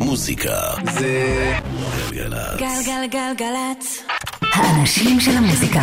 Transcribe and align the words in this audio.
מוזיקה 0.00 0.58
זה 0.92 1.54
גלגלצ. 2.10 2.60
גלגלגלגלצ. 2.60 4.02
האנשים 4.54 5.20
של 5.20 5.36
המוזיקה. 5.36 5.82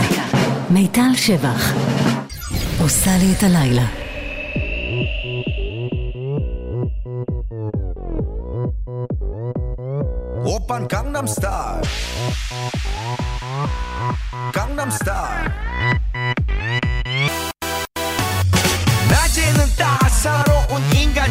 מיטל 0.69 1.15
שבח. 1.15 1.73
עושה 2.81 3.11
לי 3.19 3.33
את 3.37 3.43
הלילה. 3.43 3.85
오빤 10.45 10.87
강남스타일 10.87 11.81
강남스타일 14.53 15.49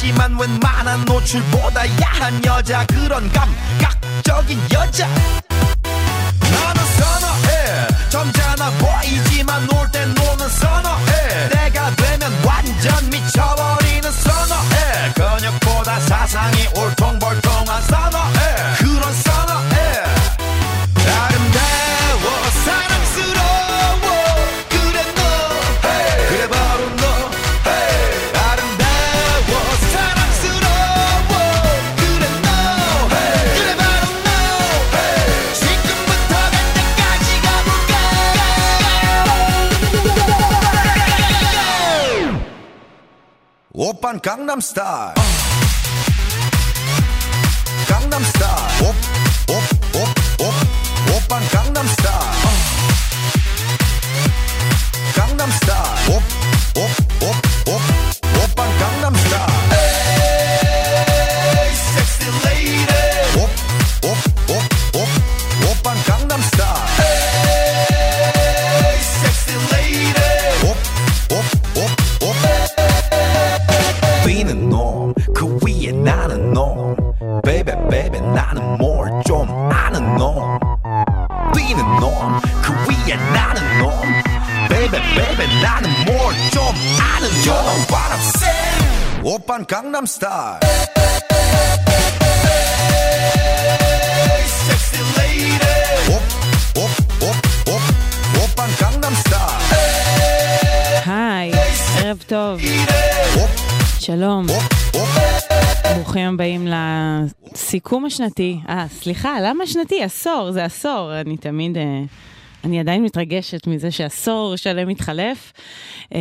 가렸지만 0.00 0.38
웬만한 0.38 1.04
노출보다 1.04 1.82
야한 2.00 2.42
여자 2.44 2.84
그런 2.86 3.30
감각적인 3.32 4.58
여자. 4.72 5.06
나는 6.40 6.84
선어해. 6.98 7.86
점잖아 8.08 8.70
보이지만 8.78 9.66
놀 9.66 9.90
땐 9.92 10.12
노는 10.14 10.48
선어해. 10.48 11.48
내가 11.50 11.94
되면 11.96 12.32
완전 12.44 13.10
미쳐버리는 13.10 14.10
선어해. 14.10 15.12
근육보다 15.14 16.00
사상이 16.00 16.66
올통벌통한 16.76 17.82
선어 17.82 18.29
오빤 44.50 45.39
일 90.18 90.28
היי, 101.06 101.52
ערב 101.98 102.22
טוב, 102.26 102.60
שלום, 104.00 104.46
ברוכים 105.94 106.34
הבאים 106.34 106.68
לסיכום 107.52 108.04
השנתי. 108.04 108.58
אה, 108.68 108.86
סליחה, 108.88 109.36
למה 109.40 109.66
שנתי? 109.66 110.02
עשור, 110.02 110.52
זה 110.52 110.64
עשור. 110.64 111.20
אני 111.20 111.36
תמיד, 111.36 111.76
אה, 111.76 112.02
אני 112.64 112.80
עדיין 112.80 113.02
מתרגשת 113.02 113.66
מזה 113.66 113.90
שעשור 113.90 114.56
שלם 114.56 114.88
מתחלף. 114.88 115.52
אה, 116.14 116.20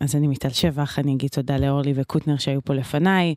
אז 0.00 0.16
אני 0.16 0.26
מיטל 0.26 0.48
שבח, 0.48 0.98
אני 0.98 1.12
אגיד 1.12 1.30
תודה 1.30 1.56
לאורלי 1.56 1.92
וקוטנר 1.96 2.36
שהיו 2.36 2.62
פה 2.64 2.74
לפניי. 2.74 3.34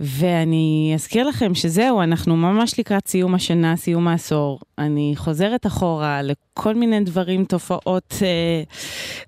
ואני 0.00 0.92
אזכיר 0.94 1.28
לכם 1.28 1.54
שזהו, 1.54 2.02
אנחנו 2.02 2.36
ממש 2.36 2.78
לקראת 2.78 3.08
סיום 3.08 3.34
השנה, 3.34 3.76
סיום 3.76 4.08
העשור. 4.08 4.60
אני 4.78 5.12
חוזרת 5.16 5.66
אחורה 5.66 6.20
לכל 6.22 6.74
מיני 6.74 7.00
דברים, 7.00 7.44
תופעות 7.44 8.14
אה, 8.22 8.62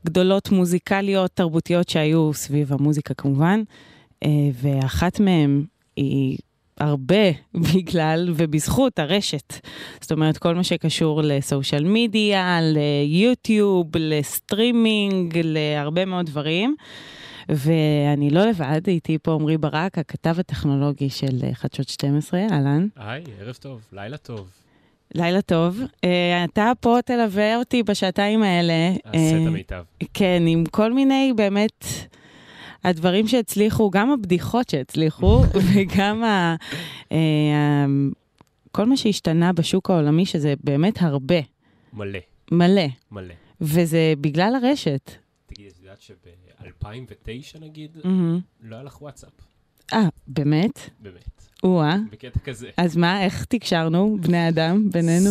גדולות, 0.06 0.50
מוזיקליות, 0.50 1.30
תרבותיות 1.34 1.88
שהיו 1.88 2.32
סביב 2.34 2.72
המוזיקה 2.72 3.14
כמובן, 3.14 3.62
אה, 4.24 4.28
ואחת 4.62 5.20
מהן 5.20 5.64
היא 5.96 6.38
הרבה 6.82 7.24
בגלל 7.74 8.32
ובזכות 8.36 8.98
הרשת. 8.98 9.66
זאת 10.00 10.12
אומרת, 10.12 10.38
כל 10.38 10.54
מה 10.54 10.64
שקשור 10.64 11.22
לסושיאל 11.22 11.84
מדיה, 11.84 12.58
ליוטיוב, 12.62 13.86
לסטרימינג, 13.96 15.40
להרבה 15.44 16.04
מאוד 16.04 16.26
דברים. 16.26 16.76
ואני 17.48 18.30
לא 18.30 18.46
לבד, 18.46 18.80
איתי 18.88 19.18
פה 19.22 19.32
עמרי 19.32 19.58
ברק, 19.58 19.98
הכתב 19.98 20.36
הטכנולוגי 20.38 21.10
של 21.10 21.38
חדשות 21.52 21.88
12, 21.88 22.40
אהלן. 22.50 22.86
היי, 22.96 23.24
ערב 23.40 23.54
טוב, 23.54 23.80
לילה 23.92 24.16
טוב. 24.16 24.48
לילה 25.14 25.42
טוב. 25.42 25.80
Uh, 25.80 26.08
אתה 26.44 26.72
פה 26.80 26.98
תלווה 27.04 27.56
אותי 27.56 27.82
בשעתיים 27.82 28.42
האלה. 28.42 28.90
עשה 29.04 29.36
את 29.36 29.42
אה, 29.42 29.46
המיטב. 29.46 29.82
כן, 30.14 30.42
עם 30.46 30.64
כל 30.70 30.92
מיני 30.92 31.32
באמת 31.36 31.84
הדברים 32.84 33.28
שהצליחו, 33.28 33.90
גם 33.90 34.10
הבדיחות 34.10 34.68
שהצליחו, 34.68 35.42
וגם 35.74 36.24
ה, 36.24 36.56
uh, 37.08 37.14
ה, 37.54 37.86
כל 38.72 38.84
מה 38.84 38.96
שהשתנה 38.96 39.52
בשוק 39.52 39.90
העולמי, 39.90 40.26
שזה 40.26 40.54
באמת 40.64 41.02
הרבה, 41.02 41.40
מלא, 41.92 42.18
מלא, 42.52 42.82
מלא. 43.10 43.34
וזה 43.60 44.14
בגלל 44.20 44.54
הרשת. 44.54 45.10
תגידי, 45.46 45.68
את 45.68 45.74
יודעת 45.82 46.00
שב-2009 46.00 47.60
נגיד, 47.60 47.98
מהמם. 48.04 48.40
לא 48.60 48.76
היה 48.76 48.84
לך 48.84 49.02
וואטסאפ. 49.02 49.30
אה, 49.92 50.08
באמת? 50.28 50.90
באמת. 51.00 51.48
או-אה. 51.62 51.96
בקטע 52.10 52.40
כזה. 52.40 52.70
אז 52.76 52.96
מה, 52.96 53.24
איך 53.24 53.44
תקשרנו, 53.44 54.18
בני 54.20 54.48
אדם, 54.48 54.90
בינינו? 54.90 55.30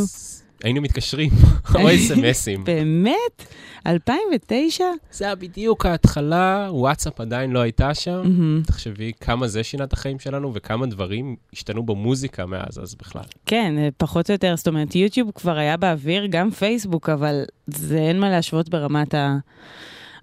היינו 0.63 0.81
מתקשרים, 0.81 1.29
או 1.75 1.95
אס.אם.אסים. 1.95 2.63
באמת? 2.63 3.45
2009? 3.87 4.83
זה 5.11 5.25
היה 5.25 5.35
בדיוק 5.35 5.85
ההתחלה, 5.85 6.67
וואטסאפ 6.71 7.21
עדיין 7.21 7.51
לא 7.51 7.59
הייתה 7.59 7.93
שם. 7.93 8.21
תחשבי 8.65 9.11
כמה 9.19 9.47
זה 9.47 9.63
שינה 9.63 9.83
את 9.83 9.93
החיים 9.93 10.19
שלנו 10.19 10.53
וכמה 10.53 10.85
דברים 10.85 11.35
השתנו 11.53 11.83
במוזיקה 11.83 12.45
מאז, 12.45 12.79
אז 12.79 12.95
בכלל. 12.95 13.23
כן, 13.45 13.75
אה, 13.77 13.89
פחות 13.97 14.29
או 14.29 14.33
יותר, 14.33 14.55
זאת 14.55 14.67
אומרת, 14.67 14.95
יוטיוב 14.95 15.31
כבר 15.35 15.57
היה 15.57 15.77
באוויר, 15.77 16.25
גם 16.29 16.51
פייסבוק, 16.51 17.09
אבל 17.09 17.43
זה 17.67 17.97
אין 17.97 18.19
מה 18.19 18.29
להשוות 18.29 18.69
ברמת 18.69 19.15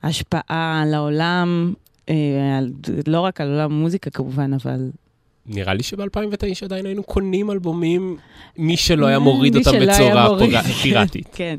ההשפעה 0.02 0.82
על 0.82 0.94
העולם, 0.94 1.75
אה, 2.08 2.14
לא 3.06 3.20
רק 3.20 3.40
על 3.40 3.49
עולם 3.50 3.73
המוזיקה 3.73 4.11
כמובן, 4.11 4.52
אבל... 4.55 4.90
נראה 5.48 5.74
לי 5.74 5.82
שב-2009 5.82 6.64
עדיין 6.64 6.86
היינו 6.86 7.02
קונים 7.02 7.50
אלבומים, 7.50 8.16
מי 8.58 8.76
שלא 8.76 9.06
היה 9.06 9.18
מוריד 9.18 9.56
אותם 9.56 9.70
בצורה 9.80 10.28
פיראטית. 10.82 11.28
כן. 11.32 11.56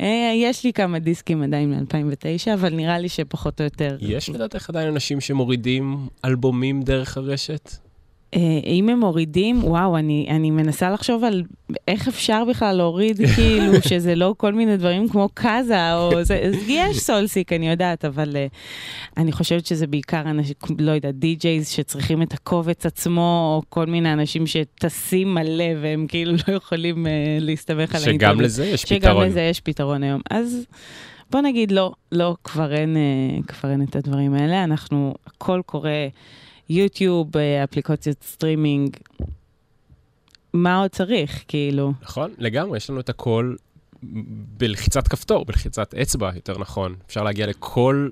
אה, 0.00 0.32
יש 0.36 0.64
לי 0.64 0.72
כמה 0.72 0.98
דיסקים 0.98 1.42
עדיין 1.42 1.70
מ-2009, 1.70 2.54
אבל 2.54 2.74
נראה 2.74 2.98
לי 2.98 3.08
שפחות 3.08 3.60
או 3.60 3.64
יותר... 3.64 3.96
יש 4.00 4.30
לדעתך 4.30 4.70
עדיין 4.70 4.88
אנשים 4.88 5.20
שמורידים 5.20 6.08
אלבומים 6.24 6.82
דרך 6.82 7.16
הרשת? 7.16 7.70
אה, 8.34 8.40
אם 8.66 8.88
הם 8.88 9.00
מורידים, 9.00 9.64
וואו, 9.64 9.96
אני, 9.96 10.26
אני 10.30 10.50
מנסה 10.50 10.90
לחשוב 10.90 11.24
על 11.24 11.42
איך 11.88 12.08
אפשר 12.08 12.44
בכלל 12.50 12.76
להוריד, 12.76 13.20
כאילו, 13.34 13.72
שזה 13.88 14.14
לא 14.14 14.34
כל 14.36 14.52
מיני 14.54 14.76
דברים 14.76 15.08
כמו 15.08 15.28
קאזה, 15.34 15.94
או 15.94 16.24
זה, 16.24 16.50
יש 16.66 16.98
סולסיק, 16.98 17.52
אני 17.52 17.68
יודעת, 17.68 18.04
אבל 18.04 18.32
uh, 18.32 19.16
אני 19.16 19.32
חושבת 19.32 19.66
שזה 19.66 19.86
בעיקר 19.86 20.20
אנשים, 20.20 20.54
לא 20.78 20.92
יודעת, 20.92 21.14
די-ג'ייז 21.14 21.68
שצריכים 21.68 22.22
את 22.22 22.32
הקובץ 22.32 22.86
עצמו, 22.86 23.54
או 23.56 23.62
כל 23.68 23.86
מיני 23.86 24.12
אנשים 24.12 24.46
שטסים 24.46 25.34
מלא, 25.34 25.64
והם 25.82 26.06
כאילו 26.08 26.32
לא 26.48 26.54
יכולים 26.54 27.06
uh, 27.06 27.08
להסתמך 27.40 27.94
על 27.94 28.02
האינטרנט. 28.06 28.32
שגם 28.32 28.40
לזה 28.40 28.66
יש 28.66 28.82
שגם 28.82 28.98
פתרון. 28.98 29.26
לזה 29.26 29.40
יש 29.40 29.60
פתרון 29.60 30.02
היום. 30.02 30.20
אז 30.30 30.66
בוא 31.30 31.40
נגיד, 31.40 31.72
לא, 31.72 31.92
לא, 32.12 32.36
כבר 32.44 32.72
אין, 32.72 32.96
כבר 33.48 33.70
אין 33.70 33.82
את 33.82 33.96
הדברים 33.96 34.34
האלה. 34.34 34.64
אנחנו, 34.64 35.14
הכל 35.26 35.60
קורה, 35.66 36.06
יוטיוב, 36.72 37.36
אה, 37.36 37.64
אפליקציות 37.64 38.22
סטרימינג. 38.22 38.96
מה 40.52 40.80
עוד 40.80 40.90
צריך, 40.90 41.44
כאילו? 41.48 41.92
נכון, 42.02 42.30
לגמרי, 42.38 42.76
יש 42.76 42.90
לנו 42.90 43.00
את 43.00 43.08
הכל 43.08 43.54
בלחיצת 44.56 45.08
כפתור, 45.08 45.44
בלחיצת 45.44 45.94
אצבע, 45.94 46.30
יותר 46.34 46.58
נכון. 46.58 46.94
אפשר 47.06 47.22
להגיע 47.22 47.46
לכל 47.46 48.08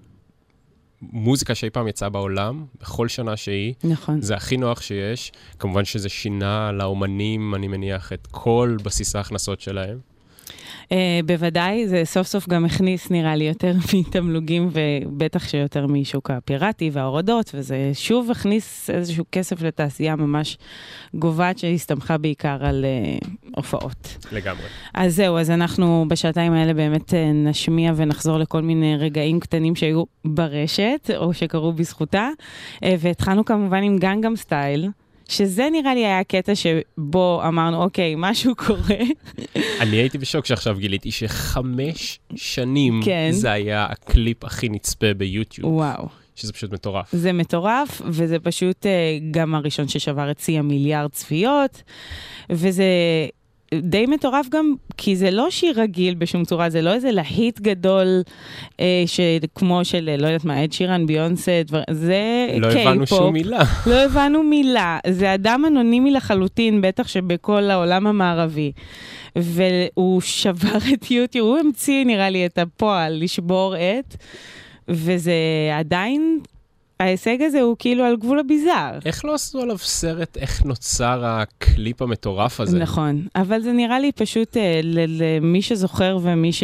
מוזיקה 1.03 1.55
שאי 1.55 1.71
פעם 1.71 1.89
יצאה 1.89 2.09
בעולם, 2.09 2.65
בכל 2.81 3.09
שנה 3.09 3.37
שהיא. 3.37 3.75
נכון. 3.85 4.21
זה 4.21 4.35
הכי 4.35 4.57
נוח 4.57 4.81
שיש. 4.81 5.33
כמובן 5.59 5.85
שזה 5.85 6.09
שינה 6.09 6.73
לאומנים, 6.73 7.55
אני 7.55 7.69
מניח, 7.69 8.13
את 8.13 8.29
כל 8.31 8.77
בסיס 8.85 9.17
ההכנסות 9.17 9.61
שלהם. 9.61 9.99
Uh, 10.85 10.93
בוודאי, 11.27 11.89
זה 11.89 12.03
סוף 12.05 12.27
סוף 12.27 12.49
גם 12.49 12.65
הכניס, 12.65 13.11
נראה 13.11 13.37
לי, 13.37 13.45
יותר 13.45 13.75
מתמלוגים, 13.99 14.71
ובטח 14.73 15.49
שיותר 15.49 15.87
משוק 15.87 16.31
הפיראטי 16.31 16.91
וההורדות, 16.93 17.51
וזה 17.55 17.91
שוב 17.95 18.31
הכניס 18.31 18.91
איזשהו 18.91 19.25
כסף 19.33 19.63
לתעשייה 19.63 20.17
ממש 20.17 20.59
גוועת, 21.15 21.59
שהסתמכה 21.59 22.19
בעיקר 22.19 22.57
על 22.61 22.85
uh, 23.23 23.29
הופעות. 23.57 24.17
לגמרי. 24.33 24.65
אז 24.95 25.17
זהו, 25.17 25.39
אז 25.39 25.51
אנחנו 25.51 26.05
בשעתיים 26.09 26.53
האלה 26.53 26.75
באמת 26.75 27.15
אה, 27.15 27.33
נשמיע 27.33 27.93
ונחזור 27.97 28.39
לכל 28.39 28.63
מיני 28.63 28.97
רגעים 28.97 29.41
קטנים 29.41 29.77
שהיו 29.77 30.05
ברשת, 30.25 31.11
או 31.17 31.35
שקרו 31.35 31.73
בזכותה. 31.73 32.29
אה, 32.85 32.95
והתחלנו 32.99 33.45
כמובן 33.45 33.83
עם 33.83 33.99
גנגם 33.99 34.37
סטייל. 34.37 34.89
שזה 35.31 35.69
נראה 35.73 35.95
לי 35.95 36.07
היה 36.07 36.19
הקטע 36.19 36.53
שבו 36.55 37.43
אמרנו, 37.49 37.83
אוקיי, 37.83 38.15
משהו 38.19 38.55
קורה. 38.57 38.97
אני 39.81 39.97
הייתי 39.97 40.19
בשוק 40.19 40.47
שעכשיו 40.47 40.77
גיליתי 40.79 41.11
שחמש 41.11 42.21
שנים 42.35 43.01
כן. 43.05 43.29
זה 43.33 43.53
היה 43.53 43.87
הקליפ 43.91 44.45
הכי 44.45 44.69
נצפה 44.69 45.15
ביוטיוב, 45.15 45.73
וואו, 45.73 46.09
שזה 46.37 46.53
פשוט 46.53 46.73
מטורף. 46.73 47.09
זה 47.13 47.33
מטורף, 47.33 48.03
וזה 48.05 48.39
פשוט 48.39 48.87
אה, 48.87 49.19
גם 49.31 49.55
הראשון 49.55 49.89
ששבר 49.89 50.31
את 50.31 50.39
שיא 50.39 50.59
המיליארד 50.59 51.11
צפיות, 51.11 51.83
וזה 52.51 52.85
די 53.75 54.07
מטורף 54.07 54.49
גם, 54.49 54.75
כי 54.97 55.17
זה 55.17 55.31
לא 55.31 55.51
שיר 55.51 55.81
רגיל 55.81 56.15
בשום 56.15 56.45
צורה, 56.45 56.71
זה 56.71 56.83
לא 56.83 56.95
איזה 56.95 57.13
להיט 57.13 57.61
גדול, 57.61 58.23
אה, 58.81 59.05
כמו 59.55 59.85
של, 59.85 60.09
אה, 60.09 60.17
לא 60.17 60.27
יודעת 60.27 60.45
מה, 60.45 60.65
אד 60.65 60.73
שירן, 60.73 61.07
ביונסה, 61.07 61.63
דבר, 61.67 61.83
זה 61.91 62.47
לא 62.59 62.73
קיי-פופ. 62.73 62.87
הבנו 62.87 63.07
שום 63.07 63.33
מילה. 63.33 63.61
לא 63.87 63.95
הבנו 63.95 64.43
מילה. 64.43 64.99
זה 65.07 65.35
אדם 65.35 65.65
אנונימי 65.67 66.11
לחלוטין, 66.11 66.81
בטח 66.83 67.09
שבכל 67.09 67.71
העולם 67.71 68.07
המערבי. 68.07 68.73
והוא 69.37 70.21
שבר 70.21 70.79
את 70.95 71.11
יוטיוב, 71.11 71.49
הוא 71.49 71.59
המציא 71.59 72.05
נראה 72.05 72.31
לי 72.31 72.47
את 72.47 72.59
הפועל 72.59 73.23
לשבור 73.23 73.75
את, 73.77 74.17
וזה 74.89 75.33
עדיין, 75.79 76.41
ההישג 77.01 77.43
הזה 77.43 77.61
הוא 77.61 77.77
כאילו 77.79 78.05
על 78.05 78.17
גבול 78.17 78.39
הביזאר. 78.39 78.99
איך 79.05 79.25
לא 79.25 79.35
עשו 79.35 79.61
עליו 79.61 79.79
סרט 79.79 80.37
איך 80.37 80.65
נוצר 80.65 81.25
הקליפ 81.25 82.03
המטורף 82.03 82.61
הזה? 82.61 82.79
נכון, 82.79 83.27
אבל 83.35 83.61
זה 83.61 83.73
נראה 83.73 84.01
לי 84.01 84.13
פשוט 84.13 84.57
אה, 84.57 84.81
למי 84.85 85.63
שזוכר 85.63 86.19
ומי 86.23 86.53
ש... 86.53 86.63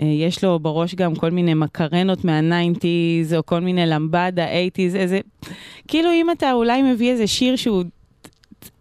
אה, 0.00 0.06
יש 0.06 0.44
לו 0.44 0.58
בראש 0.58 0.94
גם 0.94 1.14
כל 1.14 1.30
מיני 1.30 1.54
מקרנות 1.54 2.24
מה-90's, 2.24 3.36
או 3.36 3.46
כל 3.46 3.60
מיני 3.60 3.86
למבדה, 3.86 4.46
80's, 4.46 4.96
איזה... 4.96 5.20
כאילו 5.88 6.10
אם 6.12 6.30
אתה 6.30 6.52
אולי 6.52 6.82
מביא 6.82 7.10
איזה 7.10 7.26
שיר 7.26 7.56
שהוא 7.56 7.84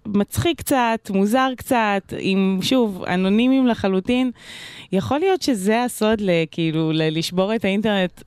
מצחיק 0.05 0.57
קצת, 0.57 1.09
מוזר 1.09 1.49
קצת, 1.57 2.13
עם, 2.19 2.59
שוב, 2.61 3.03
אנונימיים 3.03 3.67
לחלוטין, 3.67 4.31
יכול 4.91 5.19
להיות 5.19 5.41
שזה 5.41 5.83
הסוד, 5.83 6.21
כאילו, 6.51 6.91
לשבור 6.93 7.55
את 7.55 7.65
האינטרנט. 7.65 8.21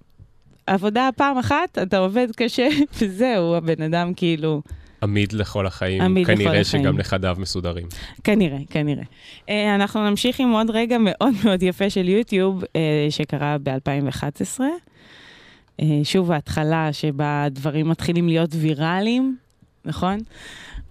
עבודה 0.68 1.08
פעם 1.16 1.38
אחת, 1.38 1.78
אתה 1.82 1.98
עובד 1.98 2.28
קשה, 2.36 2.68
וזהו, 2.98 3.54
הבן 3.54 3.82
אדם 3.82 4.14
כאילו... 4.14 4.62
עמיד 5.02 5.32
לכל 5.32 5.66
החיים, 5.66 6.02
עמיד 6.02 6.24
לכל 6.26 6.34
כנראה 6.36 6.60
החיים. 6.60 6.82
שגם 6.84 6.98
נכדיו 6.98 7.36
מסודרים. 7.38 7.86
כנראה, 8.24 8.58
כנראה. 8.70 9.02
Uh, 9.46 9.50
אנחנו 9.74 10.10
נמשיך 10.10 10.40
עם 10.40 10.50
עוד 10.50 10.70
רגע 10.70 10.96
מאוד 11.00 11.34
מאוד 11.44 11.62
יפה 11.62 11.90
של 11.90 12.08
יוטיוב, 12.08 12.62
uh, 12.62 12.66
שקרה 13.10 13.56
ב-2011. 13.62 14.60
Uh, 14.60 15.84
שוב, 16.04 16.32
ההתחלה 16.32 16.92
שבה 16.92 17.46
דברים 17.50 17.88
מתחילים 17.88 18.28
להיות 18.28 18.50
ויראליים, 18.52 19.36
נכון? 19.84 20.18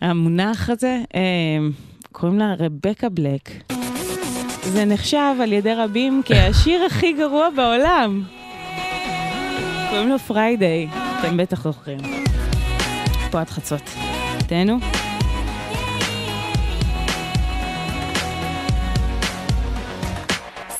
המונח 0.01 0.69
הזה, 0.69 1.01
קוראים 2.11 2.39
לה 2.39 2.53
רבקה 2.59 3.09
בלק. 3.09 3.49
זה 4.61 4.85
נחשב 4.85 5.35
על 5.43 5.53
ידי 5.53 5.73
רבים 5.73 6.21
כהשיר 6.25 6.83
הכי 6.83 7.13
גרוע 7.13 7.49
בעולם. 7.55 8.36
קוראים 9.90 10.08
לו 10.08 10.18
פריידיי, 10.18 10.88
אתם 11.18 11.36
בטח 11.36 11.62
זוכרים. 11.62 11.98
פה 13.30 13.40
עד 13.40 13.50
חצות. 13.50 13.90
תהנו. 14.46 14.78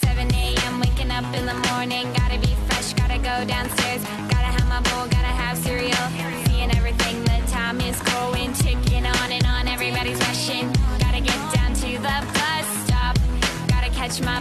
7 0.01 0.21
a.m. 0.21 0.81
waking 0.81 1.11
up 1.11 1.25
in 1.39 1.45
the 1.47 1.57
morning. 1.69 2.07
Gotta 2.19 2.39
be 2.47 2.53
fresh, 2.67 2.93
gotta 3.01 3.19
go 3.31 3.37
downstairs. 3.55 4.03
Gotta 4.33 4.51
have 4.57 4.69
my 4.75 4.81
bowl, 4.89 5.05
gotta 5.17 5.35
have 5.43 5.57
cereal. 5.67 6.07
Seeing 6.45 6.71
everything, 6.79 7.17
the 7.31 7.39
time 7.59 7.79
is 7.91 7.99
going, 8.15 8.51
ticking 8.63 9.07
on 9.17 9.29
and 9.37 9.47
on. 9.55 9.65
Everybody's 9.77 10.21
rushing. 10.29 10.67
Gotta 11.05 11.21
get 11.29 11.41
down 11.57 11.71
to 11.83 11.91
the 12.07 12.17
bus 12.37 12.67
stop. 12.85 13.15
Gotta 13.73 13.91
catch 13.99 14.17
my 14.31 14.39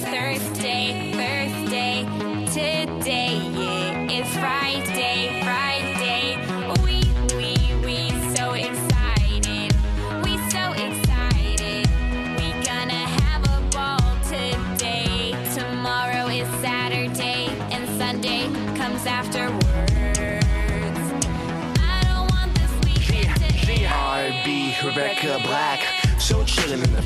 Thursday. 0.00 0.57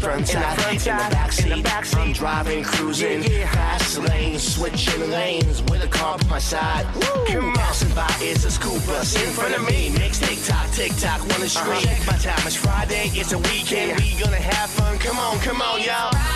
front 0.03 0.27
side, 0.27 0.61
front 0.61 0.81
side, 0.81 1.01
in 1.01 1.11
the 1.11 1.17
backseat, 1.17 1.63
back 1.63 1.95
I'm 1.95 2.13
driving, 2.13 2.65
cruising, 2.65 3.23
yeah, 3.23 3.31
yeah. 3.31 3.53
fast 3.53 3.99
lanes, 3.99 4.55
switching 4.55 5.11
lanes 5.11 5.63
with 5.63 5.85
a 5.85 5.87
car 5.87 6.19
by 6.19 6.27
my 6.27 6.39
side. 6.39 6.85
Woo. 6.95 7.53
passing 7.55 7.95
by, 7.95 8.13
it's 8.21 8.45
a 8.45 8.51
school 8.51 8.81
bus 8.81 9.15
in 9.23 9.31
front 9.31 9.55
of 9.55 9.65
me. 9.69 9.91
Next 9.91 10.23
tick 10.23 10.39
tock, 10.45 10.71
tick 10.73 10.93
tock, 10.97 11.21
wanna 11.31 11.49
scream. 11.49 11.87
Uh-huh. 11.87 12.13
My 12.13 12.19
time, 12.19 12.47
is 12.47 12.57
Friday, 12.57 13.11
it's 13.15 13.33
a 13.33 13.39
weekend, 13.39 13.91
yeah. 13.91 13.97
we 13.99 14.21
gonna 14.21 14.37
have 14.37 14.71
fun. 14.71 14.99
Come 14.99 15.19
on, 15.19 15.39
come 15.39 15.63
on, 15.63 15.81
y'all. 15.81 16.32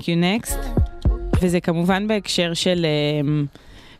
Thank 0.00 0.02
you 0.02 0.46
next, 0.46 0.56
וזה 1.42 1.60
כמובן 1.60 2.08
בהקשר 2.08 2.54
של... 2.54 2.86
אמ, 3.20 3.46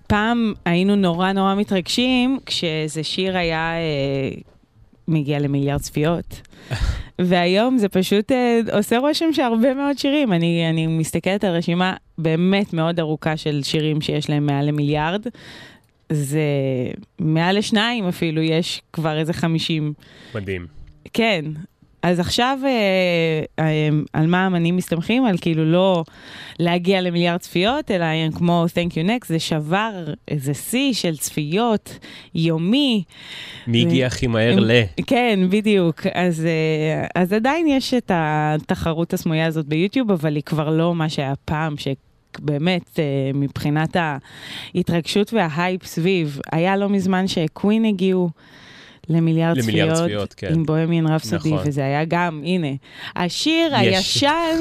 פעם 0.06 0.52
היינו 0.64 0.96
נורא 0.96 1.32
נורא 1.32 1.54
מתרגשים 1.54 2.38
כשאיזה 2.46 3.02
שיר 3.02 3.36
היה 3.36 3.74
אה, 3.74 4.30
מגיע 5.08 5.38
למיליארד 5.38 5.80
צפיות. 5.80 6.40
והיום 7.18 7.78
זה 7.78 7.88
פשוט 7.88 8.32
אה, 8.32 8.60
עושה 8.72 8.98
רושם 8.98 9.32
שהרבה 9.32 9.74
מאוד 9.74 9.98
שירים, 9.98 10.32
אני, 10.32 10.70
אני 10.70 10.86
מסתכלת 10.86 11.44
על 11.44 11.56
רשימה 11.56 11.94
באמת 12.18 12.72
מאוד 12.72 13.00
ארוכה 13.00 13.36
של 13.36 13.60
שירים 13.62 14.00
שיש 14.00 14.30
להם 14.30 14.46
מעל 14.46 14.66
למיליארד. 14.66 15.26
זה 16.12 16.42
מעל 17.18 17.58
לשניים 17.58 18.08
אפילו, 18.08 18.42
יש 18.42 18.82
כבר 18.92 19.18
איזה 19.18 19.32
חמישים. 19.32 19.92
מדהים. 20.34 20.66
כן, 21.12 21.44
אז 22.02 22.20
עכשיו, 22.20 22.58
אה, 22.64 22.68
אה, 23.64 23.88
על 24.12 24.26
מה 24.26 24.44
האמנים 24.44 24.76
מסתמכים? 24.76 25.24
על 25.24 25.36
כאילו 25.40 25.64
לא 25.64 26.04
להגיע 26.58 27.00
למיליארד 27.00 27.40
צפיות, 27.40 27.90
אלא 27.90 28.04
כמו 28.34 28.64
Thank 28.68 28.92
you 28.92 29.06
next, 29.08 29.26
זה 29.28 29.38
שבר 29.38 29.90
איזה 30.28 30.54
שיא 30.54 30.92
של 30.92 31.16
צפיות 31.16 31.98
יומי. 32.34 33.02
מי 33.66 33.80
הגיע 33.82 34.06
הכי 34.06 34.26
מהר 34.26 34.52
הם- 34.52 34.58
ל... 34.58 34.70
כן, 35.06 35.40
בדיוק. 35.50 36.06
אז, 36.14 36.46
אה, 36.46 37.06
אז 37.22 37.32
עדיין 37.32 37.66
יש 37.66 37.94
את 37.94 38.10
התחרות 38.14 39.12
הסמויה 39.14 39.46
הזאת 39.46 39.66
ביוטיוב, 39.66 40.10
אבל 40.10 40.34
היא 40.34 40.42
כבר 40.42 40.70
לא 40.70 40.94
מה 40.94 41.08
שהיה 41.08 41.34
פעם, 41.44 41.74
שבאמת, 41.76 42.98
אה, 42.98 43.04
מבחינת 43.34 43.96
ההתרגשות 44.74 45.32
וההייפ 45.34 45.84
סביב, 45.86 46.40
היה 46.52 46.76
לא 46.76 46.88
מזמן 46.88 47.26
שקווין 47.28 47.84
הגיעו. 47.84 48.30
למיליארד 49.10 49.56
למיליארד 49.56 49.92
צפיות, 49.92 50.04
צפיות, 50.04 50.34
כן. 50.34 50.54
עם 50.54 50.62
בוהמיאן 50.62 51.06
רפסודי, 51.06 51.52
נכון. 51.52 51.68
וזה 51.68 51.84
היה 51.84 52.04
גם, 52.04 52.42
הנה, 52.44 52.68
השיר 53.16 53.72
יש. 53.82 53.96
השיר 53.96 54.56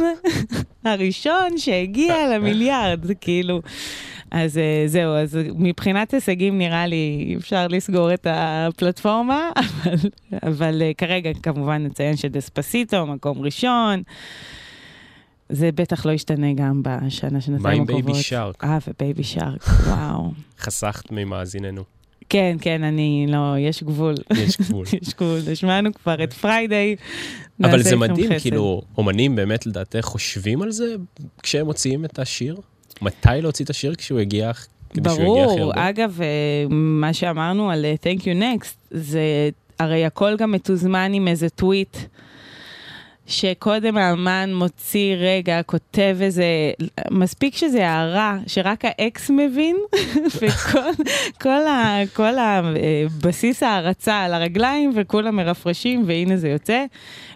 הראשון 0.85 1.57
שהגיע 1.57 2.15
למיליארד, 2.35 3.05
כאילו, 3.21 3.61
אז 4.31 4.57
אה, 4.57 4.83
זהו, 4.87 5.13
אז 5.13 5.39
מבחינת 5.55 6.13
הישגים 6.13 6.57
נראה 6.57 6.87
לי 6.87 7.35
אפשר 7.37 7.67
לסגור 7.67 8.13
את 8.13 8.27
הפלטפורמה, 8.29 9.49
אבל, 9.55 10.09
אבל 10.43 10.81
אה, 10.81 10.91
כרגע 10.97 11.29
כמובן 11.43 11.85
נציין 11.85 12.17
שדספסיטו, 12.17 13.05
מקום 13.05 13.41
ראשון. 13.41 14.03
זה 15.49 15.71
בטח 15.71 16.05
לא 16.05 16.11
ישתנה 16.11 16.53
גם 16.53 16.81
בשנה, 16.83 17.29
מה 17.31 17.41
שנתיים 17.41 17.77
עם 17.77 17.83
הקרובות. 17.83 18.05
בייבי 18.05 18.23
שרק? 18.23 18.63
אה, 18.63 18.77
ובייבי 18.87 19.23
שרק, 19.23 19.63
וואו. 19.87 20.31
חסכת 20.59 21.11
ממאזיננו. 21.11 21.98
כן, 22.29 22.57
כן, 22.61 22.83
אני, 22.83 23.25
לא, 23.29 23.57
יש 23.59 23.83
גבול. 23.83 24.15
יש 24.37 24.57
גבול. 24.61 24.85
יש 25.01 25.13
גבול, 25.13 25.39
השמענו 25.51 25.93
כבר 25.93 26.23
את 26.23 26.33
Friday. 26.33 26.95
אבל 27.63 27.81
זה 27.81 27.95
מדהים, 27.95 28.33
חסד. 28.33 28.41
כאילו, 28.41 28.81
אומנים 28.97 29.35
באמת 29.35 29.65
לדעתך 29.65 30.01
חושבים 30.01 30.61
על 30.61 30.71
זה 30.71 30.95
כשהם 31.43 31.65
מוציאים 31.65 32.05
את 32.05 32.19
השיר? 32.19 32.57
מתי 33.01 33.29
להוציא 33.41 33.65
את 33.65 33.69
השיר 33.69 33.95
כשהוא 33.95 34.19
הגיע, 34.19 34.51
ברור? 34.95 35.71
אגב, 35.75 36.21
אה, 36.21 36.27
מה 36.69 37.13
שאמרנו 37.13 37.71
על 37.71 37.85
אה, 37.85 37.95
Thank 38.03 38.21
you 38.21 38.41
next, 38.41 38.75
זה 38.91 39.49
הרי 39.79 40.05
הכל 40.05 40.35
גם 40.37 40.51
מתוזמן 40.51 41.13
עם 41.13 41.27
איזה 41.27 41.49
טוויט. 41.49 41.97
שקודם 43.29 43.97
האמן 43.97 44.53
מוציא 44.53 45.15
רגע, 45.15 45.63
כותב 45.63 46.17
איזה, 46.21 46.45
מספיק 47.11 47.55
שזה 47.55 47.89
הערה, 47.89 48.37
שרק 48.47 48.85
האקס 48.85 49.29
מבין, 49.29 49.77
וכל 50.41 51.03
כל 51.41 51.67
ה, 51.67 51.99
כל 52.13 52.33
הבסיס 52.37 53.63
ההערצה 53.63 54.19
על 54.19 54.33
הרגליים, 54.33 54.91
וכולם 54.95 55.35
מרפרשים, 55.35 56.03
והנה 56.07 56.37
זה 56.37 56.49
יוצא. 56.49 56.85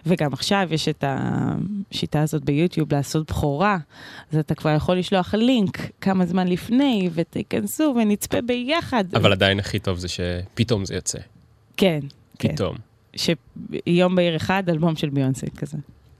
וגם 0.06 0.32
עכשיו 0.32 0.68
יש 0.70 0.88
את 0.88 1.04
השיטה 1.06 2.22
הזאת 2.22 2.44
ביוטיוב 2.44 2.94
לעשות 2.94 3.30
בכורה, 3.30 3.78
אז 4.32 4.38
אתה 4.38 4.54
כבר 4.54 4.70
יכול 4.70 4.96
לשלוח 4.96 5.34
לינק 5.34 5.78
כמה 6.00 6.26
זמן 6.26 6.48
לפני, 6.48 7.10
ותיכנסו 7.14 7.94
ונצפה 7.96 8.40
ביחד. 8.40 9.04
אבל 9.14 9.32
עדיין 9.32 9.58
הכי 9.58 9.78
טוב 9.78 9.98
זה 9.98 10.08
שפתאום 10.08 10.84
זה 10.84 10.94
יוצא. 10.94 11.18
כן, 11.76 12.00
כן. 12.38 12.54
שיום 13.16 14.14
בהיר 14.16 14.36
אחד, 14.36 14.62
אלבום 14.68 14.96
של 14.96 15.08
ביונסה 15.08 15.46
כזה. 15.56 15.78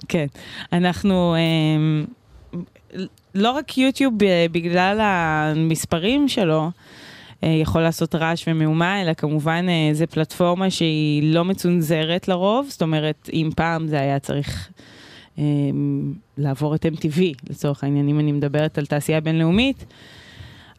כן. 0.09 0.27
אנחנו, 0.73 1.35
אמ, 1.37 2.05
לא 3.35 3.51
רק 3.51 3.79
יוטיוב 3.79 4.15
בגלל 4.53 4.99
המספרים 5.03 6.29
שלו, 6.29 6.71
אה, 7.45 7.49
יכול 7.49 7.83
לעשות 7.83 8.15
רעש 8.15 8.49
ומהומה, 8.49 9.03
אלא 9.03 9.15
כמובן 9.15 9.67
אה, 9.69 9.95
זו 9.95 10.05
פלטפורמה 10.11 10.71
שהיא 10.71 11.35
לא 11.35 11.45
מצונזרת 11.45 12.29
לרוב, 12.29 12.67
זאת 12.71 12.83
אומרת, 12.83 13.31
אם 13.33 13.51
פעם 13.57 13.87
זה 13.87 14.01
היה 14.01 14.19
צריך 14.19 14.69
אמ, 15.39 16.13
לעבור 16.39 16.75
את 16.75 16.87
MTV, 16.87 17.21
לצורך 17.51 17.85
העניין, 17.85 18.09
אם 18.09 18.21
אני 18.21 18.33
מדברת 18.33 18.79
על 18.79 18.87
תעשייה 18.87 19.21
בינלאומית, 19.21 19.85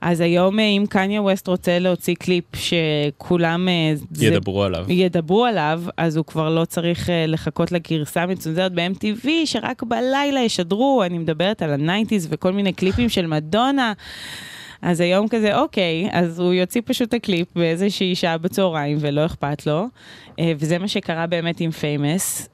אז 0.07 0.21
היום 0.21 0.59
אה, 0.59 0.63
אם 0.65 0.83
קניה 0.89 1.21
ווסט 1.21 1.47
רוצה 1.47 1.79
להוציא 1.79 2.15
קליפ 2.15 2.43
שכולם... 2.55 3.67
אה, 3.69 3.93
זה- 4.11 4.25
ידברו 4.25 4.63
עליו. 4.63 4.85
ידברו 4.89 5.45
עליו, 5.45 5.81
אז 5.97 6.17
הוא 6.17 6.25
כבר 6.25 6.49
לא 6.49 6.65
צריך 6.65 7.09
אה, 7.09 7.25
לחכות 7.27 7.71
לגרסה 7.71 8.21
המצונזרת 8.23 8.71
ב-MTV, 8.73 9.27
שרק 9.45 9.83
בלילה 9.83 10.39
ישדרו, 10.39 11.03
אני 11.05 11.17
מדברת 11.17 11.61
על 11.61 11.73
ה 11.73 11.79
nineties 11.79 12.27
וכל 12.31 12.51
מיני 12.51 12.73
קליפים 12.73 13.09
של 13.09 13.27
מדונה. 13.27 13.93
אז 14.81 15.01
היום 15.01 15.27
כזה, 15.27 15.57
אוקיי, 15.59 16.09
אז 16.11 16.39
הוא 16.39 16.53
יוציא 16.53 16.81
פשוט 16.85 17.09
את 17.09 17.13
הקליפ 17.13 17.47
באיזושהי 17.55 18.15
שעה 18.15 18.37
בצהריים 18.37 18.97
ולא 19.01 19.25
אכפת 19.25 19.67
לו, 19.67 19.85
וזה 20.57 20.77
מה 20.77 20.87
שקרה 20.87 21.27
באמת 21.27 21.59
עם 21.59 21.71
Famous. 21.71 22.49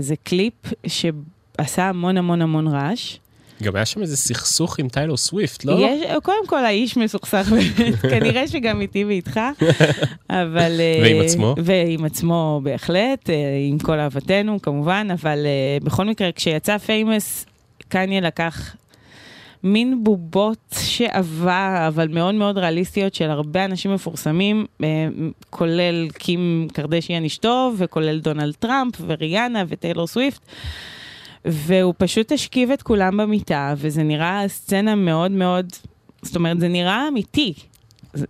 זה 0.00 0.14
קליפ 0.24 0.54
שעשה 0.86 1.88
המון 1.88 2.16
המון 2.16 2.42
המון 2.42 2.66
רעש. 2.68 3.16
גם 3.62 3.76
היה 3.76 3.86
שם 3.86 4.02
איזה 4.02 4.16
סכסוך 4.16 4.78
עם 4.78 4.88
טיילור 4.88 5.16
סוויפט, 5.16 5.64
לא? 5.64 5.78
יש, 5.80 6.00
קודם 6.22 6.46
כל 6.46 6.64
האיש 6.64 6.96
מסוכסך 6.96 7.52
כנראה 8.10 8.48
שגם 8.48 8.80
איתי 8.80 9.04
ואיתך, 9.04 9.40
אבל... 10.30 10.80
אה, 10.80 11.00
ועם 11.02 11.20
עצמו? 11.20 11.54
ועם 11.58 12.04
עצמו 12.04 12.60
בהחלט, 12.62 13.30
אה, 13.30 13.34
עם 13.68 13.78
כל 13.78 13.98
אהבתנו 13.98 14.62
כמובן, 14.62 15.08
אבל 15.12 15.46
אה, 15.46 15.78
בכל 15.84 16.04
מקרה, 16.04 16.32
כשיצא 16.32 16.78
Famous, 16.78 17.46
קניה 17.88 18.20
לקח 18.20 18.76
מין 19.64 20.04
בובות 20.04 20.74
שעבה, 20.80 21.84
אבל 21.88 22.08
מאוד 22.08 22.34
מאוד 22.34 22.58
ריאליסטיות 22.58 23.14
של 23.14 23.30
הרבה 23.30 23.64
אנשים 23.64 23.94
מפורסמים, 23.94 24.66
כולל 25.50 26.08
קים 26.18 26.68
קרדשיאן 26.72 27.24
אשתו, 27.24 27.72
וכולל 27.78 28.18
דונלד 28.18 28.54
טראמפ, 28.54 28.94
וריאנה, 29.06 29.64
וטיילור 29.68 30.06
סוויפט. 30.06 30.40
והוא 31.44 31.94
פשוט 31.98 32.32
השכיב 32.32 32.70
את 32.70 32.82
כולם 32.82 33.16
במיטה, 33.16 33.74
וזה 33.76 34.02
נראה 34.02 34.44
סצנה 34.48 34.94
מאוד 34.94 35.30
מאוד, 35.30 35.66
זאת 36.22 36.36
אומרת, 36.36 36.60
זה 36.60 36.68
נראה 36.68 37.08
אמיתי. 37.08 37.54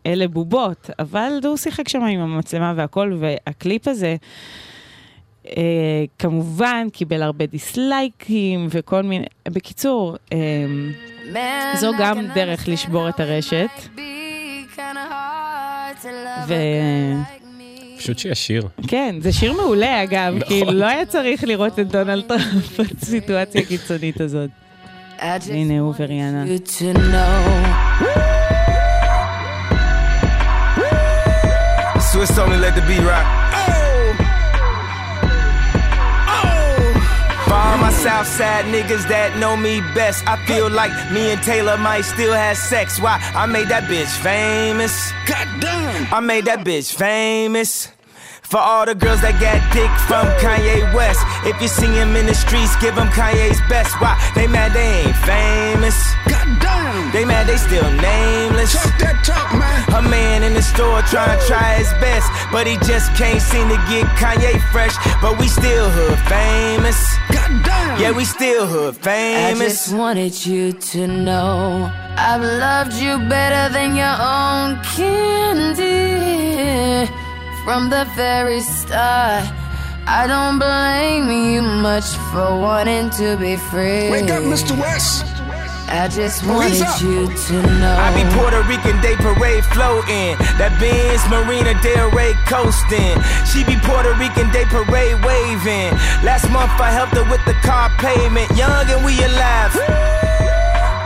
אלה 0.06 0.28
בובות, 0.28 0.90
אבל 0.98 1.32
הוא 1.44 1.56
שיחק 1.56 1.88
שם 1.88 2.02
עם 2.02 2.20
המצלמה 2.20 2.72
והכל, 2.76 3.16
והקליפ 3.20 3.88
הזה, 3.88 4.16
אה, 5.46 6.04
כמובן, 6.18 6.86
קיבל 6.92 7.22
הרבה 7.22 7.46
דיסלייקים 7.46 8.66
וכל 8.70 9.02
מיני... 9.02 9.26
בקיצור, 9.48 10.16
אה, 10.32 10.38
זו 11.76 11.90
גם 11.98 12.26
דרך 12.34 12.68
לשבור 12.68 13.08
את 13.08 13.20
הרשת. 13.20 13.70
ו... 16.48 16.54
פשוט 18.02 18.18
שישיר. 18.18 18.68
כן, 18.88 19.14
זה 19.20 19.32
שיר 19.32 19.52
מעולה 19.52 20.02
אגב, 20.02 20.34
נכון. 20.36 20.48
כאילו 20.48 20.72
לא 20.72 20.86
היה 20.86 21.06
צריך 21.06 21.44
לראות 21.44 21.78
את 21.78 21.88
דונלד 21.88 22.24
טראמפ 22.28 22.80
בסיטואציה 23.00 23.60
הקיצונית 23.60 24.20
הזאת. 24.20 24.50
הנה 25.50 25.80
הוא 25.80 25.94
וריאנה. 25.98 26.44
Swiss 32.12 32.36
only 32.38 32.58
let 32.64 32.74
the 32.74 32.82
beat 32.88 33.04
rock. 33.10 33.41
Southside 38.02 38.64
niggas 38.64 39.06
that 39.06 39.38
know 39.38 39.56
me 39.56 39.80
best, 39.94 40.26
I 40.26 40.34
feel 40.44 40.68
like 40.68 40.90
me 41.12 41.30
and 41.30 41.40
Taylor 41.40 41.78
might 41.78 42.00
still 42.02 42.32
have 42.32 42.56
sex. 42.56 43.00
Why? 43.00 43.22
I 43.32 43.46
made 43.46 43.68
that 43.68 43.84
bitch 43.84 44.10
famous. 44.18 45.12
Goddamn! 45.24 46.12
I 46.12 46.18
made 46.18 46.46
that 46.46 46.66
bitch 46.66 46.92
famous. 46.92 47.92
For 48.42 48.58
all 48.58 48.86
the 48.86 48.96
girls 48.96 49.22
that 49.22 49.38
got 49.38 49.62
dick 49.72 49.88
from 50.10 50.26
Kanye 50.42 50.92
West. 50.92 51.22
If 51.46 51.62
you 51.62 51.68
see 51.68 51.94
him 51.94 52.16
in 52.16 52.26
the 52.26 52.34
streets, 52.34 52.74
give 52.82 52.98
him 52.98 53.06
Kanye's 53.14 53.60
best. 53.70 53.94
Why? 54.00 54.18
They 54.34 54.48
mad 54.48 54.74
they 54.74 55.06
ain't 55.06 55.16
famous. 55.22 55.96
Goddamn! 56.92 57.12
They 57.12 57.24
mad 57.24 57.46
they 57.46 57.56
still 57.56 57.90
nameless. 57.90 58.72
Talk 58.72 58.98
that 58.98 59.24
talk, 59.24 59.52
man. 59.58 60.04
A 60.04 60.08
man 60.08 60.42
in 60.42 60.54
the 60.54 60.62
store 60.62 61.02
trying 61.02 61.38
to 61.38 61.46
try 61.46 61.74
his 61.74 61.90
best, 62.00 62.30
but 62.50 62.66
he 62.66 62.76
just 62.78 63.14
can't 63.14 63.40
seem 63.40 63.68
to 63.68 63.76
get 63.88 64.06
Kanye 64.20 64.60
fresh. 64.72 64.94
But 65.20 65.38
we 65.38 65.48
still 65.48 65.88
hood 65.90 66.18
famous. 66.28 66.98
Goddamn! 67.32 68.00
Yeah, 68.00 68.12
we 68.12 68.24
still 68.24 68.66
hood 68.66 68.96
famous. 68.96 69.60
I 69.60 69.64
just 69.64 69.94
wanted 69.94 70.46
you 70.46 70.72
to 70.72 71.06
know 71.06 71.90
I've 72.16 72.42
loved 72.42 72.94
you 72.94 73.18
better 73.28 73.72
than 73.72 73.96
your 73.96 74.16
own 74.20 74.82
candy 74.94 76.02
from 77.64 77.90
the 77.90 78.04
very 78.16 78.60
start. 78.60 79.48
I 80.04 80.26
don't 80.26 80.58
blame 80.58 81.30
you 81.30 81.62
much 81.62 82.04
for 82.32 82.58
wanting 82.58 83.08
to 83.10 83.36
be 83.36 83.56
free. 83.56 84.10
Wake 84.10 84.30
up, 84.30 84.42
Mr. 84.42 84.76
West. 84.78 85.24
I 85.92 86.08
just 86.08 86.40
wanted 86.48 86.80
you 87.04 87.28
to 87.28 87.54
know. 87.76 87.96
I 88.00 88.08
be 88.16 88.24
Puerto 88.32 88.64
Rican 88.64 88.96
Day 89.04 89.12
Parade 89.20 89.60
floating. 89.76 90.40
That 90.56 90.72
Benz 90.80 91.20
Marina 91.28 91.76
Del 91.84 92.08
Rey 92.16 92.32
coasting. 92.48 93.20
She 93.44 93.60
be 93.60 93.76
Puerto 93.84 94.16
Rican 94.16 94.48
Day 94.56 94.64
Parade 94.72 95.20
waving. 95.20 95.92
Last 96.24 96.48
month 96.48 96.72
I 96.80 96.88
helped 96.88 97.12
her 97.20 97.28
with 97.28 97.44
the 97.44 97.52
car 97.60 97.92
payment. 98.00 98.48
Young 98.56 98.88
and 98.88 99.04
we 99.04 99.20
alive. 99.20 99.76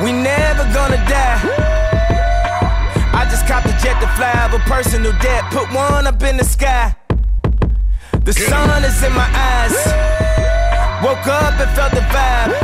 We 0.06 0.14
never 0.14 0.62
gonna 0.70 1.02
die. 1.10 1.42
I 3.10 3.26
just 3.26 3.42
copped 3.50 3.66
a 3.66 3.74
jet 3.82 3.98
to 3.98 4.08
fly 4.14 4.30
of 4.46 4.54
a 4.54 4.62
personal 4.70 5.10
debt. 5.18 5.50
Put 5.50 5.66
one 5.74 6.06
up 6.06 6.22
in 6.22 6.38
the 6.38 6.46
sky. 6.46 6.94
The 8.22 8.32
sun 8.32 8.86
is 8.86 9.02
in 9.02 9.10
my 9.18 9.26
eyes. 9.34 9.74
Woke 11.02 11.26
up 11.26 11.58
and 11.58 11.70
felt 11.74 11.90
the 11.90 12.06
vibe. 12.14 12.54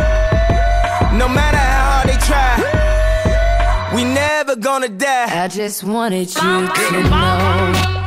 No 1.19 1.27
matter 1.29 1.59
how 1.59 1.82
they 2.12 2.27
try. 2.27 3.90
We 3.94 4.05
never 4.05 4.57
gonna 4.57 4.88
die. 4.88 5.44
I 5.44 5.48
just 5.48 5.85
wanted 5.85 6.35
you 6.35 6.68
to 6.68 7.03
know. 7.11 8.02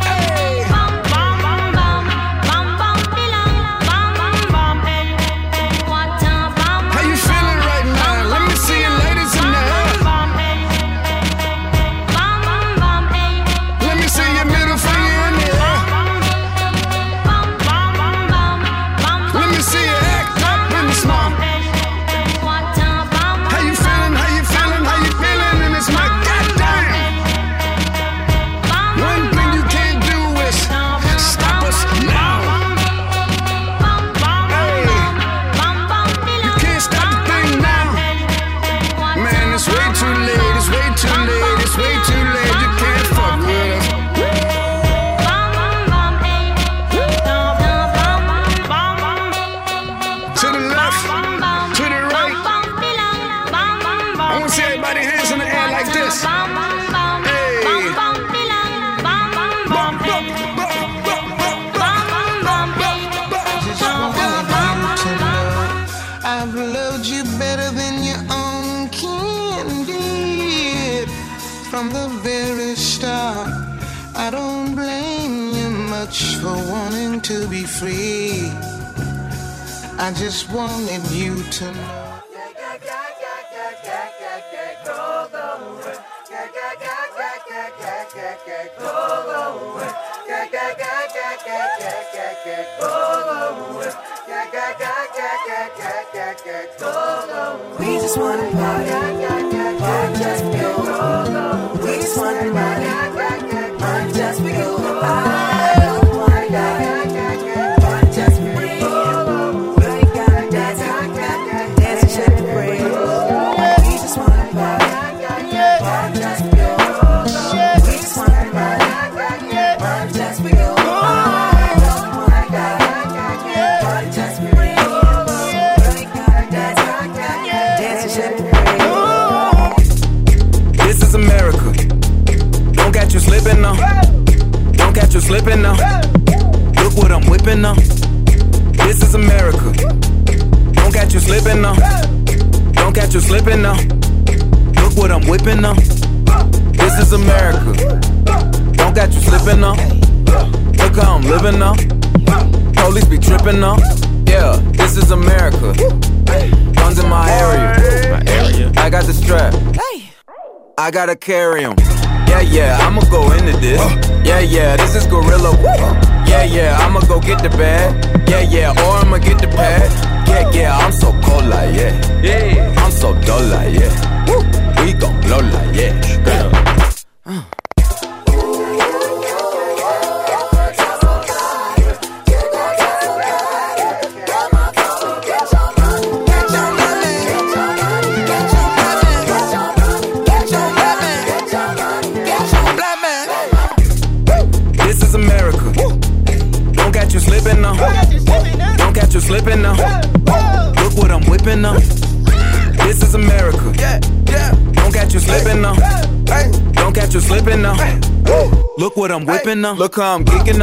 Look 209.78 209.98
how 209.98 210.16
I'm 210.16 210.24
geeking 210.24 210.62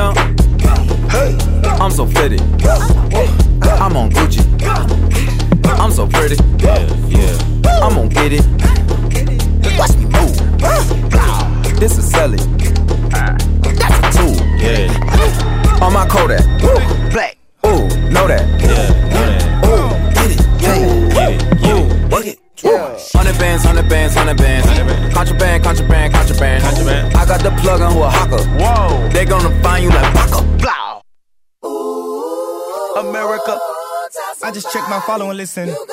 follow 35.06 35.28
and 35.30 35.36
listen. 35.38 35.68
You, 35.68 35.86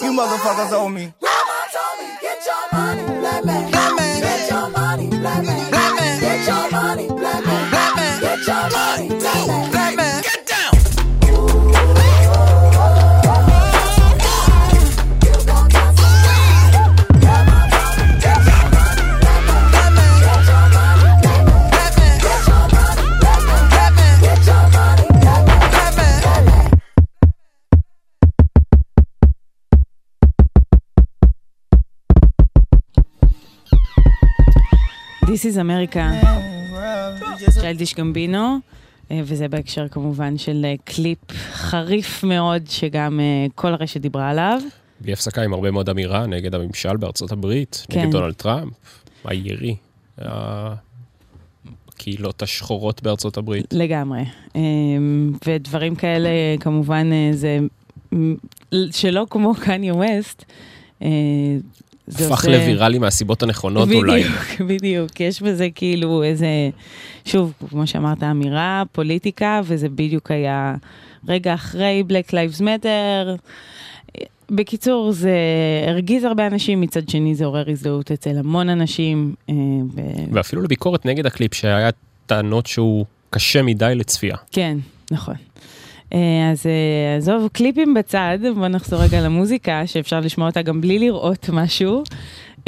you 0.00 0.12
motherfuckers 0.12 0.72
owe 0.72 0.88
me. 0.88 1.12
Get 2.20 2.46
your 2.46 2.78
money, 2.78 3.20
black 3.20 3.44
man. 3.44 3.70
Get 4.20 4.50
your 4.50 4.70
money, 4.70 5.08
black 5.08 5.44
man. 5.44 5.70
Black 5.70 5.94
man. 5.96 6.20
Get 6.20 6.46
your 6.46 6.70
money, 6.70 7.08
black 7.08 7.44
man. 7.44 7.70
This 35.40 35.42
is 35.42 35.56
America, 35.56 36.26
צ'יילדיש 37.50 37.94
גמבינו, 37.94 38.58
אה, 39.10 39.20
וזה 39.24 39.48
בהקשר 39.48 39.88
כמובן 39.88 40.38
של 40.38 40.64
אה, 40.64 40.74
קליפ 40.84 41.18
חריף 41.52 42.24
מאוד, 42.24 42.62
שגם 42.68 43.20
אה, 43.20 43.46
כל 43.54 43.72
הרשת 43.72 44.00
דיברה 44.00 44.30
עליו. 44.30 44.60
בלי 45.00 45.12
הפסקה 45.12 45.42
עם 45.42 45.52
הרבה 45.52 45.70
מאוד 45.70 45.88
אמירה 45.88 46.26
נגד 46.26 46.54
הממשל 46.54 46.96
בארצות 46.96 47.32
הברית, 47.32 47.86
כן. 47.90 48.00
נגד 48.00 48.12
דונלד 48.12 48.34
טראמפ, 48.34 48.72
הירי, 49.24 49.76
הקהילות 51.88 52.42
השחורות 52.42 53.02
בארצות 53.02 53.36
הברית. 53.36 53.66
לגמרי. 53.72 54.22
ודברים 55.46 55.94
כאלה, 55.94 56.28
כמובן, 56.60 57.10
זה 57.32 57.58
שלא 58.90 59.26
כמו 59.30 59.54
קניה 59.54 59.94
ווסט. 59.94 60.44
זה 62.10 62.26
הפך 62.26 62.44
עושה- 62.44 62.50
לוויראלי 62.58 62.98
מהסיבות 62.98 63.42
הנכונות 63.42 63.88
אולי. 63.92 64.22
בדיוק, 64.22 64.36
בדיוק. 64.70 65.20
יש 65.20 65.42
בזה 65.42 65.68
כאילו 65.74 66.22
איזה, 66.22 66.46
שוב, 67.24 67.52
כמו 67.70 67.86
שאמרת, 67.86 68.22
אמירה, 68.22 68.82
פוליטיקה, 68.92 69.60
וזה 69.64 69.88
בדיוק 69.88 70.30
היה 70.30 70.74
רגע 71.28 71.54
אחרי 71.54 72.04
Black 72.08 72.30
Lives 72.30 72.60
Matter. 72.60 73.38
בקיצור, 74.50 75.12
זה 75.12 75.34
הרגיז 75.88 76.24
הרבה 76.24 76.46
אנשים, 76.46 76.80
מצד 76.80 77.08
שני 77.08 77.34
זה 77.34 77.44
עורר 77.44 77.70
הזדהות 77.70 78.10
אצל 78.10 78.38
המון 78.38 78.68
אנשים. 78.68 79.34
אה, 79.48 79.54
ו- 79.94 80.00
ואפילו 80.32 80.62
לביקורת 80.62 81.06
נגד 81.06 81.26
הקליפ, 81.26 81.54
שהיה 81.54 81.90
טענות 82.26 82.66
שהוא 82.66 83.04
קשה 83.30 83.62
מדי 83.62 83.92
לצפייה. 83.96 84.36
כן, 84.52 84.78
נכון. 85.10 85.34
אה, 86.12 86.50
אז 86.52 86.66
אה, 86.66 87.16
עזוב, 87.16 87.48
קליפים 87.52 87.94
בצד, 87.94 88.38
בוא 88.54 88.68
נחזור 88.68 89.02
רגע 89.02 89.20
למוזיקה, 89.20 89.86
שאפשר 89.86 90.20
לשמוע 90.20 90.48
אותה 90.48 90.62
גם 90.62 90.80
בלי 90.80 90.98
לראות 90.98 91.48
משהו, 91.52 92.02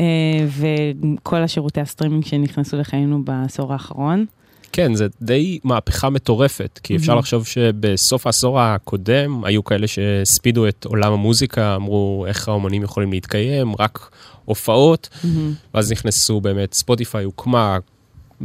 אה, 0.00 0.04
וכל 0.48 1.36
השירותי 1.36 1.80
הסטרימינג 1.80 2.24
שנכנסו 2.24 2.76
לחיינו 2.76 3.24
בעשור 3.24 3.72
האחרון. 3.72 4.26
כן, 4.72 4.94
זה 4.94 5.06
די 5.22 5.58
מהפכה 5.64 6.10
מטורפת, 6.10 6.80
כי 6.82 6.96
אפשר 6.96 7.12
מהמם. 7.12 7.18
לחשוב 7.18 7.46
שבסוף 7.46 8.26
העשור 8.26 8.60
הקודם 8.60 9.44
היו 9.44 9.64
כאלה 9.64 9.86
שהספידו 9.86 10.68
את 10.68 10.84
עולם 10.84 11.12
המוזיקה, 11.12 11.74
אמרו 11.76 12.24
איך 12.28 12.48
האומנים 12.48 12.82
יכולים 12.82 13.12
להתקיים, 13.12 13.74
רק 13.78 14.10
הופעות, 14.44 15.08
מהמם. 15.24 15.52
ואז 15.74 15.92
נכנסו 15.92 16.40
באמת, 16.40 16.74
ספוטיפיי 16.74 17.24
הוקמה 17.24 17.78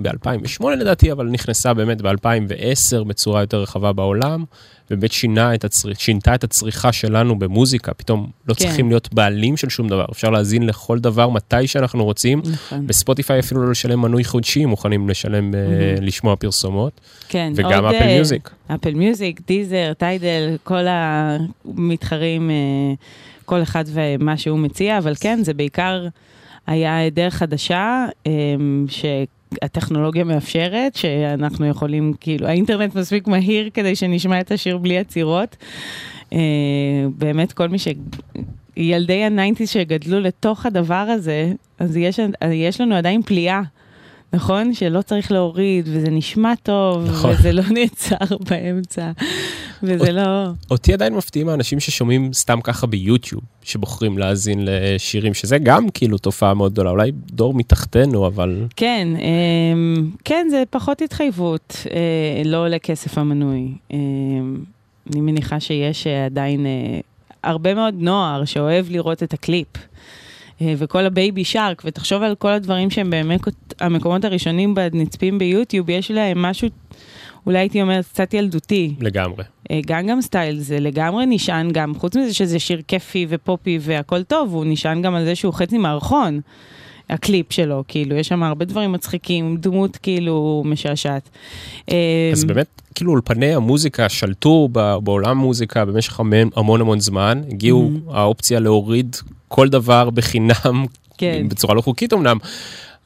ב-2008 0.02 0.70
לדעתי, 0.70 1.12
אבל 1.12 1.26
נכנסה 1.26 1.74
באמת 1.74 2.02
ב-2010 2.02 3.04
בצורה 3.04 3.42
יותר 3.42 3.62
רחבה 3.62 3.94
בעולם, 3.94 4.44
ובאמת 4.92 5.12
שינה 5.12 5.54
את 5.54 5.64
הצר... 5.64 5.94
שינתה 5.94 6.36
את 6.36 6.44
הצריכה 6.44 6.92
שלנו 6.92 7.40
במוזיקה, 7.40 7.94
פתאום 7.94 8.30
לא 8.48 8.54
כן. 8.54 8.60
צריכים 8.60 8.90
להיות 8.90 9.14
בעלים 9.14 9.58
של 9.58 9.70
שום 9.70 9.88
דבר, 9.88 10.06
אפשר 10.12 10.30
להאזין 10.30 10.66
לכל 10.66 11.00
דבר 11.00 11.30
מתי 11.30 11.68
שאנחנו 11.68 12.04
רוצים. 12.06 12.42
נכון. 12.52 12.88
בספוטיפיי 12.88 13.40
אפילו 13.40 13.64
לא 13.64 13.72
לשלם 13.72 14.02
מנוי 14.02 14.24
חודשי, 14.24 14.66
מוכנים 14.66 15.10
לשלם, 15.10 15.52
מהמם. 15.52 16.02
לשמוע 16.02 16.36
פרסומות. 16.36 17.02
כן, 17.30 17.54
וגם 17.56 17.86
עוד, 17.86 17.96
אפל 17.96 18.06
מיוזיק. 18.06 18.50
אפל 18.68 18.94
מיוזיק, 18.94 19.42
דיזר, 19.48 19.94
טיידל, 19.98 20.56
כל 20.64 20.86
המתחרים, 20.90 22.50
אה, 22.50 22.56
כל 23.46 23.62
אחד 23.62 23.84
ומה 23.88 24.38
שהוא 24.38 24.60
מציע, 24.60 24.98
אבל 24.98 25.14
כן, 25.20 25.40
זה 25.44 25.54
בעיקר 25.54 26.08
היה 26.68 27.10
דרך 27.10 27.34
חדשה, 27.34 28.06
אה, 28.28 28.32
שהטכנולוגיה 29.54 30.24
מאפשרת, 30.24 30.96
שאנחנו 30.96 31.66
יכולים, 31.66 32.14
כאילו, 32.20 32.48
האינטרנט 32.48 32.96
מספיק 32.96 33.28
מהיר 33.28 33.70
כדי 33.74 33.96
שנשמע 33.96 34.40
את 34.40 34.52
השיר 34.52 34.78
בלי 34.78 34.98
עצירות. 34.98 35.58
אה, 36.34 36.40
באמת, 37.18 37.54
כל 37.54 37.70
מי 37.70 37.80
ש... 37.80 37.88
ילדי 38.78 39.24
ה 39.24 39.29
nineties 39.29 39.70
שגדלו 39.70 40.20
לתוך 40.20 40.66
הדבר 40.66 40.96
הזה, 40.96 41.52
אז 41.80 41.98
יש, 41.98 42.20
יש 42.52 42.82
לנו 42.82 42.96
עדיין 42.96 43.22
פליאה. 43.22 43.62
נכון? 44.34 44.74
שלא 44.74 45.02
צריך 45.02 45.32
להוריד, 45.32 45.88
וזה 45.92 46.10
נשמע 46.10 46.54
טוב, 46.64 47.10
נכון. 47.10 47.32
וזה 47.32 47.52
לא 47.52 47.64
נעצר 47.76 48.38
באמצע, 48.50 49.12
וזה 49.84 50.12
לא... 50.12 50.48
אותי 50.72 50.94
עדיין 50.94 51.14
מפתיעים 51.16 51.50
האנשים 51.50 51.80
ששומעים 51.80 52.34
סתם 52.34 52.62
ככה 52.62 52.88
ביוטיוב, 52.88 53.42
שבוחרים 53.64 54.18
להאזין 54.18 54.60
לשירים, 54.66 55.34
שזה 55.34 55.58
גם 55.58 55.90
כאילו 55.90 56.18
תופעה 56.18 56.54
מאוד 56.54 56.72
גדולה, 56.72 56.90
אולי 56.90 57.12
דור 57.14 57.54
מתחתנו, 57.54 58.28
אבל 58.28 58.66
כן, 58.76 59.08
אמ, 59.20 60.12
כן, 60.26 60.48
זה 60.50 60.64
פחות 60.70 61.02
התחייבות, 61.02 61.78
אה, 61.92 62.42
לא 62.46 62.58
עולה 62.58 62.80
כסף 62.80 63.18
המנוי. 63.18 63.72
אמ, 63.92 64.58
אני 65.12 65.22
מניחה 65.22 65.60
שיש 65.60 66.08
אה, 66.08 66.26
עדיין 66.26 66.66
אה, 66.66 67.00
הרבה 67.44 67.74
מאוד 67.74 67.94
נוער 67.98 68.46
שאוהב 68.46 68.86
לראות 68.90 69.24
את 69.24 69.34
הקליפ. 69.34 69.68
אה, 70.62 70.74
וכל 70.78 71.06
הבייבי 71.06 71.44
שרק, 71.44 71.82
ותחשוב 71.86 72.24
על 72.24 72.36
כל 72.36 72.52
הדברים 72.52 72.90
שהם 72.90 73.10
באמת 73.10 73.42
המקומות 73.80 74.26
הראשונים 74.26 74.76
בנצפים 74.76 75.40
ביוטיוב, 75.40 75.90
יש 75.90 76.12
להם 76.12 76.42
משהו, 76.42 76.70
אולי 77.46 77.60
הייתי 77.60 77.82
אומרת, 77.82 78.06
קצת 78.06 78.34
ילדותי. 78.34 78.96
לגמרי. 79.02 79.44
אה, 79.72 79.80
גם 79.86 80.08
גם 80.08 80.22
Style, 80.22 80.60
זה 80.60 80.80
לגמרי 80.80 81.26
נשען 81.26 81.72
גם, 81.72 81.96
חוץ 81.96 82.16
מזה 82.16 82.34
שזה 82.34 82.60
שיר 82.60 82.82
כיפי 82.88 83.26
ופופי 83.30 83.80
והכל 83.82 84.24
טוב, 84.24 84.54
הוא 84.54 84.66
נשען 84.66 85.02
גם 85.02 85.16
על 85.16 85.26
זה 85.26 85.36
שהוא 85.36 85.54
חצי 85.54 85.78
מערכון, 85.78 86.42
הקליפ 87.10 87.54
שלו, 87.54 87.84
כאילו, 87.88 88.16
יש 88.16 88.28
שם 88.28 88.44
הרבה 88.44 88.66
דברים 88.66 88.92
מצחיקים, 88.92 89.58
דמות 89.60 89.98
כאילו 89.98 90.64
משעשעת. 90.66 91.30
אז 92.34 92.44
באמת, 92.46 92.82
כאילו 92.96 93.12
אולפני 93.12 93.56
המוזיקה 93.56 94.10
שלטו 94.10 94.70
בעולם 95.04 95.40
המוזיקה 95.40 95.86
במשך 95.86 96.20
המון 96.20 96.50
המון 96.56 96.82
המון 96.82 97.00
זמן, 97.00 97.42
הגיעו 97.52 97.92
האופציה 98.10 98.60
להוריד 98.60 99.16
כל 99.48 99.70
דבר 99.70 100.10
בחינם, 100.10 100.86
כן. 101.18 101.48
בצורה 101.50 101.76
לא 101.76 101.82
חוקית 101.82 102.14
אמנם. 102.14 102.38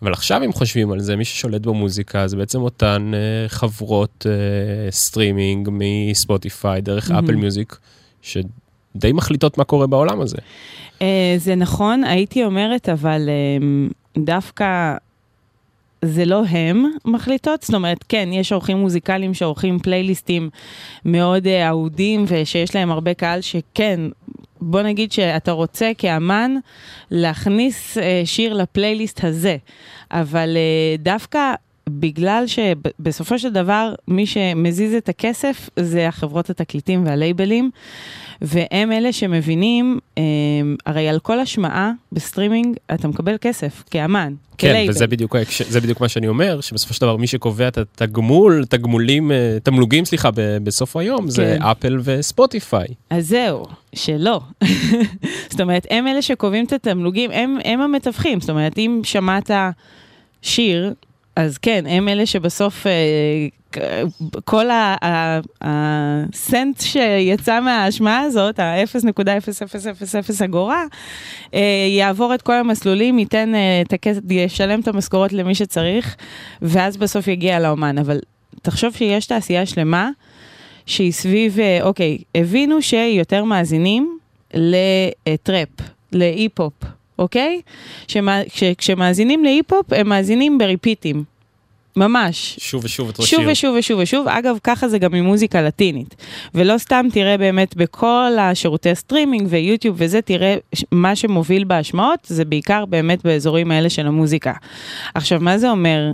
אבל 0.01 0.13
עכשיו 0.13 0.41
אם 0.45 0.53
חושבים 0.53 0.91
על 0.91 0.99
זה, 0.99 1.15
מי 1.15 1.25
ששולט 1.25 1.61
במוזיקה 1.61 2.27
זה 2.27 2.37
בעצם 2.37 2.61
אותן 2.61 3.11
אה, 3.13 3.49
חברות 3.49 4.25
אה, 4.29 4.91
סטרימינג 4.91 5.69
מספוטיפיי 5.71 6.81
דרך 6.81 7.11
מהמם. 7.11 7.25
אפל 7.25 7.35
מיוזיק, 7.35 7.77
שדי 8.97 9.11
מחליטות 9.11 9.57
מה 9.57 9.63
קורה 9.63 9.87
בעולם 9.87 10.21
הזה. 10.21 10.37
אה, 11.01 11.35
זה 11.37 11.55
נכון, 11.55 12.03
הייתי 12.03 12.45
אומרת, 12.45 12.89
אבל 12.89 13.29
אה, 13.29 13.87
דווקא 14.23 14.95
זה 16.05 16.25
לא 16.25 16.43
הם 16.49 16.85
מחליטות, 17.05 17.61
זאת 17.61 17.73
אומרת, 17.73 18.05
כן, 18.09 18.29
יש 18.31 18.51
עורכים 18.51 18.77
מוזיקליים 18.77 19.33
שעורכים 19.33 19.79
פלייליסטים 19.79 20.49
מאוד 21.05 21.47
אה, 21.47 21.67
אהודים 21.67 22.25
ושיש 22.27 22.75
להם 22.75 22.91
הרבה 22.91 23.13
קהל 23.13 23.41
שכן, 23.41 23.99
בוא 24.61 24.81
נגיד 24.81 25.11
שאתה 25.11 25.51
רוצה 25.51 25.91
כאמן 25.97 26.55
להכניס 27.11 27.97
שיר 28.25 28.53
לפלייליסט 28.53 29.23
הזה, 29.23 29.57
אבל 30.11 30.57
דווקא... 30.99 31.53
בגלל 31.89 32.43
שבסופו 32.47 33.39
של 33.39 33.49
דבר 33.49 33.93
מי 34.07 34.25
שמזיז 34.25 34.93
את 34.93 35.09
הכסף 35.09 35.69
זה 35.79 36.07
החברות 36.07 36.49
התקליטים 36.49 37.05
והלייבלים, 37.05 37.71
והם 38.41 38.91
אלה 38.91 39.13
שמבינים, 39.13 39.99
אה, 40.17 40.23
הרי 40.85 41.09
על 41.09 41.19
כל 41.19 41.39
השמעה 41.39 41.91
בסטרימינג 42.11 42.77
אתה 42.93 43.07
מקבל 43.07 43.35
כסף 43.41 43.83
כאמן, 43.91 44.33
כן, 44.57 44.67
כלייבל. 44.71 44.91
וזה 44.91 45.07
בדיוק, 45.07 45.35
זה 45.69 45.81
בדיוק 45.81 46.01
מה 46.01 46.09
שאני 46.09 46.27
אומר, 46.27 46.61
שבסופו 46.61 46.93
של 46.93 47.01
דבר 47.01 47.15
מי 47.17 47.27
שקובע 47.27 47.67
את 47.67 47.77
התגמול, 47.77 48.65
תגמולים, 48.69 49.31
אה, 49.31 49.57
תמלוגים, 49.63 50.05
סליחה, 50.05 50.29
בסוף 50.63 50.95
היום, 50.95 51.29
זה 51.29 51.55
כן. 51.57 51.63
אפל 51.63 51.99
וספוטיפיי. 52.03 52.87
אז 53.09 53.27
זהו, 53.27 53.65
שלא. 53.95 54.41
זאת 55.51 55.61
אומרת, 55.61 55.87
הם 55.89 56.07
אלה 56.07 56.21
שקובעים 56.21 56.65
את 56.65 56.73
התמלוגים, 56.73 57.31
הם, 57.31 57.57
הם 57.63 57.81
המתווכים. 57.81 58.39
זאת 58.39 58.49
אומרת, 58.49 58.77
אם 58.77 59.01
שמעת 59.03 59.51
שיר, 60.41 60.93
אז 61.35 61.57
כן, 61.57 61.85
הם 61.87 62.07
אלה 62.07 62.25
שבסוף 62.25 62.87
אה, 62.87 62.91
כל 64.43 64.65
הסנט 65.61 66.81
שיצא 66.81 67.59
מההשמעה 67.59 68.19
הזאת, 68.19 68.59
ה-0.0000 68.59 70.45
אגורה, 70.45 70.85
אה, 71.53 71.87
יעבור 71.89 72.33
את 72.33 72.41
כל 72.41 72.53
המסלולים, 72.53 73.19
ייתן 73.19 73.55
אה, 73.55 73.81
את 73.81 73.93
הכסף, 73.93 74.21
ישלם 74.29 74.79
את 74.79 74.87
המשכורות 74.87 75.33
למי 75.33 75.55
שצריך, 75.55 76.15
ואז 76.61 76.97
בסוף 76.97 77.27
יגיע 77.27 77.59
לאמן. 77.59 77.97
אבל 77.97 78.19
תחשוב 78.61 78.95
שיש 78.95 79.25
תעשייה 79.25 79.65
שלמה 79.65 80.09
שהיא 80.85 81.11
סביב, 81.11 81.59
אה, 81.59 81.79
אוקיי, 81.81 82.17
הבינו 82.35 82.81
שיותר 82.81 83.43
מאזינים 83.43 84.17
ל 84.53 84.73
trap, 84.73 85.69
להיפ-הופ, 86.11 86.73
אוקיי? 87.19 87.61
שמה, 88.07 88.41
כש, 88.49 88.63
כשמאזינים 88.63 89.43
להיפ-הופ, 89.43 89.93
הם 89.93 90.09
מאזינים 90.09 90.57
ב 90.57 90.64
repeat 90.64 91.04
ים. 91.04 91.23
ממש. 91.95 92.57
שוב 92.59 92.85
ושוב 92.85 93.07
אותו 93.07 93.23
שוב 93.23 93.39
שיר. 93.39 93.49
ושוב 93.51 93.75
ושוב 93.79 93.99
ושוב. 93.99 94.27
אגב, 94.27 94.57
ככה 94.63 94.87
זה 94.87 94.99
גם 94.99 95.15
עם 95.15 95.25
מוזיקה 95.25 95.61
לטינית. 95.61 96.15
ולא 96.55 96.77
סתם 96.77 97.05
תראה 97.13 97.37
באמת 97.37 97.75
בכל 97.75 98.31
השירותי 98.39 98.95
סטרימינג 98.95 99.47
ויוטיוב 99.49 99.95
וזה, 99.99 100.21
תראה 100.21 100.55
מה 100.91 101.15
שמוביל 101.15 101.63
בהשמעות, 101.63 102.19
זה 102.23 102.45
בעיקר 102.45 102.85
באמת 102.85 103.23
באזורים 103.23 103.71
האלה 103.71 103.89
של 103.89 104.07
המוזיקה. 104.07 104.53
עכשיו, 105.15 105.39
מה 105.41 105.57
זה 105.57 105.69
אומר 105.69 106.11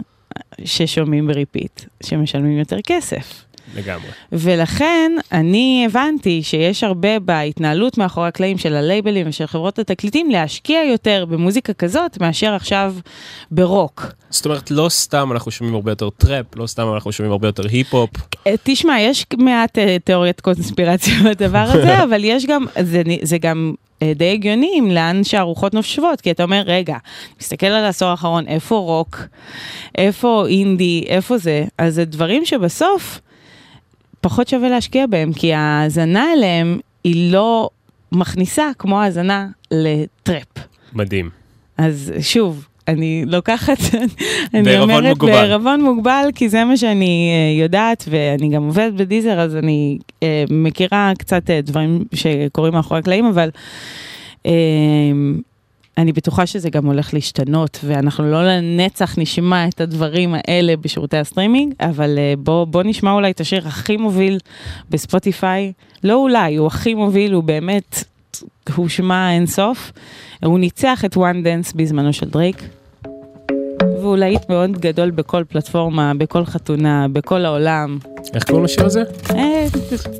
ששומעים 0.65 1.27
ב 1.27 1.34
repeat? 1.34 1.81
שמשלמים 2.03 2.57
יותר 2.57 2.77
כסף. 2.81 3.46
לגמרי. 3.75 4.07
ולכן 4.31 5.11
אני 5.31 5.83
הבנתי 5.89 6.43
שיש 6.43 6.83
הרבה 6.83 7.19
בהתנהלות 7.19 7.97
מאחורי 7.97 8.27
הקלעים 8.27 8.57
של 8.57 8.75
הלייבלים 8.75 9.29
ושל 9.29 9.47
חברות 9.47 9.79
התקליטים 9.79 10.31
להשקיע 10.31 10.83
יותר 10.83 11.25
במוזיקה 11.29 11.73
כזאת 11.73 12.21
מאשר 12.21 12.53
עכשיו 12.53 12.95
ברוק. 13.51 14.05
זאת 14.29 14.45
אומרת, 14.45 14.71
לא 14.71 14.89
סתם 14.89 15.31
אנחנו 15.31 15.51
שומעים 15.51 15.75
הרבה 15.75 15.91
יותר 15.91 16.09
trap, 16.09 16.45
לא 16.55 16.67
סתם 16.67 16.93
אנחנו 16.93 17.11
שומעים 17.11 17.31
הרבה 17.31 17.47
יותר 17.47 17.63
היפ-הופ. 17.67 18.09
אה, 18.47 18.53
תשמע, 18.63 18.99
יש 18.99 19.25
מעט 19.37 19.77
אה, 19.77 19.97
תיאוריית 20.03 20.41
קונספירציה 20.41 21.13
בדבר 21.25 21.65
הזה, 21.73 22.03
אבל 22.03 22.23
יש 22.23 22.45
גם, 22.45 22.65
זה, 22.81 23.01
זה 23.21 23.37
גם 23.37 23.73
אה, 24.01 24.13
די 24.15 24.31
הגיוני 24.33 24.71
עם 24.75 24.91
לאן 24.91 25.23
שהרוחות 25.23 25.73
נושבות, 25.73 26.21
כי 26.21 26.31
אתה 26.31 26.43
אומר, 26.43 26.63
רגע, 26.65 26.97
מסתכל 27.41 27.65
על 27.65 27.85
העשור 27.85 28.07
האחרון, 28.07 28.47
איפה 28.47 28.75
רוק, 28.75 29.21
איפה 29.97 30.45
אינדי, 30.47 31.03
איפה 31.07 31.37
זה, 31.37 31.65
אז 31.77 31.95
זה 31.95 32.05
דברים 32.05 32.45
שבסוף 32.45 33.19
פחות 34.21 34.47
שווה 34.47 34.69
להשקיע 34.69 35.07
בהם, 35.07 35.33
כי 35.33 35.53
ההאזנה 35.53 36.33
אליהם 36.33 36.79
היא 37.03 37.33
לא 37.33 37.69
מכניסה 38.11 38.71
כמו 38.79 39.01
האזנה 39.01 39.47
לטראפ. 39.71 40.47
מדהים. 40.93 41.29
אז 41.77 42.13
שוב, 42.21 42.67
אני 42.87 43.23
לוקחת, 43.25 43.77
אני 44.53 44.79
אומרת 44.79 45.03
מוגבל. 45.03 45.31
בערבון 45.31 45.81
מוגבל, 45.81 46.29
כי 46.35 46.49
זה 46.49 46.65
מה 46.65 46.77
שאני 46.77 47.29
אה, 47.31 47.61
יודעת, 47.63 48.05
ואני 48.09 48.49
גם 48.49 48.63
עובדת 48.63 48.93
בדיזר, 48.93 49.39
אז 49.39 49.55
אני 49.55 49.97
אה, 50.23 50.43
מכירה 50.49 51.11
קצת 51.17 51.49
אה, 51.49 51.61
דברים 51.61 52.03
שקורים 52.13 52.73
מאחורי 52.73 52.99
הקלעים, 52.99 53.25
אבל 53.25 53.49
אה, 54.45 54.51
אני 55.97 56.11
בטוחה 56.11 56.45
שזה 56.45 56.69
גם 56.69 56.85
הולך 56.85 57.13
להשתנות, 57.13 57.79
ואנחנו 57.83 58.31
לא 58.31 58.43
לנצח 58.47 59.17
נשמע 59.17 59.67
את 59.67 59.81
הדברים 59.81 60.35
האלה 60.37 60.77
בשירותי 60.77 61.17
הסטרימינג, 61.17 61.73
אבל 61.79 62.17
אה, 62.17 62.33
בוא, 62.37 62.65
בוא 62.65 62.83
נשמע 62.83 63.11
אולי 63.11 63.31
את 63.31 63.39
השיר 63.39 63.67
הכי 63.67 63.97
מוביל 63.97 64.37
בספוטיפיי, 64.89 65.71
לא 66.03 66.13
אולי, 66.13 66.55
הוא 66.55 66.67
הכי 66.67 66.93
מוביל, 66.93 67.33
הוא 67.33 67.43
באמת, 67.43 68.03
הושמע 68.75 69.31
אינסוף. 69.31 69.91
הוא 70.43 70.59
ניצח 70.59 71.05
את 71.05 71.17
One 71.17 71.43
Dance 71.43 71.73
בזמנו 71.73 72.13
של 72.13 72.29
דרייק. 72.29 72.63
והוא 74.01 74.17
להיט 74.17 74.49
מאוד 74.49 74.71
גדול 74.71 75.11
בכל 75.11 75.43
פלטפורמה, 75.49 76.11
בכל 76.17 76.45
חתונה, 76.45 77.07
בכל 77.13 77.45
העולם. 77.45 77.97
איך 78.33 78.43
קוראים 78.43 78.65
לשיר 78.65 78.85
הזה? 78.85 79.03
אה, 79.35 79.65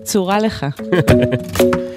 צורה 0.03 0.39
לך. 0.39 0.65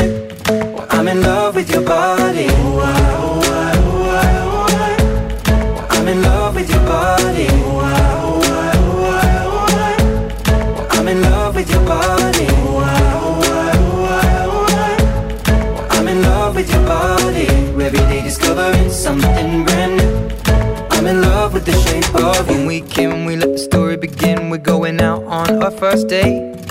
I'm 1.01 1.07
in 1.07 1.21
love 1.23 1.55
with 1.55 1.71
your 1.71 1.81
body. 1.81 2.45
I'm 5.89 6.07
in 6.07 6.21
love 6.21 6.53
with 6.53 6.69
your 6.69 6.85
body. 6.85 7.47
I'm 10.91 11.07
in 11.07 11.21
love 11.23 11.55
with 11.55 11.71
your 11.71 11.83
body. 11.85 12.45
I'm 15.89 16.07
in 16.07 16.21
love 16.21 16.55
with 16.55 16.69
your 16.69 16.85
body. 16.85 17.47
Every 17.47 17.97
day 17.97 18.21
discovering 18.21 18.91
something 18.91 19.65
brand 19.65 19.97
new. 19.97 20.29
I'm 20.91 21.07
in 21.07 21.23
love 21.23 21.55
with 21.55 21.65
the 21.65 21.73
shape 21.81 22.13
of 22.13 22.47
you. 22.47 22.57
When 22.57 22.67
we 22.67 22.81
can, 22.81 23.25
we 23.25 23.37
let 23.37 23.53
the 23.53 23.57
story 23.57 23.97
begin. 23.97 24.51
We're 24.51 24.59
going 24.59 25.01
out 25.01 25.23
on 25.23 25.63
our 25.63 25.71
first 25.71 26.09
date. 26.09 26.70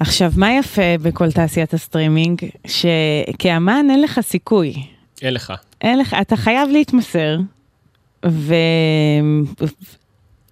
עכשיו, 0.00 0.32
מה 0.36 0.52
יפה 0.52 0.98
בכל 1.02 1.32
תעשיית 1.32 1.74
הסטרימינג? 1.74 2.40
שכאמן 2.66 3.86
אין 3.90 4.02
לך 4.02 4.20
סיכוי. 4.20 4.74
אין 5.22 5.34
לך. 5.34 5.52
אין 5.80 5.98
לך, 5.98 6.16
אתה 6.20 6.36
חייב 6.36 6.70
להתמסר, 6.70 7.38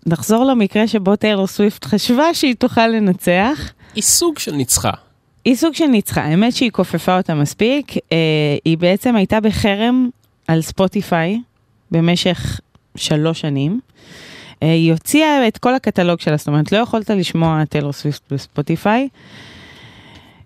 ונחזור 0.07 0.45
למקרה 0.45 0.89
שבו 0.89 1.17
טיילור 1.17 1.47
סוויפט 1.47 1.85
חשבה 1.85 2.35
שהיא 2.35 2.55
תוכל 2.59 2.87
לנצח. 2.87 3.73
היא 3.95 4.03
סוג 4.03 4.39
של 4.39 4.53
ניצחה. 4.53 4.91
היא 5.45 5.57
סוג 5.57 5.75
של 5.75 5.87
ניצחה, 5.87 6.23
האמת 6.23 6.53
שהיא 6.53 6.71
כופפה 6.71 7.17
אותה 7.17 7.35
מספיק, 7.35 7.93
אה, 8.13 8.17
היא 8.65 8.79
בעצם 8.79 9.17
הייתה 9.17 9.41
בחרם 9.41 10.09
על 10.49 10.63
ספוטיפיי 10.63 11.41
במשך 11.91 12.61
שלוש 12.97 13.41
שנים. 13.41 13.81
אה, 14.63 14.73
היא 14.73 14.93
הוציאה 14.93 15.49
את 15.49 15.59
כל 15.59 15.75
הקטלוג 15.75 16.21
שלה, 16.21 16.37
זאת 16.37 16.49
אומרת, 16.49 16.73
לא 16.73 16.79
יכולת 16.79 17.11
לשמוע 17.11 17.65
טיילור 17.65 17.93
סוויפט 17.93 18.33
בספוטיפיי, 18.33 19.09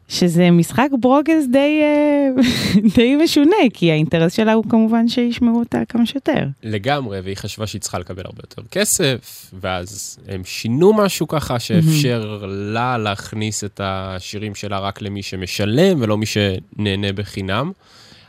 שזה 0.09 0.51
משחק 0.51 0.89
ברוגז 1.01 1.45
די, 1.53 1.81
אה, 1.83 2.43
די 2.97 3.17
משונה, 3.17 3.57
כי 3.75 3.91
האינטרס 3.91 4.33
שלה 4.33 4.53
הוא 4.53 4.65
כמובן 4.69 5.09
שישמעו 5.09 5.59
אותה 5.59 5.79
כמה 5.89 6.07
שיותר. 6.07 6.47
לגמרי, 6.63 7.21
והיא 7.21 7.37
חשבה 7.37 7.67
שהיא 7.67 7.81
צריכה 7.81 7.99
לקבל 7.99 8.23
הרבה 8.25 8.41
יותר 8.43 8.63
כסף, 8.71 9.51
ואז 9.61 10.19
הם 10.29 10.45
שינו 10.45 10.93
משהו 10.93 11.29
ככה 11.29 11.59
שאפשר 11.59 12.39
לה 12.49 12.99
להכניס 12.99 13.65
את 13.65 13.81
השירים 13.85 14.55
שלה 14.55 14.79
רק 14.79 15.03
למי 15.03 15.23
שמשלם 15.23 16.03
ולא 16.03 16.19
מי 16.19 16.27
שנהנה 16.27 17.13
בחינם. 17.13 17.73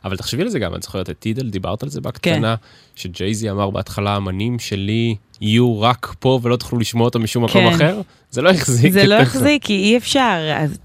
אבל 0.05 0.17
תחשבי 0.17 0.41
על 0.41 0.49
זה 0.49 0.59
גם, 0.59 0.75
את 0.75 0.83
זוכרת 0.83 1.09
את 1.09 1.19
טידל, 1.19 1.49
דיברת 1.49 1.83
על 1.83 1.89
זה 1.89 2.01
בקטנה, 2.01 2.55
שג'ייזי 2.95 3.51
אמר 3.51 3.69
בהתחלה, 3.69 4.17
אמנים 4.17 4.59
שלי 4.59 5.15
יהיו 5.41 5.81
רק 5.81 6.13
פה 6.19 6.39
ולא 6.43 6.55
תוכלו 6.55 6.79
לשמוע 6.79 7.05
אותם 7.05 7.23
משום 7.23 7.43
מקום 7.43 7.69
כן. 7.69 7.75
אחר, 7.75 8.01
זה 8.31 8.41
לא 8.41 8.49
החזיק. 8.49 8.93
זה 8.93 9.07
לא. 9.07 9.15
החזיק, 9.15 9.63
כי 9.63 9.73
אי 9.73 9.97
אפשר. 9.97 10.51
אז... 10.55 10.77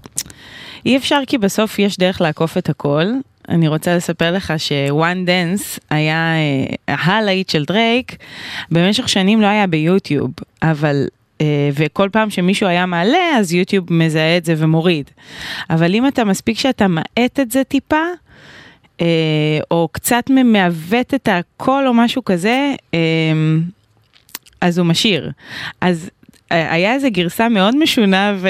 אי 0.85 0.97
אפשר 0.97 1.19
כי 1.27 1.37
בסוף 1.37 1.79
יש 1.79 1.97
דרך 1.97 2.21
לעקוף 2.21 2.57
את 2.57 2.69
הכל. 2.69 3.05
אני 3.49 3.67
רוצה 3.67 3.95
לספר 3.95 4.31
לך 4.31 4.53
ש 4.57 4.84
One 4.84 5.25
Dance 5.25 5.79
היה 5.89 6.33
אה, 6.89 6.95
הלהיט 6.95 7.49
של 7.49 7.65
דרייק, 7.65 8.15
במשך 8.71 9.09
שנים 9.09 9.41
לא 9.41 9.47
היה 9.47 9.67
ביוטיוב, 9.67 10.31
אבל... 10.61 11.05
אה, 11.41 11.69
וכל 11.73 12.09
פעם 12.11 12.29
שמישהו 12.29 12.67
היה 12.67 12.85
מעלה, 12.85 13.37
אז 13.37 13.53
יוטיוב 13.53 13.93
מזהה 13.93 14.37
את 14.37 14.45
זה 14.45 14.53
ומוריד. 14.57 15.09
אבל 15.69 15.95
אם 15.95 16.07
אתה 16.07 16.23
מספיק 16.23 16.59
שאתה 16.59 16.87
מאט 16.87 17.39
את 17.41 17.51
זה 17.51 17.63
טיפה, 17.63 17.95
אה, 17.95 18.01
או 19.71 19.87
קצת 19.91 20.23
מעוות 20.45 21.13
את 21.13 21.29
הקול 21.31 21.87
או 21.87 21.93
משהו 21.93 22.25
כזה, 22.25 22.73
אה, 22.93 22.99
אז 24.61 24.77
הוא 24.77 24.85
משאיר. 24.85 25.31
אז 25.81 26.09
אה, 26.51 26.73
היה 26.73 26.93
איזה 26.93 27.09
גרסה 27.09 27.49
מאוד 27.49 27.75
משונה 27.75 28.33
ו... 28.37 28.49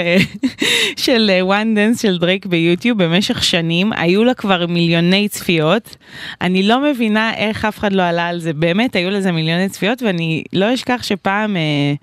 של 1.04 1.32
One 1.42 1.76
Dance 1.76 2.02
של 2.02 2.18
דרייק 2.18 2.46
ביוטיוב 2.46 3.04
במשך 3.04 3.44
שנים, 3.44 3.94
היו 3.94 4.24
לה 4.24 4.34
כבר 4.34 4.68
מיליוני 4.68 5.28
צפיות. 5.30 5.96
אני 6.42 6.64
לא 6.64 6.92
מבינה 6.92 7.34
איך 7.34 7.66
אף 7.66 7.80
אחד 7.80 7.94
לא 7.94 8.04
עלה 8.04 8.28
על 8.28 8.40
זה, 8.40 8.54
באמת 8.54 8.96
היו 8.96 9.10
לזה 9.10 9.32
מיליוני 9.32 9.70
צפיות, 9.70 10.04
ואני 10.04 10.44
לא 10.54 10.74
אשכח 10.74 11.04
שפעם... 11.04 11.58
אה, 11.58 11.94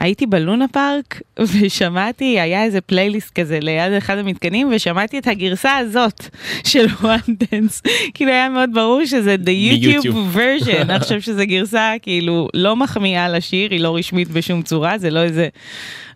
הייתי 0.00 0.26
בלונה 0.26 0.68
פארק 0.68 1.20
ושמעתי, 1.60 2.40
היה 2.40 2.64
איזה 2.64 2.80
פלייליסט 2.80 3.38
כזה 3.38 3.58
ליד 3.62 3.92
אחד 3.92 4.18
המתקנים 4.18 4.68
ושמעתי 4.72 5.18
את 5.18 5.26
הגרסה 5.26 5.76
הזאת 5.76 6.24
של 6.70 6.86
One 7.00 7.18
Dance. 7.28 7.82
כאילו 8.14 8.30
היה 8.30 8.48
מאוד 8.48 8.70
ברור 8.74 9.04
שזה 9.04 9.36
the 9.44 9.72
YouTube 9.72 10.36
version. 10.36 10.76
אני 10.82 11.00
חושב 11.00 11.20
שזו 11.20 11.42
גרסה 11.46 11.92
כאילו 12.02 12.48
לא 12.54 12.76
מחמיאה 12.76 13.28
לשיר, 13.28 13.70
היא 13.70 13.80
לא 13.80 13.96
רשמית 13.96 14.28
בשום 14.28 14.62
צורה, 14.62 14.98
זה 14.98 15.10
לא 15.10 15.22
איזה 15.22 15.48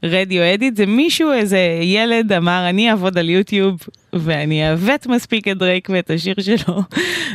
radio 0.03 0.43
edit, 0.55 0.77
זה 0.77 0.87
מישהו, 0.87 1.33
איזה 1.33 1.59
ילד 1.83 2.33
אמר 2.33 2.67
אני 2.69 2.91
אעבוד 2.91 3.19
על 3.19 3.31
יוטיוב 3.31 3.81
ואני 4.13 4.69
אעוות 4.69 5.07
מספיק 5.07 5.49
את 5.49 5.59
דרייק 5.59 5.89
ואת 5.93 6.11
השיר 6.11 6.35
שלו. 6.41 6.83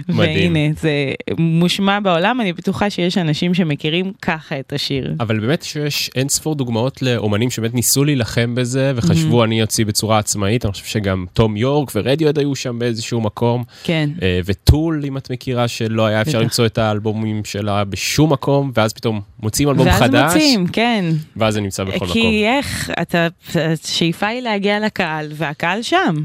מדהים. 0.09 0.53
והנה, 0.53 0.73
זה 0.81 0.91
מושמע 1.37 1.99
בעולם, 1.99 2.41
אני 2.41 2.53
בטוחה 2.53 2.89
שיש 2.89 3.17
אנשים 3.17 3.53
שמכירים 3.53 4.11
ככה 4.21 4.59
את 4.59 4.73
השיר. 4.73 5.13
אבל 5.19 5.39
באמת 5.39 5.63
שיש 5.63 6.09
אין 6.15 6.29
ספור 6.29 6.55
דוגמאות 6.55 7.01
לאומנים 7.01 7.49
שבאמת 7.49 7.73
ניסו 7.73 8.03
להילחם 8.03 8.55
בזה 8.55 8.91
וחשבו 8.95 9.43
אני 9.43 9.61
אוציא 9.61 9.85
בצורה 9.85 10.17
עצמאית, 10.17 10.65
אני 10.65 10.71
חושב 10.71 10.85
שגם 10.85 11.25
תום 11.33 11.57
יורק 11.57 11.91
ורדיואד 11.95 12.39
היו 12.39 12.55
שם 12.55 12.79
באיזשהו 12.79 13.21
מקום. 13.21 13.63
כן. 13.83 14.09
אה, 14.21 14.39
וטול, 14.45 15.03
אם 15.07 15.17
את 15.17 15.31
מכירה, 15.31 15.67
שלא 15.67 16.05
היה 16.05 16.21
אפשר. 16.21 16.41
למצוא 16.41 16.65
את 16.65 16.77
האלבומים 16.77 17.45
שלה 17.45 17.83
בשום 17.83 18.33
מקום, 18.33 18.71
ואז 18.75 18.93
פתאום 18.93 19.21
מוציאים 19.39 19.69
אלבום 19.69 19.87
ואז 19.87 19.99
חדש, 19.99 20.33
מוצאים, 20.33 20.67
כן. 20.67 21.05
ואז 21.35 21.53
זה 21.53 21.61
נמצא 21.61 21.83
בכל 21.83 21.95
מקום. 21.95 22.13
כי 22.13 22.45
איך, 22.57 22.91
אתה, 23.01 23.27
השאיפה 23.73 24.27
היא 24.27 24.41
להגיע 24.41 24.79
לקהל, 24.79 25.27
והקהל 25.35 25.81
שם. 25.81 26.15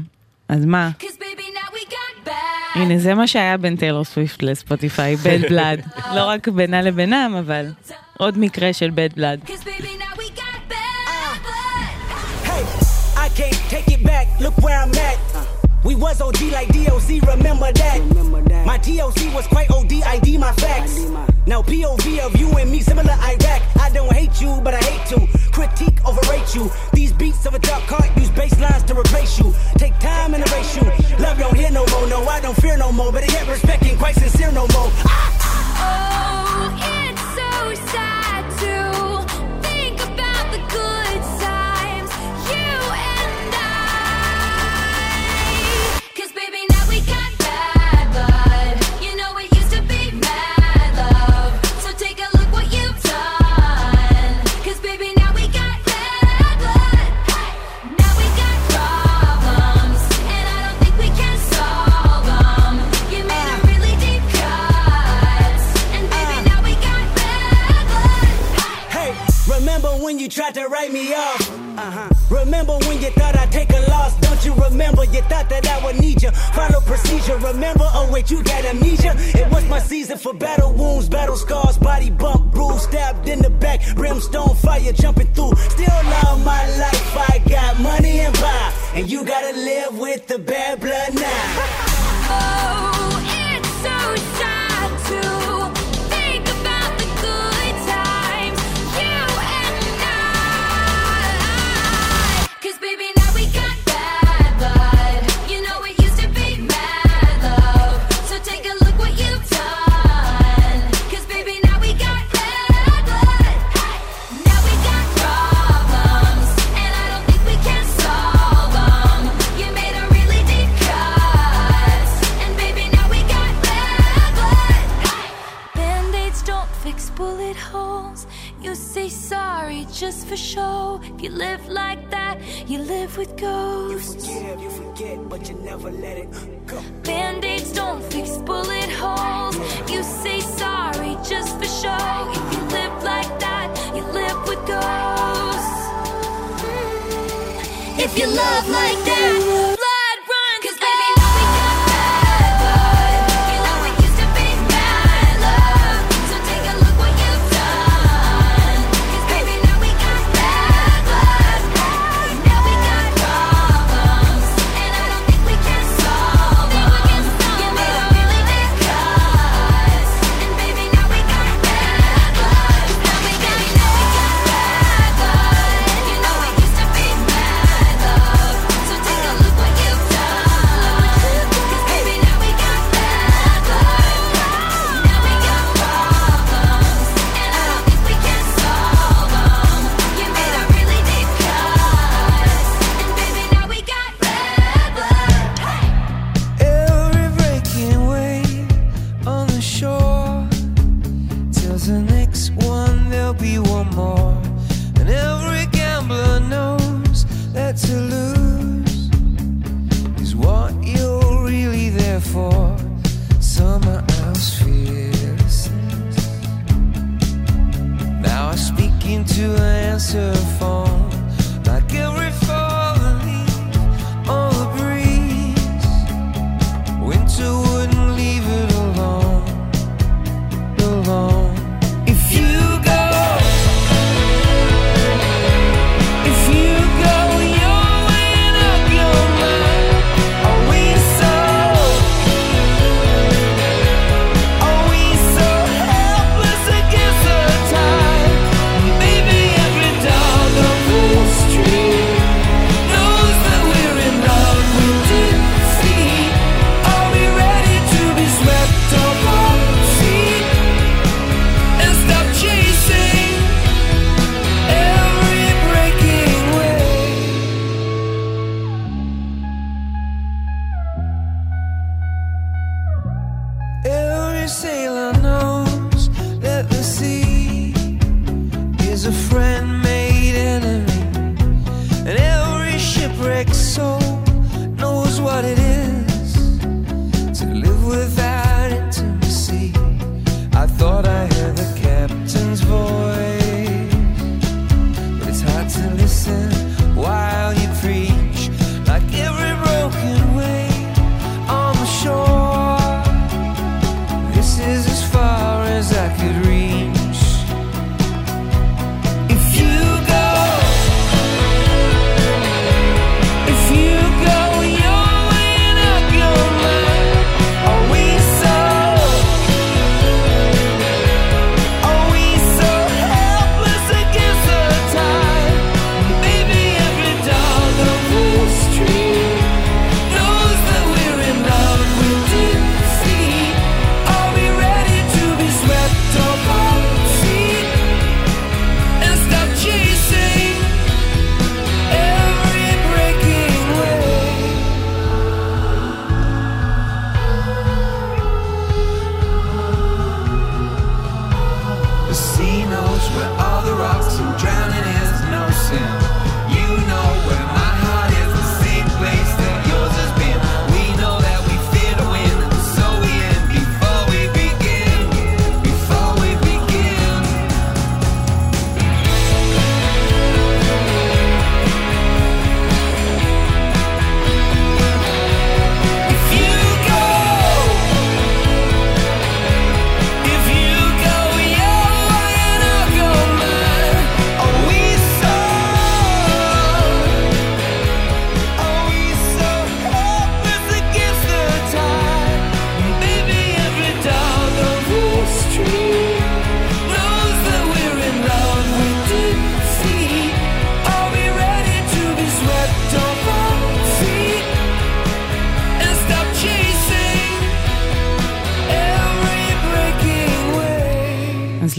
אז 0.49 0.65
מה? 0.65 0.89
הנה, 2.75 2.97
זה 2.97 3.13
מה 3.13 3.27
שהיה 3.27 3.57
בין 3.57 3.75
טיילור 3.75 4.05
סוויפט 4.05 4.43
לספוטיפיי, 4.43 5.15
בד 5.15 5.41
בלאד. 5.49 5.81
לא 6.15 6.25
רק 6.25 6.47
בינה 6.47 6.81
לבינם, 6.81 7.35
אבל 7.39 7.65
עוד 8.17 8.37
מקרה 8.37 8.73
של 8.73 8.89
בד 8.89 9.09
בלאד. 9.15 9.39
Look 14.39 14.57
where 14.57 14.79
I'm 14.83 14.91
at. 15.09 15.32
We 15.83 15.95
was 15.95 16.21
OG 16.21 16.41
like 16.51 16.69
DOC, 16.69 17.21
remember 17.27 17.71
that. 17.73 18.63
My 18.65 18.77
DOC 18.77 19.33
was 19.33 19.45
quite 19.47 19.69
OD, 19.69 19.91
ID 19.91 20.37
my 20.37 20.53
facts. 20.53 20.97
Now 21.45 21.61
POV 21.61 22.19
of 22.19 22.35
you 22.37 22.49
and 22.57 22.71
me, 22.71 22.79
similar 22.79 23.11
Iraq. 23.11 23.61
I 23.77 23.89
don't 23.93 24.11
hate 24.13 24.39
you, 24.39 24.61
but 24.63 24.73
I 24.73 24.79
hate 24.79 25.05
to 25.09 25.27
critique, 25.51 25.99
overrate 26.07 26.55
you. 26.55 26.71
These 26.93 27.11
beats 27.11 27.45
of 27.45 27.53
a 27.53 27.59
dark 27.59 27.83
heart 27.83 28.09
use 28.17 28.29
bass 28.31 28.57
lines 28.59 28.83
to 28.83 28.97
replace 28.97 29.37
you. 29.37 29.53
Take 29.77 29.97
time 29.99 30.33
and 30.33 30.47
erase 30.47 30.75
you. 30.77 30.83
Love 31.19 31.37
don't 31.37 31.55
hear 31.55 31.71
no 31.71 31.85
more, 31.87 32.07
no, 32.07 32.23
I 32.27 32.39
don't 32.39 32.55
fear 32.55 32.77
no 32.77 32.91
more. 32.93 33.11
But 33.11 33.29
yet 33.29 33.45
respect 33.47 33.83
ain't 33.83 33.99
quite 33.99 34.15
sincere 34.15 34.51
no 34.53 34.61
more. 34.61 34.89
Ah, 35.03 35.37
ah, 35.41 35.79
ah. 35.79 36.13
Oh, 36.65 36.77
it's 36.77 36.85
so 36.85 36.92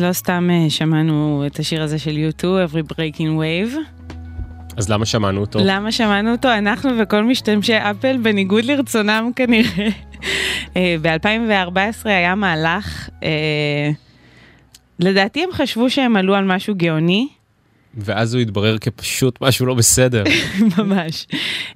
לא 0.05 0.13
סתם 0.13 0.49
אה, 0.53 0.71
שמענו 0.71 1.45
את 1.47 1.59
השיר 1.59 1.83
הזה 1.83 1.99
של 1.99 2.11
U2, 2.11 2.43
Every 2.43 2.93
Breaking 2.93 3.39
Wave. 3.39 3.77
אז 4.77 4.89
למה 4.89 5.07
שמענו 5.07 5.41
אותו? 5.41 5.59
למה 5.63 5.93
שמענו 5.93 6.33
אותו? 6.33 6.49
אנחנו 6.59 6.91
וכל 7.03 7.25
משתמשי 7.25 7.77
אפל, 7.77 8.17
בניגוד 8.23 8.65
לרצונם 8.65 9.31
כנראה. 9.37 9.89
אה, 10.77 10.97
ב-2014 11.03 11.79
היה 12.05 12.35
מהלך, 12.35 13.09
אה, 13.23 13.91
לדעתי 14.99 15.43
הם 15.45 15.49
חשבו 15.53 15.91
שהם 15.91 16.17
עלו 16.17 16.35
על 16.35 16.45
משהו 16.45 16.75
גאוני. 16.75 17.29
ואז 17.97 18.35
הוא 18.35 18.43
התברר 18.43 18.79
כפשוט 18.79 19.39
משהו 19.41 19.67
לא 19.67 19.75
בסדר. 19.75 20.25
ממש. 20.79 21.27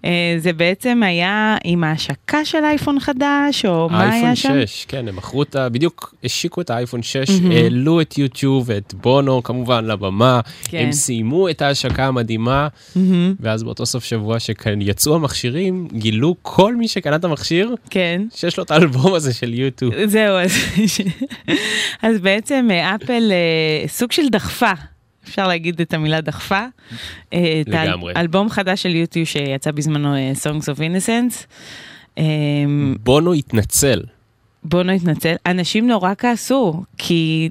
אה, 0.05 0.34
זה 0.38 0.53
בעצם 0.53 1.03
היה 1.03 1.57
עם 1.64 1.84
ההשקה 1.84 2.44
של 2.44 2.64
אייפון 2.64 3.01
חדש, 3.01 3.64
או 3.64 3.88
מה 3.88 4.11
היה 4.11 4.36
שם? 4.36 4.49
האייפון 4.49 4.66
6, 4.66 4.84
כן, 4.88 5.09
הם 5.09 5.16
מכרו 5.16 5.42
את 5.42 5.57
ה... 5.57 5.68
בדיוק 5.68 6.14
השיקו 6.24 6.61
את 6.61 6.70
האייפון 6.70 7.03
6, 7.03 7.30
מהמם. 7.30 7.51
העלו 7.51 8.01
את 8.01 8.18
יוטיוב 8.18 8.64
ואת 8.66 8.94
בונו 8.94 9.42
כמובן 9.42 9.84
לבמה, 9.84 10.40
כן. 10.64 10.78
הם 10.78 10.92
סיימו 10.92 11.49
את 11.49 11.62
ההשקה 11.62 12.07
המדהימה, 12.07 12.68
מהמם. 12.96 13.34
ואז 13.40 13.62
באותו 13.62 13.86
סוף 13.86 14.05
שבוע 14.05 14.38
שכאן 14.38 14.82
יצאו 14.82 15.14
המכשירים, 15.14 15.88
גילו 15.92 16.34
כל 16.42 16.76
מי 16.76 16.88
שקנה 16.88 17.16
את 17.16 17.24
המכשיר, 17.24 17.74
כן. 17.90 18.22
שיש 18.34 18.57
לו 18.57 18.64
את 18.64 18.70
האלבום 18.70 19.14
הזה 19.14 19.34
של 19.34 19.55
יוטיוב. 19.55 19.94
זהו, 20.07 20.36
אז, 20.36 20.53
אז 22.03 22.20
בעצם 22.20 22.68
אה, 22.70 22.94
אפל 22.94 23.32
אה, 23.32 23.88
סוג 23.88 24.12
של 24.12 24.28
דחפה, 24.28 24.72
אפשר 25.25 25.49
להגיד 25.49 25.81
את 25.81 25.95
המילה 25.95 26.21
דחפה. 26.21 26.64
אה, 27.33 27.62
לגמרי. 27.66 28.12
אלבום 28.16 28.51
חדש 28.51 28.83
של 28.83 28.97
יוטיוב 28.97 29.27
שיצא 29.27 29.71
בזמנו, 29.71 30.14
אה, 30.14 30.33
Songs 30.43 30.62
of 30.62 30.79
Innocence. 30.79 31.45
אה, 32.19 32.25
בונו 33.01 33.33
התנצל. 33.33 34.03
בונו 34.64 34.82
התנצל. 34.82 35.34
אנשים 35.47 35.89
נורא 35.89 36.12
כעסו, 36.19 36.83
כי 36.99 37.51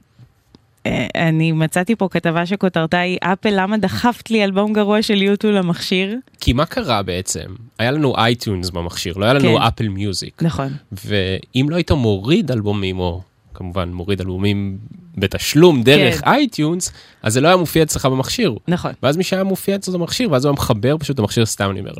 אה, 0.85 1.07
אני 1.15 1.51
מצאתי 1.51 1.95
פה 1.95 2.07
כתבה 2.11 2.45
שכותרתה 2.45 2.99
היא, 2.99 3.17
אפל, 3.23 3.49
למה 3.51 3.77
דחפת 3.77 4.31
לי 4.31 4.43
אלבום 4.43 4.73
גרוע 4.73 5.01
של 5.01 5.21
יוטו 5.21 5.53
למכשיר? 5.53 6.15
כי 6.39 6.53
מה 6.53 6.65
קרה 6.65 7.03
בעצם? 7.03 7.45
היה 7.79 7.91
לנו 7.91 8.17
אייטיונס 8.17 8.69
במכשיר, 8.69 9.17
לא 9.17 9.25
היה 9.25 9.33
לנו 9.33 9.57
כן. 9.57 9.61
אפל 9.61 9.87
מיוזיק. 9.87 10.43
נכון. 10.43 10.73
ואם 10.91 11.69
לא 11.69 11.75
היית 11.75 11.91
מוריד 11.91 12.51
אלבומים, 12.51 12.99
או 12.99 13.21
כמובן 13.57 13.89
מוריד 13.89 14.21
אלבומים 14.21 14.77
בתשלום 15.17 15.83
דרך 15.83 16.21
כן. 16.21 16.29
אייטיונס, 16.29 16.91
אז 17.23 17.33
זה 17.33 17.41
לא 17.41 17.47
היה 17.47 17.57
מופיע 17.57 17.83
אצלך 17.83 18.05
במכשיר. 18.05 18.55
נכון. 18.67 18.91
ואז 19.03 19.17
מי 19.17 19.23
שהיה 19.23 19.43
מופיע 19.43 19.75
אצלו 19.75 19.99
במכשיר, 19.99 20.31
ואז 20.31 20.45
הוא 20.45 20.49
היה 20.49 20.53
מחבר 20.53 20.97
פשוט 20.97 21.19
המכשיר, 21.19 21.45
סתם 21.45 21.71
אני 21.71 21.79
אומר, 21.79 21.91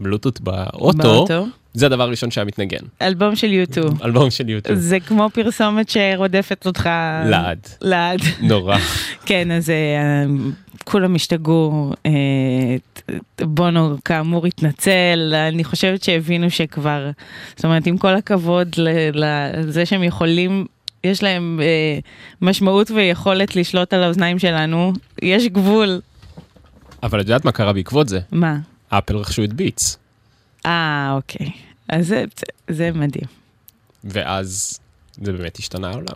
לבלוטות 0.00 0.40
באוטו, 0.40 0.98
באוטו. 0.98 1.46
זה 1.74 1.86
הדבר 1.86 2.02
הראשון 2.02 2.30
שהיה 2.30 2.44
מתנגן. 2.44 2.84
אלבום 3.02 3.36
של 3.36 3.52
יוטיוב. 3.52 4.02
אלבום 4.02 4.30
של 4.30 4.48
יוטיוב. 4.48 4.78
זה 4.78 5.00
כמו 5.00 5.28
פרסומת 5.32 5.88
שרודפת 5.88 6.66
אותך... 6.66 6.90
לעד. 7.26 7.66
לעד. 7.80 8.20
נורא. 8.40 8.76
כן, 9.26 9.50
אז 9.50 9.70
אה, 9.70 10.24
כולם 10.84 11.14
השתגעו, 11.14 11.92
אה, 12.06 12.12
בונו 13.40 13.96
כאמור 14.04 14.46
התנצל, 14.46 15.34
אני 15.48 15.64
חושבת 15.64 16.02
שהבינו 16.02 16.50
שכבר, 16.50 17.10
זאת 17.56 17.64
אומרת, 17.64 17.86
עם 17.86 17.98
כל 17.98 18.14
הכבוד 18.14 18.68
לזה 19.14 19.86
שהם 19.86 20.02
יכולים, 20.02 20.66
יש 21.04 21.22
להם 21.22 21.60
אה, 21.62 21.98
משמעות 22.42 22.90
ויכולת 22.90 23.56
לשלוט 23.56 23.92
על 23.92 24.02
האוזניים 24.02 24.38
שלנו, 24.38 24.92
יש 25.22 25.46
גבול. 25.46 26.00
אבל 27.02 27.20
את 27.20 27.24
יודעת 27.24 27.44
מה 27.44 27.52
קרה 27.52 27.72
בעקבות 27.72 28.08
זה? 28.08 28.20
מה? 28.32 28.58
אפל 28.88 29.16
רכשו 29.16 29.44
את 29.44 29.52
ביטס. 29.52 29.98
אה, 30.66 31.12
אוקיי. 31.14 31.50
אז 31.88 32.06
זה, 32.06 32.24
זה 32.68 32.90
מדהים. 32.94 33.26
ואז 34.04 34.80
זה 35.12 35.32
באמת 35.32 35.56
השתנה 35.58 35.90
העולם. 35.90 36.14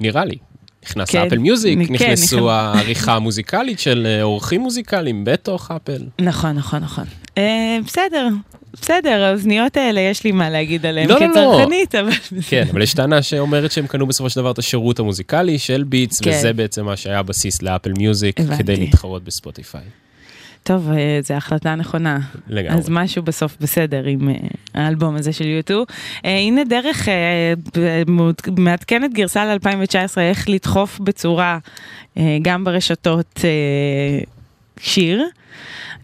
נראה 0.00 0.24
לי. 0.24 0.36
נכנס 0.84 1.10
כן, 1.10 1.26
אפל 1.26 1.38
מיוזיק, 1.38 1.78
כן, 1.88 1.94
נכנסו 1.94 2.36
נכנס- 2.36 2.48
העריכה 2.50 3.14
המוזיקלית 3.16 3.78
של 3.78 4.06
אה, 4.06 4.22
אורחים 4.22 4.60
מוזיקליים 4.60 5.24
בתוך 5.24 5.70
אפל. 5.70 6.02
נכון, 6.20 6.50
נכון, 6.52 6.80
נכון. 6.82 7.04
אה, 7.38 7.78
בסדר, 7.86 8.28
בסדר, 8.72 9.22
האוזניות 9.24 9.76
האלה, 9.76 10.00
יש 10.00 10.24
לי 10.24 10.32
מה 10.32 10.50
להגיד 10.50 10.86
עליהן 10.86 11.08
לא, 11.08 11.20
לא, 11.20 11.26
לא. 11.26 11.32
כצרכנית, 11.32 11.94
אבל... 11.94 12.10
כן, 12.48 12.66
אבל 12.70 12.82
יש 12.82 12.94
טענה 12.94 13.22
שאומרת 13.22 13.72
שהם 13.72 13.86
קנו 13.86 14.06
בסופו 14.06 14.30
של 14.30 14.40
דבר 14.40 14.50
את 14.50 14.58
השירות 14.58 14.98
המוזיקלי 14.98 15.58
של 15.58 15.82
ביטס, 15.82 16.20
כן. 16.20 16.30
וזה 16.30 16.52
בעצם 16.52 16.84
מה 16.84 16.96
שהיה 16.96 17.18
הבסיס 17.18 17.62
לאפל 17.62 17.92
מיוזיק, 17.98 18.40
הבנתי. 18.40 18.62
כדי 18.62 18.76
להתחרות 18.76 19.24
בספוטיפיי. 19.24 19.80
טוב, 20.62 20.90
אה, 20.90 21.18
זו 21.22 21.34
החלטה 21.34 21.74
נכונה. 21.74 22.18
לגמרי. 22.48 22.78
אז 22.78 22.88
משהו 22.90 23.22
בסוף 23.22 23.56
בסדר 23.60 24.04
עם 24.04 24.28
אה, 24.28 24.34
האלבום 24.74 25.16
הזה 25.16 25.32
של 25.32 25.44
יוטיוב. 25.44 25.86
אה, 26.24 26.38
הנה 26.38 26.64
דרך 26.64 27.08
מעדכנת 28.58 29.12
גרסה 29.12 29.44
ל-2019, 29.44 30.20
איך 30.20 30.48
לדחוף 30.48 30.98
בצורה, 30.98 31.58
גם 32.42 32.64
ברשתות, 32.64 33.40
שיר. 34.80 35.24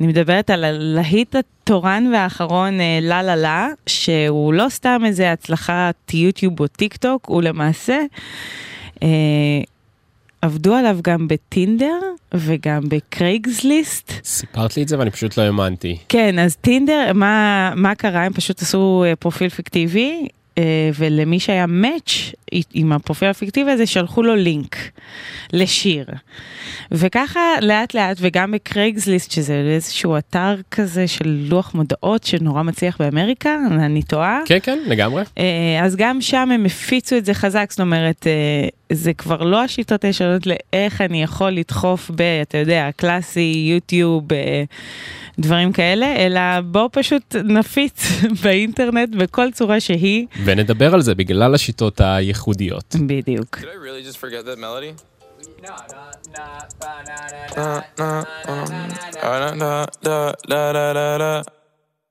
אני 0.00 0.08
מדברת 0.08 0.50
על 0.50 0.64
הלהיט 0.64 1.36
התורן 1.36 2.10
והאחרון, 2.12 2.78
לה 3.02 3.22
לה 3.22 3.36
לה, 3.36 3.68
שהוא 3.86 4.54
לא 4.54 4.66
סתם 4.68 5.02
איזה 5.04 5.32
הצלחת 5.32 6.14
יוטיוב 6.14 6.60
או 6.60 6.66
טיק 6.66 6.96
טוק, 6.96 7.26
הוא 7.26 7.42
למעשה... 7.42 7.98
עבדו 10.42 10.74
עליו 10.74 10.98
גם 11.02 11.28
בטינדר 11.28 12.00
וגם 12.34 12.82
בקרייגסליסט. 12.88 14.12
סיפרת 14.24 14.76
לי 14.76 14.82
את 14.82 14.88
זה 14.88 14.98
ואני 14.98 15.10
פשוט 15.10 15.38
לא 15.38 15.42
האמנתי. 15.42 15.96
כן, 16.08 16.38
אז 16.38 16.56
טינדר, 16.56 17.12
מה, 17.14 17.72
מה 17.76 17.94
קרה? 17.94 18.24
הם 18.24 18.32
פשוט 18.32 18.62
עשו 18.62 19.04
אה, 19.06 19.16
פרופיל 19.16 19.48
פיקטיבי, 19.48 20.28
אה, 20.58 20.90
ולמי 20.98 21.40
שהיה 21.40 21.66
match 21.66 22.32
עם 22.74 22.92
הפרופיל 22.92 23.28
הפיקטיבי 23.28 23.70
הזה, 23.70 23.86
שלחו 23.86 24.22
לו 24.22 24.36
לינק 24.36 24.76
לשיר. 25.52 26.06
וככה 26.90 27.40
לאט 27.60 27.94
לאט, 27.94 28.16
וגם 28.20 28.52
בקרייגסליסט, 28.52 29.30
שזה 29.30 29.54
איזשהו 29.74 30.18
אתר 30.18 30.54
כזה 30.70 31.08
של 31.08 31.44
לוח 31.48 31.74
מודעות 31.74 32.24
שנורא 32.24 32.62
מצליח 32.62 32.96
באמריקה, 33.00 33.56
אני 33.70 34.02
טועה. 34.02 34.40
כן, 34.46 34.58
כן, 34.62 34.78
לגמרי. 34.86 35.22
אה, 35.38 35.80
אז 35.82 35.96
גם 35.96 36.20
שם 36.20 36.50
הם 36.50 36.64
הפיצו 36.64 37.16
את 37.16 37.24
זה 37.24 37.34
חזק, 37.34 37.66
זאת 37.70 37.80
אומרת, 37.80 38.26
זה 38.92 39.12
כבר 39.14 39.42
לא 39.42 39.62
השיטות 39.62 40.04
הישנות 40.04 40.42
לאיך 40.46 41.00
אני 41.00 41.22
יכול 41.22 41.50
לדחוף 41.50 42.10
ב, 42.14 42.22
אתה 42.42 42.58
יודע, 42.58 42.88
קלאסי, 42.96 43.70
יוטיוב, 43.74 44.32
אה, 44.32 44.64
דברים 45.38 45.72
כאלה, 45.72 46.16
אלא 46.16 46.40
בואו 46.60 46.88
פשוט 46.92 47.36
נפיץ 47.44 48.08
באינטרנט 48.42 49.14
בכל 49.14 49.50
צורה 49.50 49.80
שהיא. 49.80 50.26
ונדבר 50.44 50.94
על 50.94 51.00
זה 51.02 51.14
בגלל 51.14 51.54
השיטות 51.54 52.00
הייחודיות. 52.00 52.96
בדיוק. 53.06 53.58
Did 53.58 53.64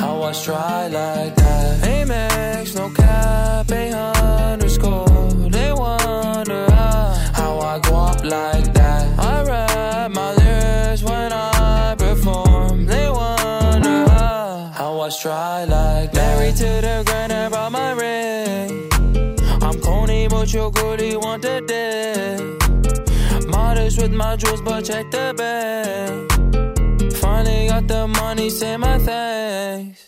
I 0.00 0.32
stride 0.32 0.92
like 0.92 1.34
that. 1.36 1.80
Amex, 1.84 2.76
no 2.76 2.90
cap, 2.90 3.70
a 3.70 3.92
underscore. 4.52 5.48
They 5.48 5.72
wonder 5.72 6.70
how, 6.70 7.14
how 7.32 7.58
I 7.60 7.78
go 7.78 7.96
up 7.96 8.22
like 8.22 8.74
that. 8.74 9.18
I 9.18 9.42
rap 9.42 10.10
my 10.10 10.34
lyrics 10.34 11.02
when 11.02 11.32
I 11.32 11.94
perform. 11.96 12.84
They 12.84 13.08
wonder 13.08 14.06
how, 14.10 14.70
how 14.74 15.00
I 15.00 15.08
stride 15.08 15.70
like 15.70 16.12
that. 16.12 16.38
Married 16.38 16.56
to 16.56 16.64
the 16.86 17.02
grind, 17.06 17.32
I 17.32 17.48
brought 17.48 17.72
my 17.72 17.92
ring. 17.92 18.90
I'm 19.62 19.80
corny, 19.80 20.28
but 20.28 20.52
your 20.52 20.70
girlie 20.70 21.16
want 21.16 21.40
the 21.40 21.62
dick. 21.66 23.48
Modest 23.48 24.02
with 24.02 24.12
my 24.12 24.36
jewels, 24.36 24.60
but 24.60 24.84
check 24.84 25.10
the 25.10 25.32
bag. 25.34 26.37
Finally 27.38 27.68
got 27.68 27.86
the 27.86 28.08
money, 28.08 28.50
say 28.50 28.76
my 28.76 28.98
thanks. 28.98 30.07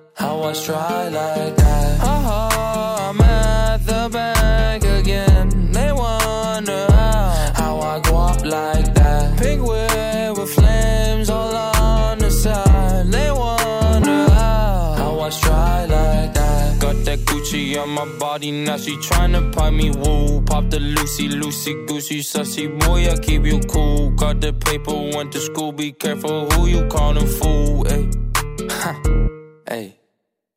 I 0.23 0.33
was 0.33 0.63
dry 0.65 1.09
like 1.09 1.55
that. 1.55 1.99
Oh, 2.03 3.09
I'm 3.09 3.21
at 3.21 3.77
the 3.85 4.09
bank 4.13 4.83
again. 4.83 5.71
They 5.71 5.91
wonder 5.91 6.85
how, 6.91 7.51
how 7.55 7.79
I 7.79 7.99
go 8.01 8.17
up 8.17 8.45
like 8.45 8.93
that. 8.93 9.39
Pink 9.39 9.61
wheel 9.63 10.35
with 10.35 10.53
flames 10.53 11.29
all 11.31 11.55
on 11.55 12.19
the 12.19 12.29
side. 12.29 13.07
They 13.07 13.31
wonder 13.31 14.29
how, 14.29 14.93
how 14.99 15.19
I 15.21 15.29
dry 15.41 15.85
like 15.85 16.33
that. 16.35 16.79
Got 16.79 16.97
that 17.05 17.19
Gucci 17.21 17.81
on 17.81 17.89
my 17.89 18.05
body, 18.19 18.51
now 18.51 18.77
she 18.77 18.97
tryna 18.97 19.51
pipe 19.51 19.73
me 19.73 19.89
woo. 19.89 20.41
Pop 20.41 20.69
the 20.69 20.79
Lucy, 20.79 21.29
Lucy, 21.29 21.73
Goosey, 21.87 22.19
sussy 22.19 22.67
boy, 22.81 23.09
I 23.09 23.17
keep 23.17 23.43
you 23.43 23.59
cool. 23.61 24.11
Got 24.11 24.39
the 24.39 24.53
paper, 24.53 24.93
went 25.15 25.31
to 25.31 25.39
school, 25.39 25.71
be 25.71 25.91
careful 25.93 26.47
who 26.51 26.67
you 26.67 26.87
callin' 26.89 27.27
fool, 27.27 27.85
ayy. 27.85 29.27
Hey. 29.71 30.00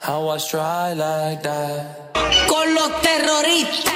How 0.00 0.28
I 0.28 0.38
try 0.38 0.92
like 0.92 1.42
that. 1.42 2.12
Con 2.48 2.74
los 2.74 3.02
terroristas. 3.02 3.94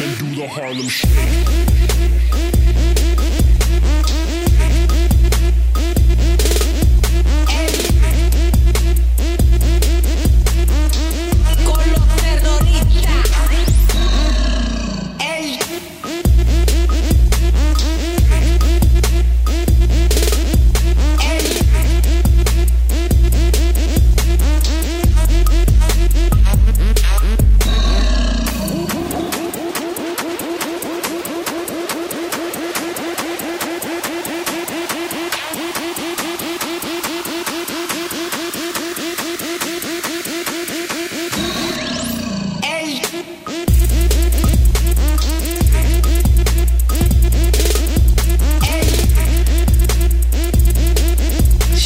And 0.00 0.18
do 0.18 0.34
the 0.34 0.48
Harlem 0.48 0.88
Shake. 0.88 1.83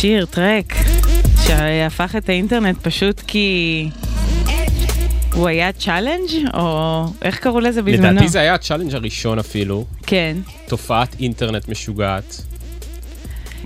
שיר, 0.09 0.25
track, 0.25 0.75
שהפך 1.47 2.17
את 2.17 2.29
האינטרנט 2.29 2.77
פשוט 2.83 3.23
כי... 3.27 3.89
הוא 5.35 5.49
היה 5.49 5.73
challenge 5.73 6.49
או 6.55 7.05
איך 7.23 7.39
קראו 7.39 7.61
לזה 7.61 7.83
בזמנו? 7.83 8.11
לדעתי 8.13 8.29
זה 8.29 8.41
היה 8.41 8.55
ה 8.55 8.59
challenge 8.59 8.95
הראשון 8.95 9.39
אפילו. 9.39 9.85
כן. 10.07 10.37
תופעת 10.67 11.17
אינטרנט 11.21 11.69
משוגעת. 11.69 12.43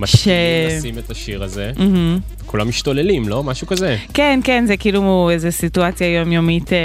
ש- 0.05 0.27
לשים 0.77 0.97
את 0.97 1.09
השיר 1.11 1.43
הזה, 1.43 1.71
מהמם. 1.77 2.19
כולם 2.45 2.69
משתוללים, 2.69 3.27
לא? 3.27 3.43
משהו 3.43 3.67
כזה. 3.67 3.97
כן, 4.13 4.39
כן, 4.43 4.65
זה 4.67 4.77
כאילו 4.77 5.29
איזו 5.29 5.51
סיטואציה 5.51 6.07
יומיומית 6.07 6.73
אה, 6.73 6.77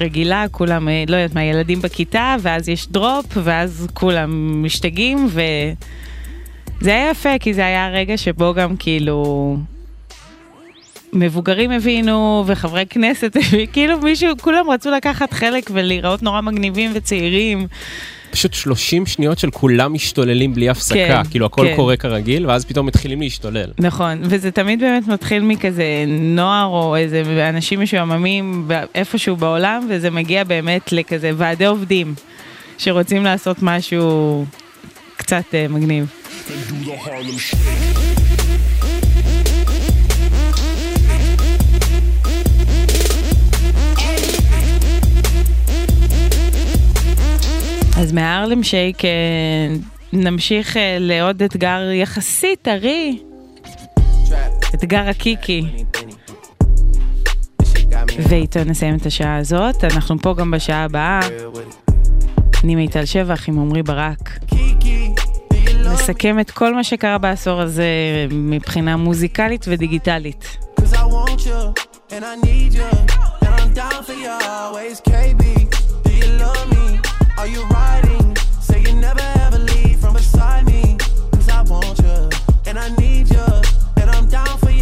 רגילה, 0.00 0.44
כולם, 0.50 0.88
אה, 0.88 1.04
לא 1.08 1.16
יודעת 1.16 1.34
מה, 1.34 1.44
ילדים 1.44 1.82
בכיתה, 1.82 2.36
ואז 2.40 2.68
יש 2.68 2.88
drop, 2.88 3.26
ואז 3.34 3.86
כולם 3.94 4.62
משתגעים, 4.64 5.26
ו... 5.30 5.40
זה 6.82 6.90
היה 6.90 7.10
יפה, 7.10 7.38
כי 7.40 7.54
זה 7.54 7.66
היה 7.66 7.88
רגע 7.88 8.16
שבו 8.16 8.54
גם 8.54 8.76
כאילו... 8.76 9.56
מבוגרים 11.12 11.70
הבינו 11.70 12.44
וחברי 12.46 12.84
כנסת 12.90 13.36
כאילו 13.72 14.00
מישהו, 14.00 14.28
כולם 14.40 14.70
רצו 14.70 14.90
לקחת 14.90 15.32
חלק 15.32 15.70
ולהיראות 15.72 16.22
נורא 16.22 16.40
מגניבים 16.40 16.90
וצעירים. 16.94 17.66
פשוט 18.30 18.54
30 18.54 19.06
שניות 19.06 19.38
של 19.38 19.50
כולם 19.50 19.92
משתוללים 19.92 20.54
בלי 20.54 20.68
הפסקה, 20.68 20.94
כן, 20.94 21.30
כאילו 21.30 21.46
הכל 21.46 21.66
כן. 21.68 21.76
קורה 21.76 21.96
כרגיל, 21.96 22.46
ואז 22.46 22.64
פתאום 22.64 22.86
מתחילים 22.86 23.20
להשתולל. 23.20 23.70
נכון, 23.78 24.18
וזה 24.22 24.50
תמיד 24.50 24.80
באמת 24.80 25.08
מתחיל 25.08 25.42
מכזה 25.42 26.04
נוער 26.08 26.66
או 26.66 26.96
איזה 26.96 27.48
אנשים 27.48 27.80
משועממים 27.80 28.68
איפשהו 28.94 29.36
בעולם, 29.36 29.86
וזה 29.90 30.10
מגיע 30.10 30.44
באמת 30.44 30.92
לכזה 30.92 31.30
ועדי 31.36 31.64
עובדים 31.66 32.14
שרוצים 32.78 33.24
לעשות 33.24 33.56
משהו 33.62 34.44
קצת 35.32 35.54
אה, 35.54 35.66
מגניב. 35.68 36.12
אז 47.96 48.12
מהארלם 48.12 48.62
שייק 48.62 49.04
אה, 49.04 49.10
נמשיך 50.12 50.76
אה, 50.76 50.96
לעוד 51.00 51.42
אתגר 51.42 51.90
יחסית 51.92 52.62
טרי, 52.62 53.18
אתגר 54.74 55.08
הקיקי. 55.08 55.62
ואיתו 58.28 58.64
נסיים 58.64 58.96
את 58.96 59.06
השעה 59.06 59.36
הזאת, 59.36 59.84
אנחנו 59.84 60.18
פה 60.18 60.34
גם 60.34 60.50
בשעה 60.50 60.84
הבאה. 60.84 61.20
אני 62.64 62.74
מיטל 62.74 63.04
שבח 63.04 63.48
עם 63.48 63.58
עמרי 63.58 63.82
ברק. 63.82 64.51
נסכם 66.02 66.40
את 66.40 66.50
כל 66.50 66.74
מה 66.74 66.84
שקרה 66.84 67.18
בעשור 67.18 67.60
הזה 67.60 67.84
מבחינה 68.30 68.96
מוזיקלית 68.96 69.64
ודיגיטלית. 69.68 70.58
And 82.68 82.78
I 82.84 82.88
need 83.00 83.26
you, 83.36 83.46
and 84.00 84.10
I'm 84.10 84.28
down 84.32 84.56
for 84.62 84.70
you 84.70 84.81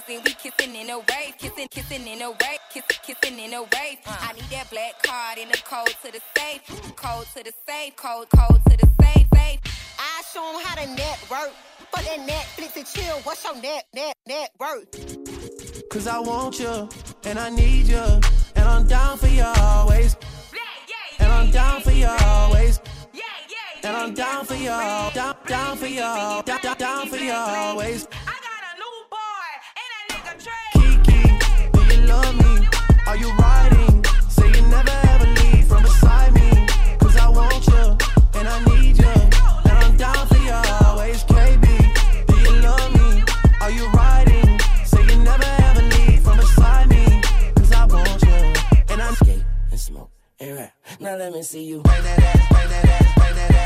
Bad 0.00 0.06
bitches 0.06 0.16
and 0.16 0.24
we 0.24 0.32
kissing 0.32 0.74
in 0.74 0.90
a 0.90 0.98
wave, 0.98 1.34
kissing, 1.38 1.68
kissing 1.70 2.06
in 2.06 2.22
a 2.22 2.30
wave, 2.30 2.60
kissing, 2.72 2.98
kissing 3.02 3.38
in 3.38 3.54
a 3.54 3.62
wave. 3.62 3.98
I 4.06 4.32
need 4.34 4.44
that 4.50 4.70
black 4.70 5.02
card 5.02 5.38
in 5.38 5.48
the 5.48 5.58
code 5.58 5.94
to 6.04 6.12
the 6.12 6.20
safe, 6.36 6.62
code 6.96 7.26
to 7.36 7.44
the 7.44 7.52
safe, 7.66 7.96
code, 7.96 8.28
code 8.36 8.60
to 8.68 8.76
the 8.76 8.90
safe, 9.02 9.26
safe. 9.34 9.60
I 9.98 10.22
show 10.32 10.44
'em 10.48 10.64
how 10.64 10.74
to 10.76 10.86
network. 10.94 11.52
For 11.92 12.02
that 12.02 12.18
Netflix 12.26 12.76
and 12.76 12.86
chill, 12.86 13.16
what's 13.22 13.44
your 13.44 13.54
net, 13.62 13.86
net, 13.94 14.16
net 14.26 14.50
worth? 14.58 15.88
Cause 15.88 16.06
I 16.06 16.18
want 16.18 16.58
you, 16.58 16.88
and 17.24 17.38
I 17.38 17.48
need 17.48 17.86
you, 17.86 18.04
and 18.56 18.68
I'm 18.68 18.86
down 18.86 19.16
for 19.18 19.28
you 19.28 19.44
always. 19.44 20.16
And 21.18 21.32
I'm 21.32 21.50
down 21.50 21.80
for 21.80 21.92
you 21.92 22.08
always. 22.08 22.80
And 23.82 23.96
I'm 23.96 24.14
down 24.14 24.44
for 24.44 24.56
you, 24.56 24.66
down, 24.66 25.36
down 25.46 25.76
for 25.76 25.86
you, 25.86 26.00
down, 26.00 26.42
down, 26.44 26.76
down 26.76 27.08
for 27.08 27.16
you 27.16 27.32
always. 27.32 28.08
love 32.26 32.36
me? 32.44 32.68
Are 33.06 33.16
you 33.16 33.30
riding? 33.34 34.04
Say 34.28 34.48
you 34.48 34.62
never 34.68 34.96
ever 35.12 35.26
leave 35.40 35.66
from 35.66 35.82
beside 35.82 36.32
I 37.16 37.28
want 37.28 37.66
you, 37.66 37.84
and 38.38 38.48
I 38.48 38.56
need 38.70 38.98
you, 38.98 39.16
and 39.68 39.76
I'm 39.84 39.96
down 39.96 40.26
for 40.26 40.38
always, 40.84 41.22
KB. 41.24 41.66
Do 42.26 42.36
you 42.46 42.52
love 42.68 42.92
me? 43.00 43.22
Are 43.60 43.70
you 43.70 43.86
riding? 43.90 44.58
Say 44.84 45.02
you 45.10 45.16
never 45.22 45.50
ever 45.68 45.82
leave 45.82 46.20
from 46.22 46.38
beside 46.38 46.88
I 47.72 47.86
want 47.86 48.22
you, 48.22 48.38
and 48.90 49.02
I. 49.02 49.14
Now 50.98 51.16
let 51.16 51.32
me 51.32 51.42
see 51.42 51.64
you 51.64 51.82
that 51.82 52.18
ass, 52.18 52.48
that 52.50 52.88
ass, 52.88 53.34
that 53.34 53.54
ass. 53.54 53.65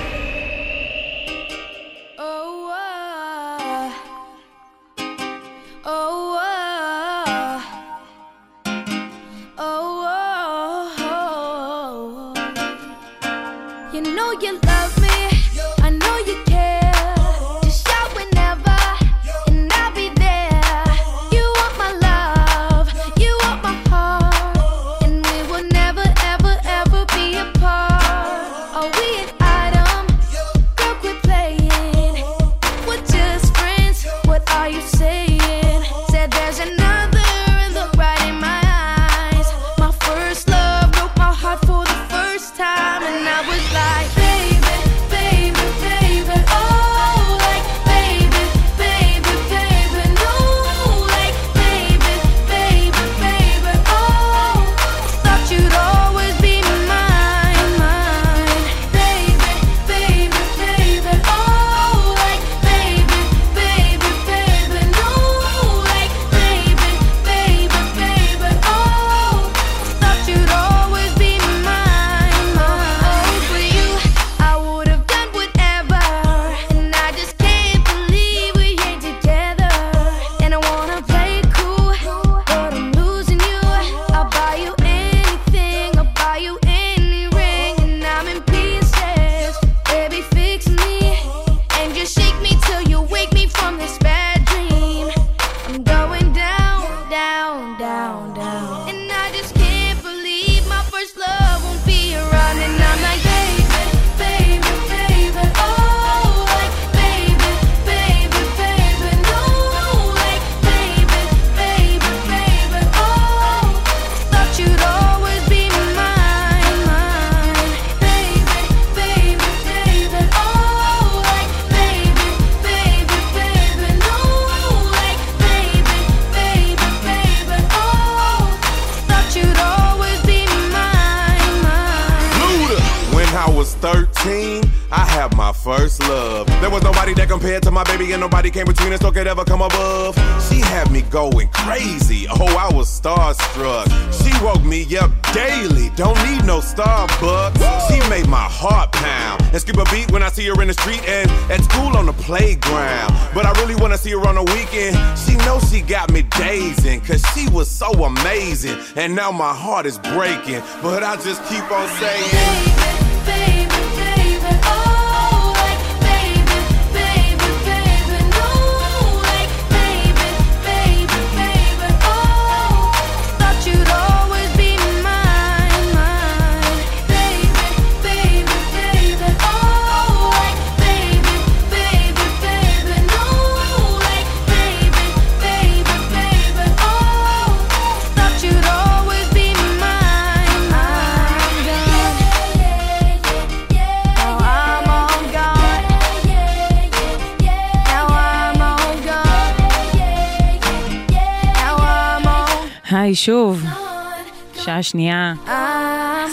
And 159.01 159.15
now 159.15 159.31
my 159.31 159.51
heart 159.51 159.87
is 159.87 159.97
breaking, 159.97 160.61
but 160.83 161.01
I 161.01 161.15
just 161.15 161.43
keep 161.45 161.71
on 161.71 161.89
saying. 161.97 162.70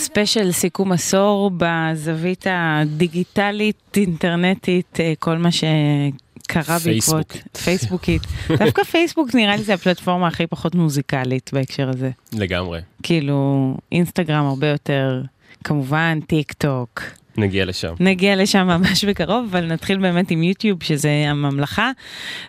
special 0.09 0.53
סיכום 0.53 0.93
עשור 0.93 1.51
בזווית 1.57 2.47
הדיגיטלית, 2.51 3.97
אינטרנטית, 3.97 5.01
אה, 5.01 5.13
כל 5.19 5.39
מה 5.39 5.49
שקרה 5.53 6.77
בעקבות... 6.85 7.33
פייסבוקית. 7.33 7.57
פייסבוקית. 7.57 8.23
דווקא 8.59 8.83
פייסבוק 8.83 9.35
נראה 9.35 9.57
לי 9.57 9.63
זה 9.63 9.75
הפלטפורמה 9.75 10.27
הכי 10.27 10.47
פחות 10.47 10.75
מוזיקלית 10.75 11.51
בהקשר 11.53 11.89
הזה. 11.89 12.11
לגמרי. 12.33 12.81
כאילו, 13.03 13.75
אינסטגרם 13.93 14.45
הרבה 14.47 14.67
יותר, 14.67 15.23
כמובן, 15.65 16.19
טיק 16.27 16.53
טוק. 16.53 17.03
נגיע 17.39 17.65
לשם. 17.65 17.95
נגיע 18.01 18.37
לשם 18.37 18.67
ממש 18.67 19.05
בקרוב, 19.05 19.47
אבל 19.51 19.67
נתחיל 19.67 19.99
באמת 19.99 20.31
עם 20.31 20.43
יוטיוב, 20.43 20.83
שזה 20.83 21.25
הממלכה, 21.27 21.91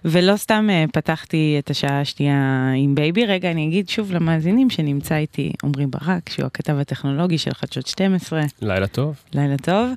ולא 0.05 0.37
סתם 0.37 0.67
אה, 0.69 0.85
פתחתי 0.93 1.55
את 1.59 1.69
השעה 1.69 2.01
השנייה 2.01 2.71
עם 2.77 2.95
בייבי. 2.95 3.25
רגע, 3.25 3.51
אני 3.51 3.67
אגיד 3.67 3.89
שוב 3.89 4.11
למאזינים 4.11 4.69
שנמצא 4.69 5.15
איתי 5.15 5.51
עמרי 5.63 5.85
ברק, 5.85 6.29
שהוא 6.29 6.45
הכתב 6.45 6.73
הטכנולוגי 6.79 7.37
של 7.37 7.53
חדשות 7.53 7.87
12. 7.87 8.41
לילה 8.61 8.87
טוב. 8.87 9.15
לילה 9.33 9.55
טוב. 9.57 9.89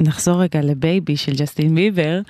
ונחזור 0.00 0.42
רגע 0.42 0.60
לבייבי 0.62 1.16
של 1.16 1.32
ג'סטין 1.32 1.74
ביבר. 1.74 2.20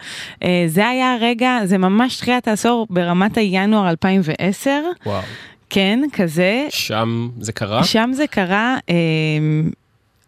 אה, 0.43 0.64
זה 0.66 0.89
היה 0.89 1.14
הרגע, 1.14 1.59
זה 1.64 1.79
ממש 1.79 2.16
תחילת 2.16 2.49
העשור 2.49 2.87
ברמת 2.91 3.37
הינואר 3.37 3.91
2010. 3.91 4.70
וואו. 5.07 5.22
כן, 5.71 6.01
כזה. 6.12 6.66
שם 6.71 7.29
זה 7.41 7.53
קרה? 7.53 7.85
שם 7.85 8.11
זה 8.12 8.27
קרה, 8.27 8.79
אה, 8.91 8.95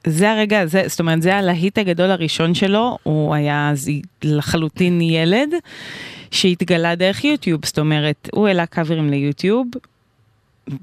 זה 0.06 0.30
הרגע, 0.30 0.66
זה, 0.66 0.82
זאת 0.86 1.00
אומרת, 1.00 1.22
זה 1.22 1.36
הלהיט 1.36 1.78
הגדול 1.78 2.10
הראשון 2.10 2.54
שלו, 2.54 2.98
הוא 3.02 3.34
היה 3.34 3.72
לחלוטין 4.24 5.00
ילד, 5.00 5.48
שהתגלה 6.30 6.94
דרך 6.94 7.24
יוטיוב, 7.24 7.60
זאת 7.64 7.78
אומרת, 7.78 8.28
הוא 8.32 8.46
העלה 8.48 8.66
קאברים 8.66 9.10
ליוטיוב, 9.10 9.66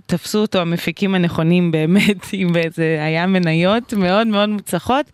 תפסו 0.05 0.39
אותו 0.39 0.59
המפיקים 0.59 1.15
הנכונים 1.15 1.71
באמת, 1.71 2.25
עם 2.33 2.55
איזה, 2.55 2.97
היה 3.01 3.27
מניות 3.27 3.93
מאוד 3.93 4.27
מאוד 4.27 4.49
מוצלחות, 4.49 5.05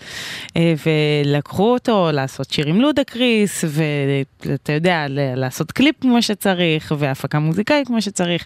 אה, 0.58 0.74
ולקחו 0.86 1.74
אותו 1.74 2.10
לעשות 2.14 2.52
שיר 2.52 2.68
עם 2.68 2.82
לודקריס, 2.82 3.64
ואתה 3.68 4.74
יודע, 4.74 5.06
לעשות 5.10 5.72
קליפ 5.72 5.96
כמו 6.02 6.22
שצריך, 6.22 6.94
והפקה 6.98 7.40
מוזיקאית 7.40 7.88
כמו 7.88 8.02
שצריך, 8.02 8.46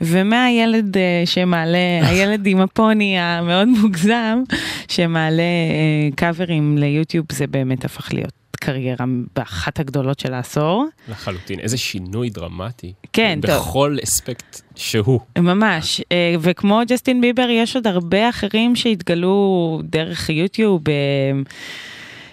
ומהילד 0.00 0.96
אה, 0.96 1.22
שמעלה, 1.24 1.78
הילד 2.08 2.46
עם 2.46 2.60
הפוני 2.60 3.18
המאוד 3.18 3.68
מוגזם, 3.68 4.42
שמעלה 4.88 5.42
אה, 5.42 6.16
קאברים 6.16 6.78
ליוטיוב, 6.78 7.26
זה 7.32 7.46
באמת 7.46 7.84
הפך 7.84 8.12
להיות. 8.12 8.39
קריירה 8.60 9.04
באחת 9.36 9.80
הגדולות 9.80 10.20
של 10.20 10.34
העשור. 10.34 10.86
לחלוטין, 11.08 11.60
איזה 11.60 11.78
שינוי 11.78 12.30
דרמטי. 12.30 12.92
כן, 13.12 13.38
טוב. 13.42 13.50
בכל 13.50 13.96
אספקט 14.04 14.60
שהוא. 14.76 15.20
ממש, 15.38 16.00
אה, 16.12 16.34
וכמו 16.40 16.80
ג'סטין 16.88 17.20
ביבר 17.20 17.48
יש 17.50 17.76
עוד 17.76 17.86
הרבה 17.86 18.28
אחרים 18.28 18.76
שהתגלו 18.76 19.80
דרך 19.84 20.30
יוטיוב. 20.30 20.88
אה, 20.88 20.94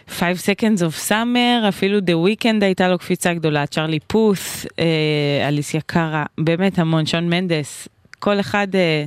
5 0.07 0.49
Seconds 0.49 0.79
of 0.79 1.09
Summer, 1.09 1.69
אפילו 1.69 1.99
The 1.99 2.27
Weeknd 2.27 2.63
הייתה 2.63 2.87
לו 2.87 2.97
קפיצה 2.97 3.33
גדולה, 3.33 3.65
צ'רלי 3.65 3.99
פוס, 3.99 4.65
אה, 4.79 5.47
אליסיה 5.47 5.81
קארה, 5.81 6.25
באמת 6.37 6.79
המון, 6.79 7.05
שון 7.05 7.29
מנדס, 7.29 7.87
כל 8.19 8.39
אחד, 8.39 8.67
אה, 8.75 9.05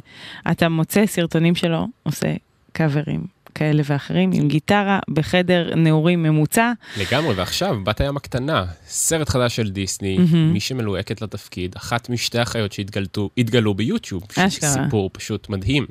אתה 0.50 0.68
מוצא 0.68 1.06
סרטונים 1.06 1.54
שלו, 1.54 1.86
עושה 2.02 2.28
קאברים 2.72 3.39
כאלה 3.61 3.82
ואחרים, 3.84 4.30
עם 4.32 4.48
גיטרה, 4.48 4.98
בחדר 5.08 5.74
נעורים 5.76 6.22
ממוצע. 6.22 6.72
לגמרי, 6.96 7.34
ועכשיו, 7.34 7.76
בת 7.84 8.00
הים 8.00 8.16
הקטנה, 8.16 8.64
סרט 8.86 9.28
חדש 9.28 9.56
של 9.56 9.70
דיסני, 9.70 10.18
מהמם. 10.18 10.52
מי 10.52 10.61
שמלוהקת 10.61 11.22
לתפקיד, 11.22 11.74
אחת 11.76 12.08
משתי 12.08 12.42
אחיות 12.42 12.72
שהתגלו 12.72 13.74
ביוטיוב. 13.74 14.22
אשכרה. 14.36 14.70
סיפור 14.70 15.11
פשוט 15.12 15.48
מדהים. 15.48 15.86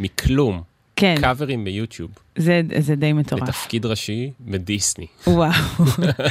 מכלום. 0.00 0.62
כן. 0.96 1.14
קאברים 1.20 1.64
ביוטיוב. 1.64 2.10
זה, 2.38 2.62
זה 2.78 2.94
די 2.94 3.12
מטורף. 3.12 3.42
בתפקיד 3.42 3.86
ראשי 3.86 4.30
בדיסני. 4.40 5.06
וואו, 5.26 5.52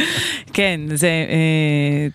כן, 0.54 0.82
זה, 0.94 1.08
אה, 1.08 2.08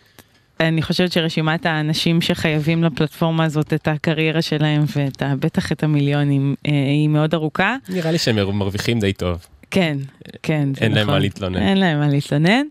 אני 0.60 0.82
חושבת 0.82 1.12
שרשימת 1.12 1.66
האנשים 1.66 2.20
שחייבים 2.20 2.84
לפלטפורמה 2.84 3.44
הזאת 3.44 3.72
את 3.72 3.88
הקריירה 3.88 4.42
שלהם 4.42 4.84
ואת 4.96 5.22
בטח 5.40 5.72
את 5.72 5.82
המיליונים 5.82 6.54
אה, 6.66 6.72
היא 6.72 7.08
מאוד 7.08 7.34
ארוכה. 7.34 7.76
נראה 7.88 8.12
לי 8.12 8.18
שהם 8.18 8.58
מרוויחים 8.58 9.00
די 9.00 9.12
טוב. 9.12 9.46
כן, 9.70 9.98
כן, 10.42 10.68
אין 10.80 10.92
להם 10.92 11.02
נכון. 11.02 11.14
מה 11.14 11.18
להתלונן. 11.20 11.62
אין 11.62 11.78
להם 11.78 12.00
מה 12.00 12.08
להתלונן. 12.08 12.66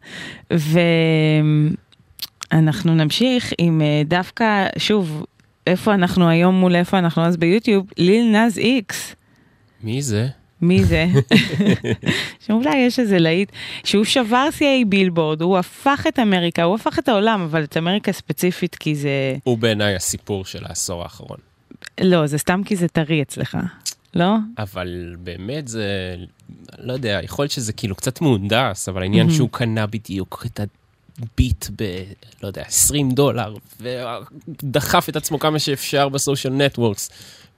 ואנחנו 2.52 2.96
נמשיך 2.96 3.54
עם 3.58 3.82
אה, 3.82 4.02
דווקא, 4.06 4.68
שוב, 4.78 5.26
איפה 5.68 5.94
אנחנו 5.94 6.30
היום 6.30 6.56
מול 6.56 6.76
איפה 6.76 7.00
אנחנו 7.00 7.22
אז 7.26 7.38
ביוטיוב, 7.38 7.86
ליל 7.98 8.32
נאז 8.32 8.58
איקס. 8.58 9.16
מי 9.84 10.02
זה? 10.02 10.28
מי 10.64 10.84
זה? 10.84 11.08
שאולי 12.46 12.76
יש 12.76 13.00
איזה 13.00 13.20
להיט, 13.20 13.52
שהוא 13.84 14.06
שבר 14.06 14.48
שיאי 14.52 14.86
בילבורד, 14.86 15.42
הוא 15.42 15.58
הפך 15.58 16.06
את 16.08 16.20
אמריקה, 16.20 16.64
הוא 16.64 16.76
הפך 16.76 17.00
את 17.00 17.10
העולם, 17.10 17.42
אבל 17.42 17.64
את 17.64 17.78
אמריקה 17.78 18.12
ספציפית 18.12 18.76
כי 18.76 18.96
זה... 18.96 19.36
הוא 19.44 19.58
בעיניי 19.58 19.96
הסיפור 19.96 20.46
של 20.46 20.66
העשור 20.66 21.04
האחרון. 21.04 21.38
לא, 22.02 22.28
זה 22.28 22.38
סתם 22.38 22.62
כי 22.66 22.76
זה 22.76 22.88
טרי 22.88 23.22
אצלך, 23.22 23.58
לא? 24.14 24.36
אבל 24.58 25.16
באמת 25.20 25.68
זה, 25.68 26.16
לא 26.78 26.94
יודע, 26.94 27.20
יכול 27.24 27.44
להיות 27.44 27.52
שזה 27.52 27.74
כאילו 27.74 27.96
קצת 27.96 28.22
מהונדס, 28.22 28.90
אבל 28.90 29.02
העניין. 29.02 29.32
שהוא 29.32 29.50
קנה 29.52 29.86
בדיוק 29.86 30.46
את 30.46 30.60
ה 31.20 31.29
beat 31.29 31.66
ב, 31.76 32.04
לא 32.44 32.48
יודע, 32.48 32.62
20 32.62 33.12
דולר, 33.12 33.56
ודחף 33.80 35.10
את 35.10 35.16
עצמו 35.16 35.40
כמה 35.40 35.60
שאפשר 35.60 36.10
ב 36.10 36.16
social 36.16 36.54
networks, 36.54 37.10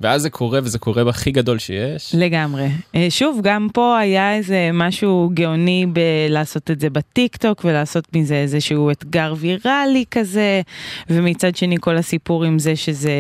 ואז 0.02 0.22
זה 0.22 0.30
קורה, 0.30 0.60
וזה 0.64 0.80
קורה 0.80 1.04
בהכי 1.04 1.32
גדול 1.32 1.60
שיש. 1.60 2.16
לגמרי. 2.18 2.68
אה, 2.96 3.08
שוב, 3.10 3.40
גם 3.44 3.68
פה 3.74 3.98
היה 4.00 4.36
איזה 4.36 4.70
משהו 4.74 5.32
גאוני 5.34 5.86
בלעשות 5.94 6.72
את 6.72 6.80
זה 6.80 6.90
בטיק 6.90 7.38
טוק 7.38 7.62
ולעשות 7.66 8.16
מזה 8.16 8.36
איזשהו 8.36 8.92
אתגר 8.92 9.34
ויראלי 9.38 10.04
כזה, 10.12 10.62
ומצד 11.10 11.56
שני 11.56 11.76
כל 11.80 11.98
הסיפור 11.98 12.44
עם 12.44 12.60
זה 12.60 12.76
שזה, 12.76 13.12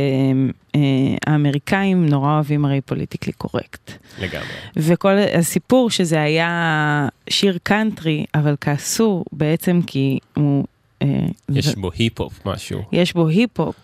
אה, 0.75 0.81
האמריקאים 1.27 2.05
נורא 2.05 2.33
אוהבים 2.33 2.65
הרי 2.65 2.81
פוליטיקלי 2.81 3.33
קורקט. 3.33 3.91
לגמרי. 4.19 4.47
וכל 4.75 5.17
הסיפור 5.33 5.89
שזה 5.89 6.21
היה 6.21 7.07
שיר 7.29 7.57
קאנטרי, 7.63 8.25
אבל 8.35 8.55
כעסו 8.61 9.23
בעצם 9.31 9.79
כי 9.87 10.19
הוא... 10.33 10.63
אה, 11.01 11.07
יש 11.49 11.65
זה- 11.65 11.73
בו 11.77 11.91
היפ-הופ 11.97 12.45
משהו. 12.45 12.81
יש 12.91 13.13
בו 13.13 13.27
היפ-הופ, 13.27 13.75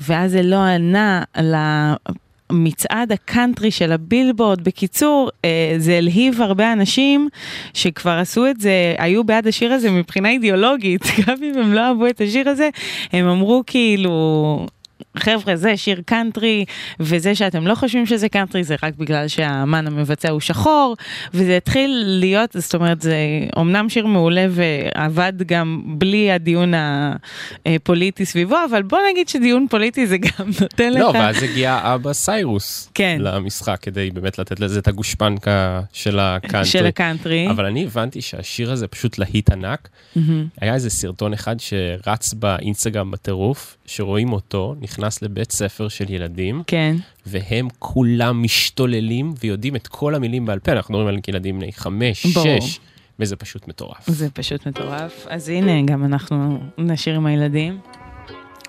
ואז 0.00 0.30
זה 0.30 0.42
לא 0.42 0.56
עלה 0.56 1.22
למצעד 2.50 3.12
הקאנטרי 3.12 3.70
של 3.70 3.92
הבילבורד. 3.92 4.64
בקיצור, 4.64 5.30
אה, 5.44 5.74
זה 5.78 5.96
הלהיב 5.98 6.40
הרבה 6.42 6.72
אנשים 6.72 7.28
שכבר 7.74 8.10
עשו 8.18 8.46
את 8.50 8.60
זה, 8.60 8.94
היו 8.98 9.24
בעד 9.24 9.46
השיר 9.46 9.72
הזה 9.72 9.90
מבחינה 9.90 10.30
אידיאולוגית, 10.30 11.02
גם 11.26 11.34
אם 11.42 11.58
הם 11.58 11.72
לא 11.72 11.80
אהבו 11.80 12.06
את 12.06 12.20
השיר 12.20 12.48
הזה, 12.48 12.68
הם 13.12 13.28
אמרו 13.28 13.62
כאילו... 13.66 14.66
חבר'ה, 15.16 15.56
זה 15.56 15.76
שיר 15.76 16.02
קאנטרי, 16.06 16.64
וזה 17.00 17.34
שאתם 17.34 17.66
לא 17.66 17.74
חושבים 17.74 18.06
שזה 18.06 18.28
קאנטרי 18.28 18.64
זה 18.64 18.76
רק 18.82 18.94
בגלל 18.98 19.28
שהאמן 19.28 19.86
המבצע 19.86 20.30
הוא 20.30 20.40
שחור, 20.40 20.96
וזה 21.34 21.56
התחיל 21.56 22.04
להיות, 22.06 22.50
זאת 22.58 22.74
אומרת, 22.74 23.00
זה 23.00 23.16
אומנם 23.56 23.88
שיר 23.88 24.06
מעולה 24.06 24.46
ועבד 24.50 25.32
גם 25.46 25.82
בלי 25.86 26.32
הדיון 26.32 26.72
הפוליטי 27.66 28.24
סביבו, 28.24 28.56
אבל 28.70 28.82
בוא 28.82 28.98
נגיד 29.10 29.28
שדיון 29.28 29.66
פוליטי 29.70 30.06
זה 30.06 30.18
גם 30.18 30.46
נותן 30.60 30.92
לך... 30.92 30.98
לא, 30.98 31.12
ואז 31.14 31.42
הגיע 31.42 31.80
אבא 31.82 32.12
סיירוס 32.12 32.90
כן. 32.94 33.16
למשחק, 33.20 33.78
כדי 33.82 34.10
באמת 34.10 34.38
לתת 34.38 34.60
לזה 34.60 34.78
את 34.78 34.88
הגושפנקה 34.88 35.80
של 35.92 36.18
הקאנטרי. 36.18 36.64
של 36.64 36.86
הקאנטרי. 36.86 37.50
אבל 37.50 37.64
אני 37.64 37.84
הבנתי 37.84 38.20
שהשיר 38.20 38.72
הזה 38.72 38.88
פשוט 38.88 39.18
להיט 39.18 39.52
ענק. 39.52 39.88
מהמם. 40.16 40.46
היה 40.60 40.74
איזה 40.74 40.90
סרטון 40.90 41.32
אחד 41.32 41.56
שרץ 41.60 42.34
באינסטגרם 42.34 43.10
בטירוף, 43.10 43.76
שרואים 43.86 44.32
אותו, 44.32 44.74
נכנס 44.80 45.01
לבית 45.22 45.52
ספר 45.52 45.88
של 45.88 46.10
ילדים, 46.10 46.62
כן. 46.66 46.96
והם 47.26 47.68
כולם 47.78 48.42
משתוללים 48.42 49.34
ויודעים 49.40 49.76
את 49.76 49.86
כל 49.86 50.14
המילים 50.14 50.46
בעל 50.46 50.58
פה, 50.58 50.72
אנחנו 50.72 50.94
מדברים 50.94 51.08
על 51.14 51.20
ילדים 51.28 51.58
בני 51.58 51.72
חמש, 51.72 52.26
ברור. 52.26 52.60
שש, 52.60 52.80
וזה 53.18 53.36
פשוט 53.36 53.68
מטורף. 53.68 54.06
זה 54.06 54.30
פשוט 54.30 54.66
מטורף. 54.66 55.26
אז 55.28 55.48
הנה, 55.48 55.82
גם 55.82 56.04
אנחנו 56.04 56.58
נשאיר 56.78 57.16
עם 57.16 57.26
הילדים. 57.26 57.78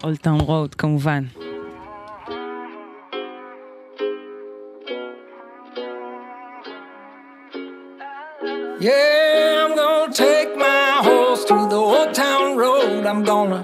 אולד 0.04 0.18
טאון 0.18 0.40
רוד, 0.40 0.76
כמובן. 0.76 1.24
Yeah, 8.80 9.64
I'm 9.64 9.74
gonna 9.80 10.14
take 10.14 10.52
my 10.58 11.00
horse 11.08 11.44
to 11.50 11.56
the 11.74 11.82
old 11.92 12.14
town 12.14 12.58
road. 12.58 13.06
I'm 13.12 13.24
gonna 13.24 13.64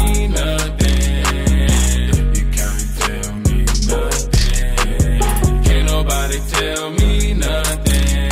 tell 6.61 6.91
me 6.91 7.33
nothing. 7.33 8.29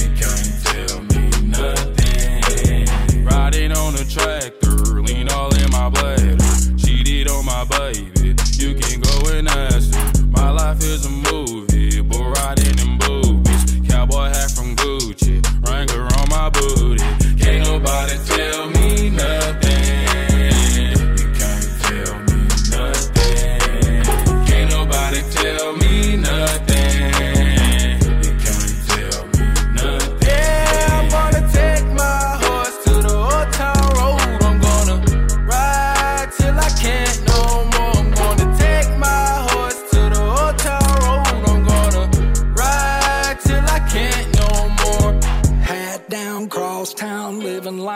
You 0.00 0.08
can't 0.20 0.52
tell 0.64 1.02
me 1.12 1.24
nothing. 1.58 3.24
Riding 3.24 3.72
on 3.72 3.94
a 3.94 4.04
tractor, 4.04 5.02
lean 5.02 5.28
all 5.28 5.54
in 5.54 5.70
my 5.70 5.90
bladder. 5.90 6.38
Cheated 6.78 7.28
on 7.28 7.44
my 7.44 7.64
baby, 7.64 8.34
you 8.52 8.74
can 8.74 9.00
go 9.00 9.16
and 9.34 9.48
ask 9.48 9.94
her. 9.94 10.26
My 10.28 10.50
life 10.50 10.82
is 10.82 11.04
a 11.04 11.10
movie. 11.10 11.59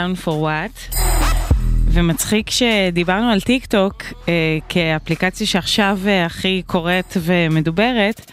down 0.00 0.24
for 0.24 0.32
what. 0.32 0.96
ומצחיק 1.92 2.50
שדיברנו 2.50 3.30
על 3.30 3.40
טיק 3.40 3.66
טוק 3.66 4.02
אה, 4.28 4.58
כאפליקציה 4.68 5.46
שעכשיו 5.46 5.98
אה, 6.06 6.26
הכי 6.26 6.62
קוראת 6.66 7.16
ומדוברת, 7.20 8.30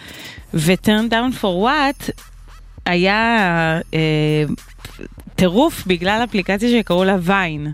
ו-turn 0.53 1.11
down 1.11 1.41
for 1.41 1.65
what 1.65 2.11
היה 2.85 3.80
אה, 3.94 4.44
טירוף 5.35 5.84
בגלל 5.88 6.23
אפליקציה 6.23 6.69
שקראו 6.69 7.03
לה 7.03 7.18
ויין, 7.22 7.72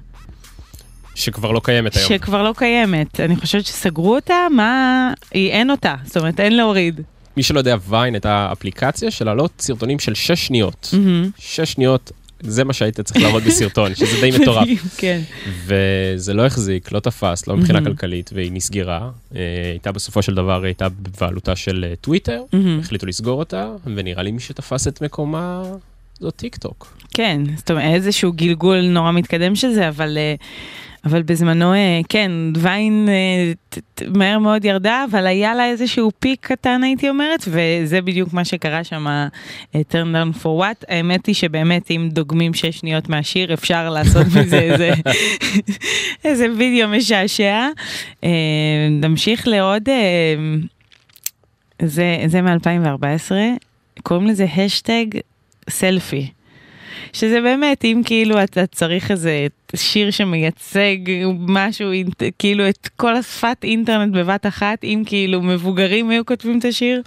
שכבר 1.15 1.51
לא 1.51 1.61
קיימת 1.63 1.95
היום. 1.95 2.09
שכבר 2.09 2.43
לא 2.43 2.53
קיימת. 2.57 3.19
אני 3.19 3.35
חושבת 3.35 3.65
שסגרו 3.65 4.15
אותה, 4.15 4.47
מה... 4.51 5.13
היא 5.31 5.51
אין 5.51 5.71
אותה, 5.71 5.95
זאת 6.03 6.17
אומרת 6.17 6.39
אין 6.39 6.57
להוריד. 6.57 7.01
מי 7.37 7.43
שלא 7.43 7.59
יודע, 7.59 7.75
ויין 7.89 8.13
הייתה 8.13 8.49
אפליקציה 8.51 9.11
של 9.11 9.25
להעלות 9.25 9.51
סרטונים 9.59 9.99
של 9.99 10.13
6 10.13 10.31
שניות. 10.31 10.89
מהמם. 10.93 11.29
6 11.39 11.59
שניות, 11.59 12.11
זה 12.43 12.63
מה 12.63 12.73
שהיית 12.73 12.99
צריך 12.99 13.21
לעבוד 13.21 13.43
בסרטון, 13.43 13.95
שזה 13.95 14.21
די 14.21 14.31
מטורף. 14.39 14.67
כן. 14.97 15.21
וזה 15.65 16.33
לא 16.33 16.45
החזיק, 16.45 16.91
לא 16.91 16.99
תפס, 16.99 17.47
לא 17.47 17.57
מבחינה. 17.57 17.81
כלכלית, 17.83 18.29
והיא 18.33 18.51
נסגרה. 18.51 19.09
אה, 19.35 19.41
הייתה 19.71 19.91
בסופו 19.91 20.21
של 20.21 20.35
דבר, 20.35 20.63
הייתה 20.63 20.89
בבעלותה 20.89 21.55
של 21.55 21.85
אה, 21.89 21.95
טוויטר. 21.95 22.41
החליטו 22.79 23.05
לסגור 23.05 23.39
אותה, 23.39 23.71
ונראה 23.95 24.23
לי 24.23 24.31
מי 24.31 24.39
שתפס 24.39 24.87
את 24.87 25.01
מקומה 25.01 25.63
זו 26.19 26.31
טיק 26.31 26.55
טוק. 26.55 26.97
כן, 27.13 27.41
זאת 27.57 27.71
אומרת, 27.71 27.83
איזשהו 27.83 28.31
גלגול 28.33 28.81
נורא 28.81 29.11
מתקדם 29.11 29.55
של 29.55 29.71
זה, 29.73 29.89
אבל, 29.89 30.17
אה, 30.17 30.35
אבל 31.05 31.21
בזמנו, 31.21 31.73
אה, 31.73 32.01
כן, 32.09 32.31
ויין 32.55 33.09
אה, 33.09 33.51
מהר 34.07 34.39
מאוד 34.39 34.65
ירדה, 34.65 35.05
אבל 35.11 35.27
היה 35.27 35.55
לה 35.55 35.67
איזשהו 35.67 36.11
פיק 36.19 36.45
קטן, 36.45 36.83
הייתי 36.83 37.09
אומרת, 37.09 37.45
וזה 37.47 38.01
בדיוק 38.01 38.33
מה 38.33 38.45
שקרה 38.45 38.83
שם, 38.83 39.07
אה, 39.07 39.27
turn 39.75 40.15
down 40.15 40.43
for 40.43 40.61
what. 40.61 40.85
האמת 40.87 41.25
היא 41.25 41.35
שבאמת, 41.35 41.91
אם 41.91 42.09
דוגמים 42.11 42.53
שש 42.53 42.79
שניות 42.79 43.09
מהשיר, 43.09 43.53
אפשר 43.53 43.89
לעשות 43.89 44.25
מזה 44.35 44.59
איזה, 44.59 44.91
איזה 46.25 46.47
וידאו 46.57 46.87
משעשע. 46.87 47.67
נמשיך 49.01 49.47
לעוד, 49.47 49.89
זה, 51.81 52.17
זה 52.25 52.41
מ-2014, 52.41 53.31
קוראים 54.03 54.27
לזה 54.27 54.45
השטג 54.45 55.05
סלפי. 55.69 56.29
שזה 57.13 57.41
באמת, 57.41 57.85
אם 57.85 58.01
כאילו 58.05 58.43
אתה 58.43 58.67
צריך 58.67 59.11
איזה 59.11 59.47
שיר 59.75 60.11
שמייצג 60.11 60.97
משהו, 61.39 61.89
כאילו 62.39 62.69
את 62.69 62.89
כל 62.95 63.15
השפת 63.15 63.57
אינטרנט 63.63 64.13
בבת 64.15 64.45
אחת, 64.45 64.83
אם 64.83 65.03
כאילו 65.05 65.41
מבוגרים 65.41 66.09
היו 66.09 66.25
כותבים 66.25 66.59
את 66.59 66.65
השיר, 66.65 67.01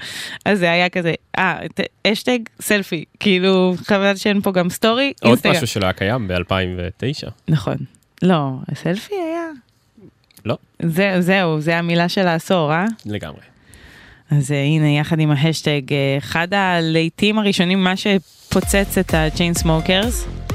אז 0.45 0.59
זה 0.59 0.71
היה 0.71 0.89
כזה, 0.89 1.13
אה, 1.39 1.59
האשטג 2.07 2.39
סלפי, 2.61 3.05
כאילו 3.21 3.75
חבל 3.85 4.17
שאין 4.17 4.41
פה 4.41 4.53
גם 4.53 4.71
סטורי, 4.71 5.13
עוד 5.23 5.31
אינסטגרם. 5.31 5.55
משהו 5.55 5.67
שלא 5.67 5.85
היה 5.85 5.93
קיים 5.93 6.29
ב-2009. 6.29 7.31
נכון. 7.49 7.77
לא, 8.23 8.51
הסלפי 8.69 9.15
היה. 9.15 9.47
לא. 10.45 10.57
זה, 10.83 11.17
זהו, 11.21 11.61
זה 11.61 11.79
המילה 11.79 12.09
של 12.09 12.27
העשור, 12.27 12.73
אה? 12.73 12.87
לגמרי. 13.07 13.56
אז 14.31 14.53
אה, 14.53 14.63
הנה, 14.63 14.89
יחד 14.89 15.21
עם 15.21 15.31
ההשטג, 15.31 15.93
אה, 15.93 16.15
אחד 16.19 16.55
הלהיטים 16.55 17.39
הראשונים, 17.39 17.85
מה 17.85 17.95
שפוצץ 17.97 18.99
את 18.99 19.15
ה-Chainsmokers. 19.15 20.47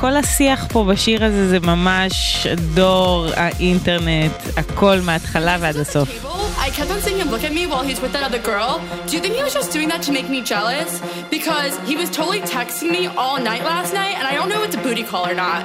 כל 0.00 0.16
השיח 0.16 0.66
פה 0.72 0.84
בשיר 0.84 1.24
הזה 1.24 1.48
זה 1.48 1.60
ממש 1.60 2.46
דור 2.74 3.26
האינטרנט, 3.36 4.32
הכל 4.56 4.98
מההתחלה 5.00 5.56
ועד 5.60 5.76
הסוף. 5.76 6.26
I 6.66 6.70
kept 6.70 6.90
on 6.90 7.00
seeing 7.00 7.18
him 7.22 7.30
look 7.30 7.44
at 7.44 7.52
me 7.52 7.64
while 7.70 7.84
he's 7.88 8.00
with 8.00 8.12
that 8.16 8.24
other 8.28 8.42
girl. 8.52 8.70
Do 9.06 9.12
you 9.16 9.20
think 9.22 9.34
he 9.38 9.42
was 9.48 9.54
just 9.54 9.70
doing 9.72 9.88
that 9.92 10.02
to 10.06 10.10
make 10.18 10.28
me 10.34 10.40
jealous? 10.52 10.90
Because 11.36 11.72
he 11.90 11.94
was 12.00 12.08
totally 12.18 12.42
texting 12.56 12.90
me 12.96 13.02
all 13.22 13.38
night 13.50 13.62
last 13.72 13.90
night, 14.00 14.14
and 14.18 14.24
I 14.30 14.32
don't 14.38 14.48
know 14.52 14.60
if 14.62 14.68
it's 14.68 14.78
a 14.80 14.82
booty 14.86 15.04
call 15.10 15.24
or 15.32 15.36
not. 15.46 15.62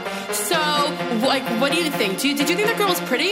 So, 0.49 0.59
like, 1.33 1.45
what 1.59 1.69
do 1.73 1.77
you 1.81 1.89
think? 1.99 2.11
Do 2.19 2.23
you, 2.29 2.35
did 2.39 2.47
you 2.49 2.55
think 2.57 2.67
that 2.71 2.77
girl 2.81 2.91
was 2.95 3.01
pretty? 3.11 3.31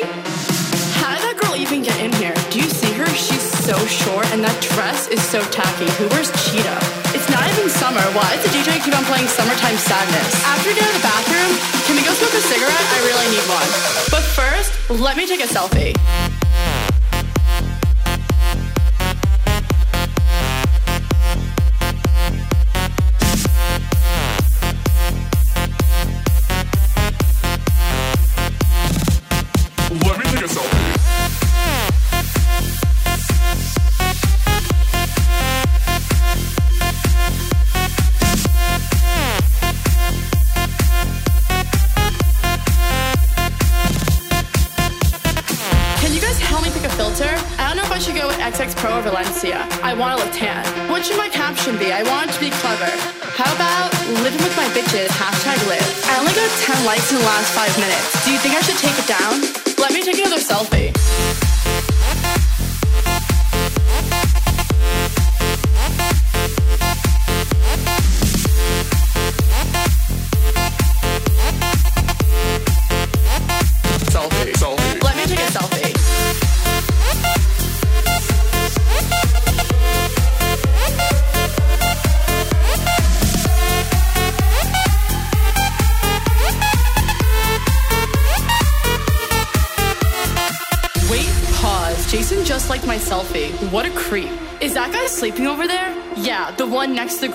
How 1.02 1.12
did 1.16 1.24
that 1.28 1.38
girl 1.42 1.56
even 1.64 1.80
get 1.90 1.98
in 2.06 2.12
here? 2.22 2.36
Do 2.52 2.56
you 2.64 2.70
see 2.80 2.89
her? 3.00 3.10
She's 3.16 3.42
so 3.64 3.76
short, 3.88 4.28
and 4.36 4.44
that 4.44 4.56
dress 4.76 5.08
is 5.08 5.22
so 5.24 5.40
tacky. 5.50 5.88
Who 5.98 6.08
wears 6.12 6.30
cheetah? 6.44 6.80
It's 7.16 7.30
not 7.32 7.48
even 7.48 7.72
summer. 7.72 8.04
Why 8.12 8.36
does 8.36 8.44
the 8.44 8.52
DJ 8.52 8.84
keep 8.84 8.96
on 8.96 9.04
playing 9.08 9.28
Summertime 9.32 9.80
Sadness? 9.80 10.32
After 10.44 10.70
out 10.70 10.92
of 10.92 10.96
the 11.00 11.06
bathroom, 11.06 11.52
can 11.88 11.96
we 11.96 12.04
go 12.04 12.12
smoke 12.14 12.36
a 12.36 12.44
cigarette? 12.44 12.88
I 12.92 13.00
really 13.08 13.28
need 13.32 13.46
one. 13.48 13.70
But 14.12 14.24
first, 14.36 14.72
let 15.00 15.16
me 15.16 15.26
take 15.26 15.40
a 15.40 15.50
selfie. 15.50 15.96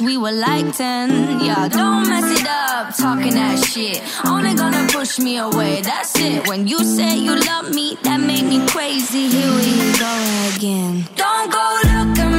we 0.00 0.16
were 0.16 0.32
like 0.32 0.76
10. 0.76 1.40
Yeah, 1.40 1.68
don't 1.68 2.08
mess 2.08 2.40
it 2.40 2.46
up, 2.46 2.96
talking 2.96 3.34
that 3.34 3.58
shit. 3.64 4.02
Only 4.26 4.54
gonna 4.54 4.86
push 4.90 5.18
me 5.18 5.38
away, 5.38 5.82
that's 5.82 6.18
it. 6.18 6.48
When 6.48 6.66
you 6.66 6.78
say 6.84 7.16
you 7.16 7.34
love 7.36 7.72
me, 7.74 7.96
that 8.02 8.18
made 8.18 8.44
me 8.44 8.66
crazy. 8.66 9.28
Here 9.28 9.52
we 9.60 9.72
go 9.98 10.12
again. 10.56 11.08
Don't 11.16 11.50
go 11.52 11.64
look 11.84 12.33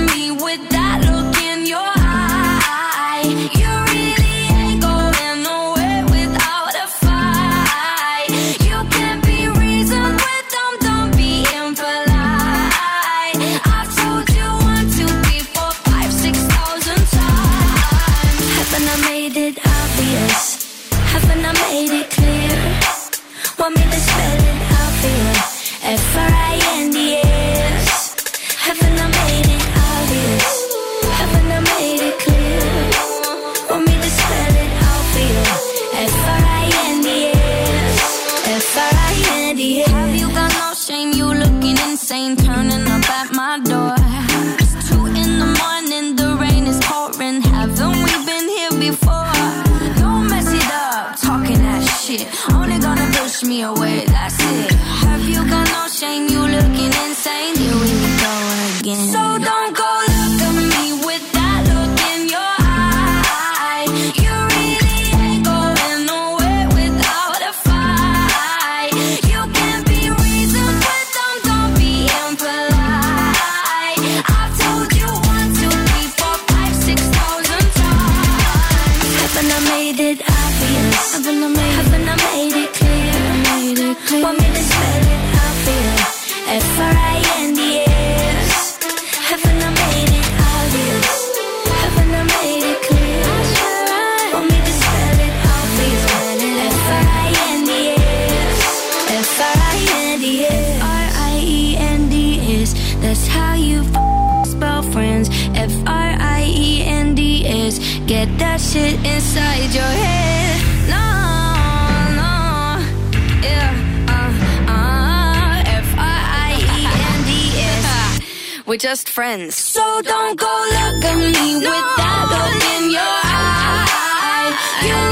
We're 118.76 118.80
just 118.80 119.10
friends. 119.10 119.56
So 119.56 120.02
don't 120.02 120.38
go 120.38 120.46
look 120.46 121.06
at 121.06 121.16
me 121.16 121.56
with 121.56 121.88
that 121.96 122.28
look 122.28 122.64
in 122.76 122.92
your 122.92 123.20
eye. 123.24 124.52
You 124.84 125.05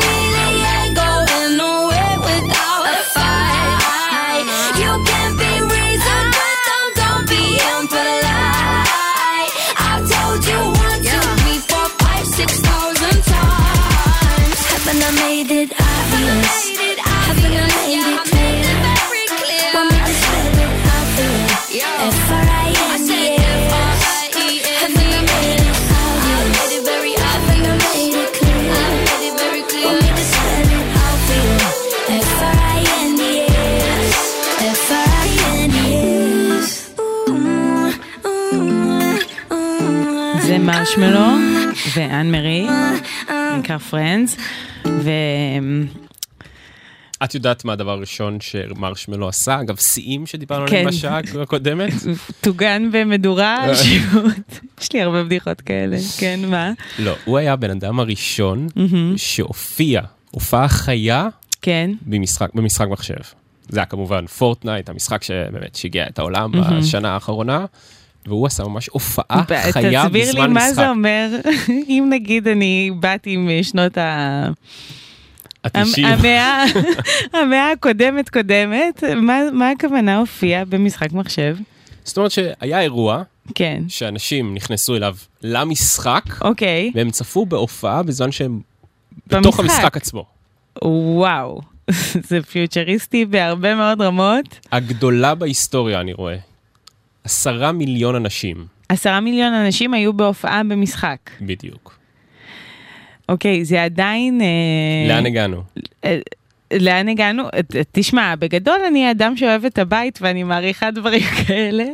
מרשמלו 40.84 41.28
ואן 41.96 42.32
מרי, 42.32 42.68
נקרא 43.60 43.78
Friends, 43.78 44.38
ו... 44.86 45.10
את 47.24 47.36
יודעת 47.36 47.66
מה 47.66 47.74
הדבר 47.74 47.92
הראשון 47.92 48.38
שמרשמלו 48.42 49.28
עשה? 49.30 49.60
אגב, 49.62 49.76
שיאים 49.76 50.26
שדיברנו 50.26 50.68
כן. 50.68 50.76
עליהם 50.76 50.88
בשעה 50.88 51.20
הקודמת? 51.42 51.94
טוגן 52.42 52.90
במדורה, 52.92 53.76
שירות. 53.76 54.34
יש 54.82 54.94
לי 54.94 55.02
הרבה 55.02 55.24
בדיחות 55.24 55.62
כאלה, 55.62 55.98
כן, 56.18 56.40
מה? 56.48 56.72
לא, 57.00 57.14
הוא 57.26 57.38
היה 57.38 57.54
הבן 57.54 57.72
אדם 57.72 58.00
הראשון. 58.00 58.68
שהופיע, 59.18 60.02
הופעה 60.32 60.68
חיה 60.68 61.28
כן. 61.62 61.92
במשחק, 62.02 62.50
מחשב. 62.90 63.16
זה 63.70 63.80
היה 63.80 63.86
כמובן 63.86 64.28
פורטנייט, 64.28 64.90
המשחק 64.90 65.24
שבאמת 65.24 65.76
שיגע 65.76 66.08
את 66.08 66.20
העולם. 66.20 66.52
בשנה 66.52 67.14
האחרונה, 67.14 67.66
והוא 68.28 68.48
עשה 68.48 68.64
ממש 68.64 68.88
הופעה 68.88 69.44
חיה 69.72 70.06
תסביר 70.06 70.26
לי 70.26 70.32
בזמן 70.32 70.54
מה 70.54 70.60
משחק. 70.60 70.76
זה 70.76 70.90
אומר, 70.90 71.30
אם 71.90 72.08
נגיד 72.10 72.48
אני 72.48 72.92
באתי 73.00 73.38
משנות 73.38 73.98
ה... 73.98 74.50
המאה, 75.74 76.64
המאה 77.34 77.72
הקודמת 77.72 78.30
קודמת, 78.30 79.04
מה, 79.16 79.40
מה 79.54 79.70
הכוונה 79.70 80.18
הופיע 80.18 80.64
במשחק 80.66 81.12
מחשב? 81.12 81.58
זאת 82.04 82.18
אומרת 82.18 82.32
שהיה 82.32 82.82
אירוע, 82.82 83.24
כן. 83.56 83.84
שאנשים 83.88 84.54
נכנסו 84.54 84.96
אליו 84.96 85.16
למשחק, 85.42 86.24
אוקיי. 86.42 86.92
והם 86.96 87.12
צפו 87.12 87.46
בהופעה 87.46 88.04
בזמן 88.04 88.32
שהם 88.32 88.60
בתוך 89.28 89.60
במשחק. 89.60 89.76
המשחק 89.78 89.98
עצמו. 89.98 90.26
וואו, 90.84 91.62
זה 92.30 92.42
פיוטריסטי 92.42 93.26
בהרבה 93.26 93.76
מאוד 93.76 94.02
רמות. 94.02 94.60
הגדולה 94.72 95.36
בהיסטוריה, 95.36 96.02
אני 96.02 96.14
רואה. 96.14 96.38
עשרה 97.24 97.72
מיליון 97.72 98.16
אנשים, 98.16 98.66
עשרה 98.90 99.20
מיליון 99.20 99.54
אנשים 99.54 99.94
היו 99.94 100.14
בהופעה 100.14 100.64
במשחק. 100.64 101.18
בדיוק. 101.42 102.00
אוקיי, 103.30 103.66
זה 103.66 103.84
עדיין... 103.84 104.42
אה, 104.42 105.08
לאן 105.08 105.26
הגענו? 105.26 105.64
אה, 106.06 106.20
לאן 106.80 107.10
הגענו? 107.10 107.44
אה, 107.44 107.60
תשמע, 107.92 108.36
בגדול 108.36 108.80
אני 108.88 109.12
אדם 109.12 109.38
שאוהב 109.38 109.66
את 109.66 109.78
הבית 109.78 110.20
ואני 110.22 110.44
מעריכה 110.44 110.92
דברים 110.92 111.22
כאלה, 111.48 111.86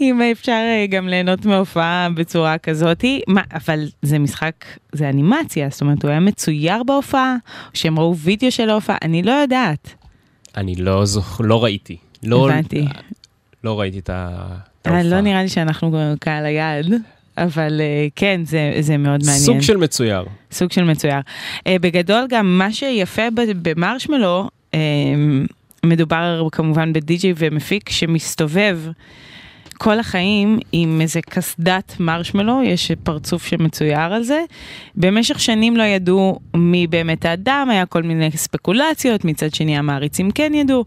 אם 0.00 0.22
אפשר 0.32 0.62
גם 0.88 1.08
ליהנות 1.08 1.44
מהופעה 1.44 2.08
בצורה 2.14 2.58
כזאת. 2.58 3.04
מה, 3.28 3.42
אבל 3.52 3.84
זה 4.02 4.18
משחק, 4.18 4.64
זה 4.92 5.08
אנימציה, 5.08 5.68
זאת 5.70 5.80
אומרת, 5.80 6.02
הוא 6.02 6.10
היה 6.10 6.20
מצויר 6.20 6.82
בהופעה, 6.82 7.36
או 7.66 7.70
שהם 7.74 7.98
ראו 7.98 8.16
וידאו 8.16 8.52
של 8.52 8.70
ההופעה, 8.70 8.96
אני 9.02 9.22
לא 9.22 9.32
יודעת. 9.32 9.94
אני 10.56 10.74
לא 10.74 11.04
זוכר, 11.04 11.44
לא 11.44 11.64
ראיתי. 11.64 11.96
לא, 12.22 12.50
הבנתי. 12.50 12.86
לא 13.64 13.80
ראיתי 13.80 13.98
את 13.98 14.10
ה... 14.10 14.38
אה. 14.88 15.02
לא 15.02 15.20
נראה 15.20 15.42
לי 15.42 15.48
שאנחנו 15.48 15.96
קהל 16.20 16.46
היעד, 16.46 16.86
אבל 17.36 17.80
אה, 17.80 18.06
כן, 18.16 18.40
זה, 18.44 18.72
זה 18.80 18.96
מאוד 18.96 19.20
מעניין. 19.24 19.44
סוג 19.44 19.60
של 19.60 19.76
מצויר. 19.76 20.24
סוג 20.52 20.72
של 20.72 20.84
מצויר. 20.84 21.18
Uh, 21.58 21.62
בגדול 21.80 22.26
גם 22.28 22.58
מה 22.58 22.72
שיפה 22.72 23.22
במרשמלו, 23.62 24.48
מדובר 25.84 26.48
כמובן 26.52 26.92
בדי-ג'יי 26.92 27.32
ומפיק 27.36 27.90
שמסתובב 27.90 28.80
כל 29.78 29.98
החיים 29.98 30.58
עם 30.72 31.00
איזה 31.00 31.20
קסדת 31.22 31.96
מרשמלו, 32.00 32.62
יש 32.62 32.92
פרצוף 33.02 33.46
שמצויר 33.46 34.00
על 34.00 34.22
זה. 34.22 34.44
במשך 34.96 35.40
שנים 35.40 35.76
לא 35.76 35.82
ידעו 35.82 36.38
מי 36.54 36.86
באמת 36.86 37.24
האדם, 37.24 37.68
היה 37.70 37.86
כל 37.86 38.02
מיני 38.02 38.30
ספקולציות, 38.30 39.24
מצד 39.24 39.54
שני 39.54 39.78
המעריצים 39.78 40.30
כן 40.30 40.54
ידעו, 40.54 40.84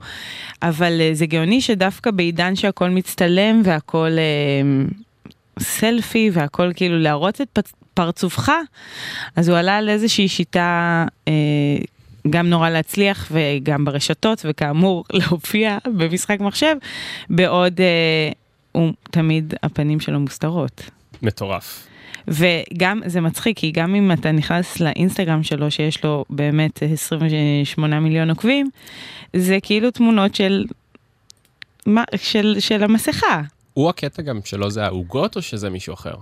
אבל 0.62 1.00
uh, 1.00 1.16
זה 1.16 1.26
גאוני 1.26 1.62
שדווקא 1.62 2.12
בעידן 2.12 2.56
שהכל 2.56 2.90
מצטלם 2.90 3.62
והכל... 3.66 4.12
Uh, 4.90 4.94
סלפי 5.60 6.30
והכל 6.34 6.72
כאילו 6.76 7.00
להראות 7.00 7.42
את 7.42 7.60
פרצופך, 7.94 8.52
אז 9.36 9.50
הוא 9.50 9.58
עלה 9.58 9.78
על 9.78 9.90
איזושהי 9.90 10.28
שיטה 10.28 11.06
אה, 11.28 11.34
גם 12.30 12.50
נורא 12.50 12.70
להצליח 12.70 13.32
וגם 13.32 13.86
ברשתות 13.86 14.46
וכאמור 14.50 15.04
להופיע 15.14 15.78
במשחק 15.86 16.40
מחשב, 16.40 16.76
בעוד 17.30 17.82
אה, 17.82 18.32
הוא 18.72 18.94
תמיד 19.04 19.54
הפנים 19.64 20.00
שלו 20.00 20.20
מוסתרות. 20.20 20.90
מטורף. 21.22 21.88
וגם 22.28 23.02
זה 23.06 23.22
מצחיק 23.22 23.58
כי 23.58 23.72
גם 23.72 23.96
אם 23.96 24.12
אתה 24.12 24.32
נכנס 24.32 24.80
לאינסטגרם 24.80 25.44
שלו 25.44 25.72
שיש 25.72 26.04
לו 26.04 26.26
באמת 26.30 26.84
28 26.84 28.00
מיליון 28.00 28.30
עוקבים, 28.30 28.70
זה 29.36 29.58
כאילו 29.64 29.92
תמונות 29.92 30.36
של, 30.36 30.66
מה, 31.86 32.04
של, 32.16 32.56
של 32.60 32.84
המסכה. 32.84 33.42
הוא 33.74 33.90
הקטע 33.90 34.22
גם 34.22 34.40
שלו 34.46 34.72
זה 34.72 34.86
העוגות 34.86 35.36
או 35.36 35.42
שזה 35.42 35.70
מישהו 35.70 35.94
אחר? 35.94 36.14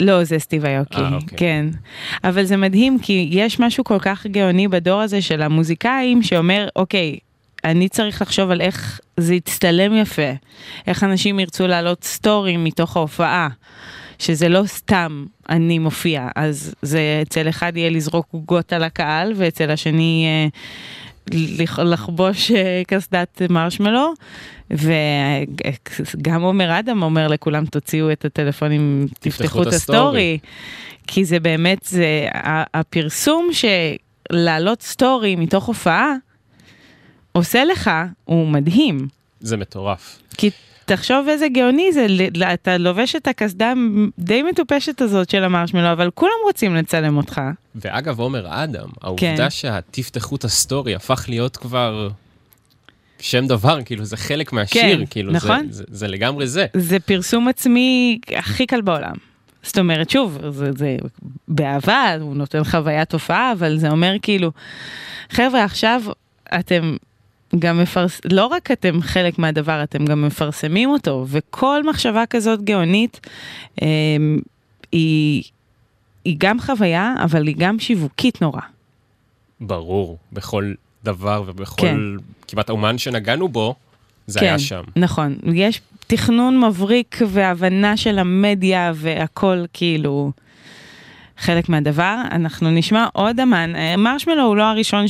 לא, 0.00 0.24
זה 0.24 0.38
סטיב 0.38 0.64
איוקי, 0.64 0.96
אה, 0.96 1.14
אוקיי. 1.14 1.38
כן. 1.38 1.66
אבל 2.24 2.44
זה 2.44 2.56
מדהים, 2.56 2.98
כי 3.02 3.28
יש 3.30 3.60
משהו 3.60 3.84
כל 3.84 3.98
כך 3.98 4.26
גאוני 4.26 4.68
בדור 4.68 5.00
הזה 5.00 5.22
של 5.22 5.42
המוזיקאים, 5.42 6.22
שאומר, 6.22 6.68
אוקיי, 6.76 7.18
אני 7.64 7.88
צריך 7.88 8.22
לחשוב 8.22 8.50
על 8.50 8.60
איך 8.60 9.00
זה 9.16 9.34
יצטלם 9.34 9.96
יפה, 9.96 10.32
איך 10.86 11.04
אנשים 11.04 11.40
ירצו 11.40 11.66
להעלות 11.66 12.04
סטורים 12.04 12.64
מתוך 12.64 12.96
ההופעה, 12.96 13.48
שזה 14.18 14.48
לא 14.48 14.62
סתם 14.66 15.24
אני 15.48 15.78
מופיע, 15.78 16.28
אז 16.36 16.74
זה 16.82 17.00
אצל 17.22 17.48
אחד 17.48 17.76
יהיה 17.76 17.90
לזרוק 17.90 18.26
עוגות 18.30 18.72
על 18.72 18.82
הקהל, 18.84 19.32
ואצל 19.36 19.70
השני 19.70 20.26
לח- 21.32 21.78
לחבוש 21.78 22.50
אה, 22.50 22.82
קסדת 22.86 23.42
מרשמלו, 23.50 24.12
וגם 24.70 26.42
עומר 26.42 26.78
אדם 26.78 27.02
אומר 27.02 27.28
לכולם 27.28 27.66
תוציאו 27.66 28.12
את 28.12 28.24
הטלפונים, 28.24 29.06
תפתחו 29.20 29.62
את 29.62 29.66
הסטורי, 29.66 30.38
כי 31.06 31.24
זה 31.24 31.40
באמת, 31.40 31.78
זה 31.84 32.26
הפרסום 32.74 33.48
שלהעלות 33.52 34.82
סטורי 34.82 35.36
מתוך 35.36 35.64
הופעה 35.64 36.14
עושה 37.36 37.64
לך, 37.64 37.90
הוא 38.24 38.48
מדהים. 38.48 39.08
זה 39.40 39.56
מטורף. 39.56 40.18
כי 40.36 40.50
תחשוב 40.84 41.28
איזה 41.28 41.48
גאוני 41.48 41.92
זה, 41.92 42.06
אתה 42.54 42.78
לובש 42.78 43.16
את 43.16 43.28
הקסדה 43.28 43.72
די 44.18 44.42
מטופשת 44.42 45.00
הזאת 45.00 45.30
של 45.30 45.44
המרשמלו, 45.44 45.92
אבל 45.92 46.10
כולם 46.14 46.32
רוצים 46.44 46.74
לצלם 46.74 47.16
אותך. 47.16 47.40
ואגב, 47.74 48.18
עומר 48.20 48.46
אדם, 48.48 48.88
כן. 48.88 48.98
העובדה 49.02 49.50
שתפתחו 49.50 50.36
את 50.36 50.44
הסטורי 50.44 50.94
הפך 50.94 51.24
להיות 51.28 51.56
כבר 51.56 52.08
שם 53.18 53.46
דבר, 53.46 53.78
כאילו 53.84 54.04
זה 54.04 54.16
חלק 54.16 54.52
מהשיר, 54.52 54.98
כן, 54.98 55.06
כאילו 55.10 55.32
נכון. 55.32 55.66
זה, 55.70 55.76
זה, 55.76 55.84
זה 55.88 56.08
לגמרי 56.08 56.46
זה. 56.46 56.66
זה 56.76 57.00
פרסום 57.00 57.48
עצמי 57.48 58.18
הכי 58.36 58.66
קל 58.66 58.80
בעולם. 58.80 59.14
זאת 59.62 59.78
אומרת, 59.78 60.10
שוב, 60.10 60.38
זה, 60.50 60.70
זה 60.76 60.96
באהבה, 61.48 62.14
הוא 62.20 62.36
נותן 62.36 62.64
חוויית 62.64 63.12
הופעה, 63.12 63.52
אבל 63.52 63.78
זה 63.78 63.90
אומר 63.90 64.14
כאילו, 64.22 64.50
חבר'ה, 65.30 65.64
עכשיו 65.64 66.02
אתם 66.58 66.96
גם 67.58 67.82
מפרס... 67.82 68.20
לא 68.32 68.46
רק 68.46 68.70
אתם 68.70 69.02
חלק 69.02 69.38
מהדבר, 69.38 69.82
אתם 69.82 70.04
גם 70.04 70.26
מפרסמים 70.26 70.90
אותו, 70.90 71.26
וכל 71.28 71.84
מחשבה 71.84 72.26
כזאת 72.26 72.62
גאונית 72.62 73.20
אה, 73.82 73.86
היא, 74.92 75.42
היא 76.24 76.36
גם 76.38 76.60
חוויה, 76.60 77.14
אבל 77.24 77.46
היא 77.46 77.54
גם 77.58 77.78
שיווקית 77.78 78.42
נורא. 78.42 78.60
ברור, 79.60 80.18
בכל 80.32 80.72
דבר 81.04 81.42
ובכל 81.46 81.82
כן. 81.82 81.96
כמעט 82.48 82.70
אומן 82.70 82.98
שנגענו 82.98 83.48
בו, 83.48 83.74
זה 84.26 84.40
היה 84.40 84.58
שם. 84.58 84.82
נכון, 84.96 85.36
יש 85.52 85.80
תכנון 86.06 86.64
מבריק 86.64 87.18
והבנה 87.28 87.96
של 87.96 88.18
המדיה 88.18 88.92
והכל 88.94 89.64
כאילו 89.72 90.32
חלק 91.38 91.68
מהדבר. 91.68 92.16
אנחנו 92.30 92.70
נשמע 92.70 93.06
עוד 93.12 93.40
אמן, 93.40 93.76
אה, 93.76 93.96
מרשמלו 93.96 94.42
הוא 94.42 94.56
לא 94.56 94.62
הראשון 94.62 95.04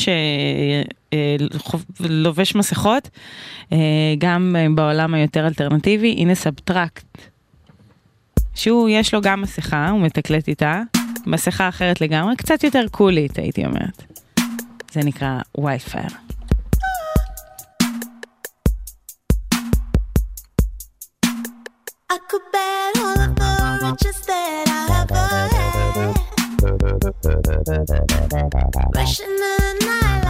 שלובש 2.03 2.55
מסכות, 2.55 3.09
אה, 3.73 3.79
גם 4.19 4.57
אה, 4.59 4.67
בעולם 4.75 5.15
היותר 5.15 5.47
אלטרנטיבי, 5.47 6.15
הנה 6.19 6.35
סאבטרקט. 6.35 7.05
שהוא, 8.55 8.89
יש 8.89 9.15
לו 9.15 9.21
גם 9.21 9.43
מסכה, 9.43 9.91
הוא 9.91 10.01
מתקלט 10.01 10.49
איתה, 10.49 10.83
מסכה 11.27 11.69
אחרת 11.69 12.01
לגמרי, 12.01 12.37
קצת 12.37 12.65
יותר 12.65 12.85
קולית 12.91 13.39
הייתי 13.39 13.67
אומרת. 13.67 14.03
זה 14.93 15.01
נקרא 15.05 15.39
Wildfire. 15.59 16.09
Rushing 28.95 29.37
the 29.41 29.74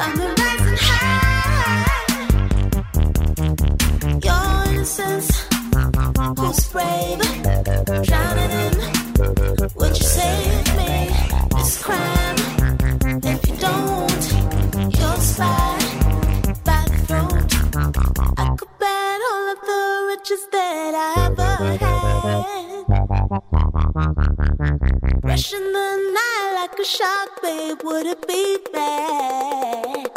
that 0.00 0.16
I 0.16 0.50
ever 0.50 0.76
had. 0.76 1.10
Rushing 25.30 25.60
the 25.60 26.12
night 26.12 26.52
like 26.56 26.76
a 26.76 26.84
shark, 26.84 27.40
babe, 27.40 27.78
would 27.84 28.04
it 28.04 28.26
be 28.26 28.58
bad? 28.72 30.10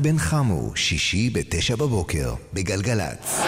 בן 0.00 0.18
חמו, 0.18 0.70
שישי 0.74 1.30
בתשע 1.30 1.76
בבוקר, 1.76 2.34
בגלגלצ. 2.52 3.40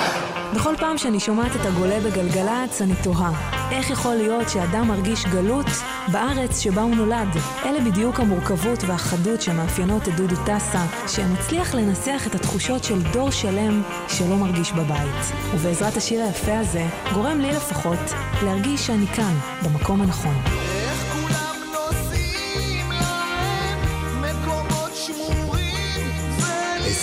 בכל 0.55 0.75
פעם 0.79 0.99
שאני 0.99 1.21
שומעת 1.21 1.57
את 1.57 1.67
הגולה 1.67 2.01
בגלגלצ, 2.01 2.83
אני 2.83 2.95
תוהה, 3.03 3.51
איך 3.73 3.91
יכול 3.91 4.15
להיות 4.15 4.49
שאדם 4.49 4.89
מרגיש 4.89 5.27
גלות 5.27 5.67
בארץ 6.13 6.61
שבה 6.61 6.83
הוא 6.83 6.95
נולד? 6.95 7.29
אלה 7.65 7.91
בדיוק 7.91 8.21
המורכבות 8.21 8.85
והחדות 8.85 9.43
שמאפיינות 9.43 10.09
את 10.09 10.17
דודו 10.17 10.37
טסה, 10.37 10.87
שמצליח 11.09 11.75
לנסח 11.75 12.23
את 12.27 12.35
התחושות 12.35 12.85
של 12.85 13.03
דור 13.03 13.31
שלם 13.31 13.83
שלא 14.09 14.37
מרגיש 14.37 14.73
בבית. 14.73 15.33
ובעזרת 15.55 15.97
השיר 15.97 16.23
היפה 16.23 16.59
הזה, 16.59 16.87
גורם 17.15 17.41
לי 17.41 17.53
לפחות 17.53 18.15
להרגיש 18.45 18.87
שאני 18.87 19.07
כאן, 19.07 19.35
במקום 19.65 20.01
הנכון. 20.01 20.35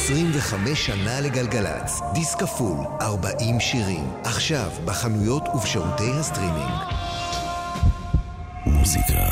25 0.07 0.85
שנה 0.85 1.21
לגלגלצ, 1.21 1.99
דיסק 2.13 2.39
כפול, 2.39 2.77
40 3.01 3.59
שירים. 3.59 4.03
עכשיו, 4.23 4.71
בחנויות 4.85 5.43
ובשירותי 5.55 6.11
הסטרימינג. 6.19 6.71
מוזיקה 8.65 9.23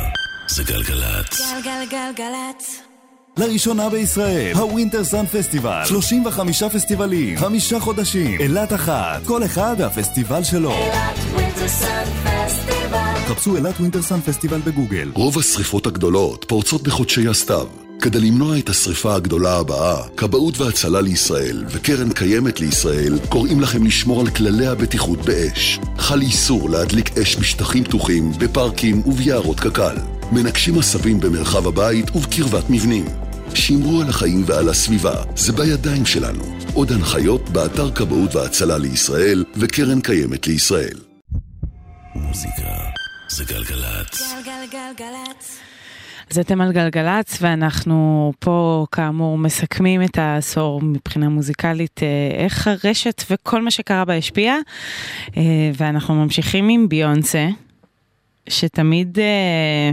זה 0.47 0.63
גלגלצ. 0.63 1.41
גלגלגלגלצ. 1.63 2.81
לראשונה 3.37 3.89
בישראל, 3.89 4.55
ה 4.55 4.62
Winter 4.62 5.03
Sun 5.03 5.25
Festival. 5.25 5.81
35 5.85 6.63
פסטיבלים, 6.63 7.37
חמישה 7.37 7.79
חודשים, 7.79 8.41
אילת 8.41 8.73
אחת. 8.73 9.21
כל 9.25 9.45
אחד 9.45 9.75
והפסטיבל 9.79 10.43
שלו. 10.43 10.73
Winter 11.35 11.81
Sun 11.81 12.27
Festival. 12.27 13.29
חפשו 13.29 13.55
אילת 13.55 13.79
Winter 13.79 14.07
Sun 14.07 14.21
Festival 14.21 14.59
בגוגל. 14.59 15.11
רוב 15.13 15.39
השריפות 15.39 15.87
הגדולות 15.87 16.45
פורצות 16.47 16.83
בחודשי 16.83 17.27
הסתיו. 17.27 17.84
כדי 18.01 18.19
למנוע 18.19 18.59
את 18.59 18.69
השריפה 18.69 19.15
הגדולה 19.15 19.57
הבאה, 19.57 20.07
כבאות 20.17 20.57
והצלה 20.57 21.01
לישראל 21.01 21.63
וקרן 21.67 22.13
קיימת 22.13 22.59
לישראל 22.59 23.19
קוראים 23.29 23.61
לכם 23.61 23.85
לשמור 23.85 24.21
על 24.21 24.29
כללי 24.29 24.67
הבטיחות 24.67 25.19
באש. 25.25 25.79
חל 25.97 26.21
איסור 26.21 26.69
להדליק 26.69 27.17
אש 27.17 27.35
בשטחים 27.35 27.83
פתוחים, 27.83 28.31
בפארקים 28.39 29.01
וביערות 29.05 29.59
קק"ל. 29.59 29.95
מנקשים 30.31 30.79
עשבים 30.79 31.19
במרחב 31.19 31.67
הבית 31.67 32.15
ובקרבת 32.15 32.69
מבנים. 32.69 33.05
שמרו 33.53 34.01
על 34.01 34.09
החיים 34.09 34.43
ועל 34.45 34.69
הסביבה, 34.69 35.23
זה 35.35 35.53
בידיים 35.53 36.05
שלנו. 36.05 36.43
עוד 36.73 36.91
הנחיות 36.91 37.49
באתר 37.49 37.91
כבאות 37.91 38.35
והצלה 38.35 38.77
לישראל 38.77 39.45
וקרן 39.55 40.01
קיימת 40.01 40.47
לישראל. 40.47 40.97
מוזיקה 42.15 42.71
זה 43.29 43.43
גלגלצ. 43.43 44.21
גלגלגלגלצ. 44.45 45.64
אז 46.31 46.39
אתם 46.39 46.61
על 46.61 46.71
גלגלצ, 46.71 47.37
ואנחנו 47.41 48.31
פה 48.39 48.85
כאמור 48.91 49.37
מסכמים 49.37 50.03
את 50.03 50.17
העשור 50.17 50.81
מבחינה 50.81 51.29
מוזיקלית, 51.29 52.03
אה, 52.03 52.43
איך 52.43 52.67
הרשת 52.67 53.23
וכל 53.29 53.61
מה 53.61 53.71
שקרה 53.71 54.05
בה 54.05 54.15
השפיע, 54.15 54.55
אה, 55.37 55.43
ואנחנו 55.77 56.15
ממשיכים 56.15 56.69
עם 56.69 56.89
ביונסה, 56.89 57.47
שתמיד 58.49 59.19
אה, 59.19 59.91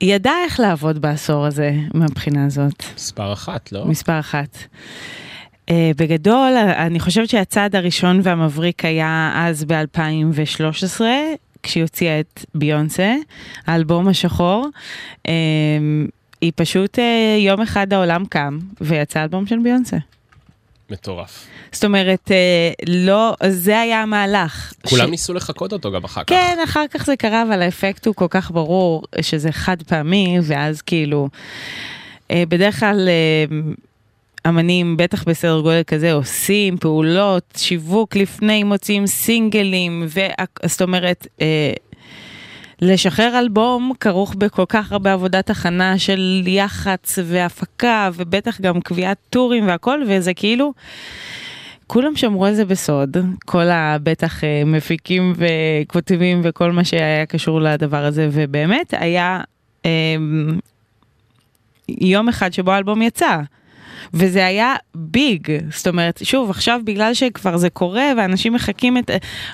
ידע 0.00 0.32
איך 0.44 0.60
לעבוד 0.60 0.98
בעשור 0.98 1.46
הזה 1.46 1.72
מהבחינה 1.94 2.46
הזאת. 2.46 2.84
מספר 2.94 3.32
אחת, 3.32 3.72
לא? 3.72 3.86
מספר 3.86 4.20
אחת. 4.20 4.58
Uh, 5.70 5.74
בגדול, 5.96 6.52
אני 6.56 7.00
חושבת 7.00 7.28
שהצעד 7.28 7.76
הראשון 7.76 8.20
והמבריק 8.22 8.84
היה 8.84 9.32
אז 9.34 9.64
ב-2013, 9.64 11.00
כשהיא 11.62 11.82
הוציאה 11.82 12.20
את 12.20 12.44
ביונסה, 12.54 13.14
האלבום 13.66 14.08
השחור. 14.08 14.68
Uh, 15.26 15.30
היא 16.40 16.52
פשוט, 16.56 16.98
uh, 16.98 17.02
יום 17.38 17.60
אחד 17.60 17.92
העולם 17.92 18.24
קם, 18.26 18.58
ויצא 18.80 19.22
אלבום 19.22 19.46
של 19.46 19.58
ביונסה. 19.58 19.96
מטורף. 20.90 21.46
זאת 21.72 21.84
אומרת, 21.84 22.30
uh, 22.30 22.84
לא, 22.88 23.34
זה 23.48 23.80
היה 23.80 24.02
המהלך. 24.02 24.72
כולם 24.86 25.10
ניסו 25.10 25.34
לחקות 25.34 25.72
אותו 25.72 25.92
גם 25.92 26.04
אחר 26.04 26.24
כך. 26.24 26.28
כן, 26.28 26.58
אחר 26.64 26.84
כך 26.90 27.06
זה 27.06 27.16
קרה, 27.16 27.42
אבל 27.42 27.62
האפקט 27.62 28.06
הוא 28.06 28.14
כל 28.14 28.26
כך 28.30 28.50
ברור, 28.50 29.02
שזה 29.20 29.52
חד 29.52 29.82
פעמי, 29.82 30.38
ואז 30.42 30.82
כאילו, 30.82 31.28
אה, 32.30 32.42
בדרך 32.48 32.80
כלל 32.80 33.08
אה, 33.08 33.56
אמנים, 34.48 34.96
בטח 34.96 35.24
בסדר 35.24 35.60
גודל 35.60 35.82
כזה, 35.86 36.12
עושים 36.12 36.76
פעולות, 36.76 37.44
שיווק 37.56 38.16
לפני, 38.16 38.64
מוציאים 38.64 39.06
סינגלים, 39.06 40.06
וה- 40.08 40.44
זאת 40.66 40.82
אומרת, 40.82 41.26
אה, 41.40 41.72
לשחרר 42.82 43.38
אלבום 43.38 43.92
כרוך 44.00 44.34
בכל 44.34 44.64
כך 44.68 44.92
הרבה 44.92 45.12
עבודת 45.12 45.50
הכנה 45.50 45.98
של 45.98 46.44
יח"צ 46.46 47.18
והפקה, 47.24 48.10
ובטח 48.14 48.60
גם 48.60 48.80
קביעת 48.80 49.18
טורים 49.30 49.66
והכל, 49.66 50.02
וזה 50.08 50.34
כאילו... 50.34 50.72
כולם 51.86 52.16
שמרו 52.16 52.46
על 52.46 52.54
זה 52.54 52.64
בסוד, 52.64 53.16
כל 53.44 53.68
הבטח 53.70 54.44
אה, 54.44 54.62
מפיקים 54.66 55.32
וכותבים 55.36 56.40
וכל 56.44 56.72
מה 56.72 56.84
שהיה 56.84 57.26
קשור 57.26 57.60
לדבר 57.60 58.04
הזה, 58.04 58.28
ובאמת 58.32 58.94
היה 58.96 59.40
אה, 59.86 59.90
יום 61.88 62.28
אחד 62.28 62.52
שבו 62.52 62.70
האלבום 62.72 63.02
יצא. 63.02 63.40
וזה 64.14 64.46
היה 64.46 64.74
ביג, 64.94 65.48
זאת 65.70 65.88
אומרת, 65.88 66.20
שוב, 66.24 66.50
עכשיו 66.50 66.80
בגלל 66.84 67.14
שכבר 67.14 67.56
זה 67.56 67.70
קורה 67.70 68.12
ואנשים 68.16 68.52
מחכים 68.52 68.98
את, 68.98 69.10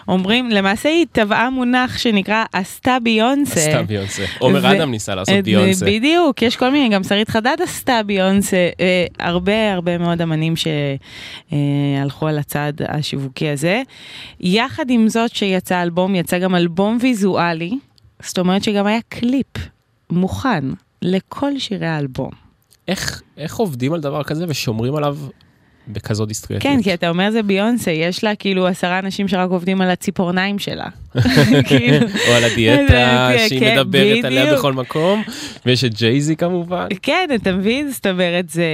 אומרים, 0.09 0.51
למעשה 0.51 0.89
היא 0.89 1.07
טבעה 1.13 1.51
מונח 1.51 1.99
שנקרא 1.99 2.45
עשתה 2.53 2.97
ביונסה. 3.03 3.61
עשתה 3.61 3.83
ביונסה. 3.83 4.25
עומר 4.39 4.61
ו- 4.63 4.77
אדם 4.77 4.91
ניסה 4.91 5.15
לעשות 5.15 5.35
אה, 5.35 5.43
ביונסה. 5.43 5.87
בדיוק, 5.87 6.43
יש 6.43 6.57
כל 6.57 6.71
מיני, 6.71 6.89
גם 6.89 7.03
שרית 7.03 7.29
חדד 7.29 7.57
עשתה 7.63 8.01
ביונסה, 8.07 8.69
אה, 8.81 9.07
הרבה 9.19 9.73
הרבה 9.73 9.99
מאוד 9.99 10.23
אמנים 10.23 10.55
שהלכו 10.57 12.29
על 12.29 12.39
הצד 12.39 12.73
השיווקי 12.89 13.49
הזה. 13.49 13.83
יחד 14.41 14.91
עם 14.91 15.09
זאת 15.09 15.35
שיצא 15.35 15.83
אלבום, 15.83 16.15
יצא 16.15 16.39
גם 16.39 16.55
אלבום 16.55 16.99
ויזואלי, 17.01 17.79
זאת 18.23 18.39
אומרת 18.39 18.65
שגם 18.65 18.87
היה 18.87 19.01
קליפ 19.09 19.57
מוכן 20.11 20.65
לכל 21.03 21.59
שירי 21.59 21.87
האלבום. 21.87 22.48
איך, 22.89 23.23
איך 23.37 23.57
עובדים 23.57 23.93
על 23.93 24.01
דבר 24.01 24.23
כזה 24.23 24.45
ושומרים 24.49 24.97
עליו 24.97 25.17
בכזו 25.89 26.27
דיסקרטיות? 26.27 26.63
כן, 26.63 26.83
כי 26.83 26.95
אתה 26.95 27.09
אומר 27.09 27.31
זה 27.31 27.43
ביונסה, 27.43 27.91
יש 27.91 28.25
לה 28.25 28.35
כאילו 28.35 28.67
עשרה 28.67 28.99
אנשים 28.99 29.29
שרק 29.29 29.51
עובדים 29.51 29.81
על 29.81 29.91
הציפורניים 29.91 30.59
שלה. 30.59 30.87
כאילו- 31.69 32.07
או 32.29 32.33
על 32.33 32.45
הדיאטה 32.45 33.31
שהיא 33.49 33.61
כן, 33.61 33.77
מדברת 33.81 34.25
עליה. 34.25 34.55
בכל 34.55 34.73
מקום, 34.73 35.23
ויש 35.67 35.85
את 35.85 35.95
ג'ייזי 35.95 36.37
כמובן. 36.37 36.87
כן, 37.03 37.29
אתה 37.35 37.53
מבין? 37.53 37.91
זאת 37.91 38.07
אומרת, 38.07 38.49
זה, 38.49 38.65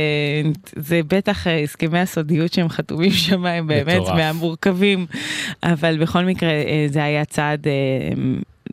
זה 0.76 1.00
בטח 1.08 1.46
אה, 1.46 1.62
הסכמי 1.62 1.98
הסודיות 1.98 2.52
שהם 2.52 2.68
חתומים 2.68 3.10
שם, 3.10 3.46
הם 3.46 3.66
באמת. 3.66 4.02
מהמורכבים, 4.16 5.06
אבל 5.62 5.98
בכל 6.00 6.24
מקרה 6.24 6.50
אה, 6.50 6.86
זה 6.88 7.04
היה 7.04 7.24
צעד 7.24 7.66
אה, 7.66 7.72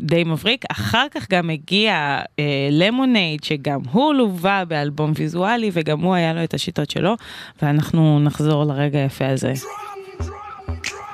די 0.01 0.23
מבריק. 0.23 0.63
אחר 0.71 1.05
כך 1.11 1.29
גם 1.29 1.49
הגיע 1.49 2.19
אה, 2.39 2.67
למונייד, 2.71 3.43
שגם 3.43 3.79
הוא 3.91 4.13
לווה 4.13 4.65
באלבום 4.65 5.11
ויזואלי, 5.15 5.69
וגם 5.73 5.99
הוא 5.99 6.13
היה 6.13 6.33
לו 6.33 6.43
את 6.43 6.53
השיטות 6.53 6.89
שלו, 6.89 7.15
ואנחנו 7.61 8.19
נחזור 8.19 8.63
לרגע 8.63 8.99
היפה 8.99 9.27
הזה. 9.27 9.53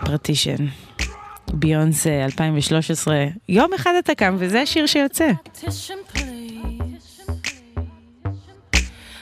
פרטישן. 0.06 0.66
ביונסה 1.54 2.26
2013, 2.26 3.26
יום 3.50 3.74
אחד 3.74 3.92
אתה 4.00 4.16
קם 4.16 4.36
וזה 4.40 4.62
השיר 4.62 4.86
שיוצא. 4.86 5.32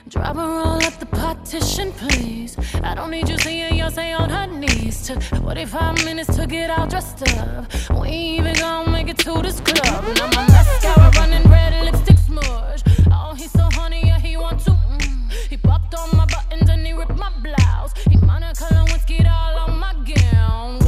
Drop 0.08 0.36
a 0.36 0.40
roll 0.40 0.84
up 0.84 1.00
the 1.00 1.08
partition, 1.08 1.92
please. 1.94 2.56
I 2.84 2.94
don't 2.94 3.10
need 3.10 3.28
you 3.28 3.40
seeing 3.40 3.74
Beyonce 3.74 4.20
on 4.20 4.30
her 4.30 4.46
knees. 4.46 5.08
Took 5.08 5.20
45 5.20 6.06
minutes 6.06 6.36
to 6.36 6.46
get 6.46 6.70
all 6.70 6.86
dressed 6.86 7.28
up. 7.40 7.66
We 7.90 8.10
ain't 8.10 8.40
even 8.40 8.54
gonna 8.54 8.92
make 8.92 9.08
it 9.08 9.18
to 9.20 9.42
this 9.42 9.60
club. 9.62 10.06
Now 10.16 10.28
my 10.28 10.48
mascara 10.48 11.12
running 11.16 11.50
red, 11.50 11.84
lipstick 11.86 12.20
smudge. 12.20 12.84
Oh, 13.12 13.34
he's 13.36 13.52
so 13.52 13.64
honey, 13.74 14.04
yeah, 14.06 14.20
he 14.20 14.38
want 14.38 14.60
to. 14.66 14.72
Mm. 14.72 15.32
He 15.50 15.58
popped 15.58 15.96
on 15.96 16.16
my 16.16 16.26
buttons 16.28 16.70
and 16.70 16.86
he 16.86 16.94
ripped 16.94 17.18
my 17.18 17.32
blouse. 17.42 17.92
He 18.08 18.18
Monica 18.18 18.66
Lewinsky 18.66 19.28
all 19.28 19.58
on 19.58 19.80
my 19.80 19.94
gown. 20.06 20.85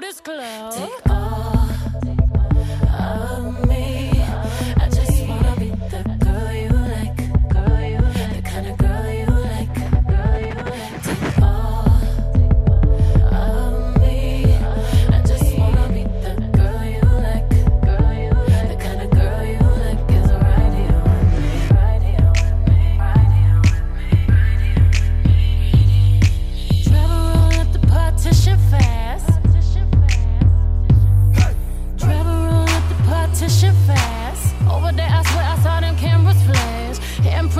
road 0.00 0.04
is 0.08 0.20
closed. 0.20 1.17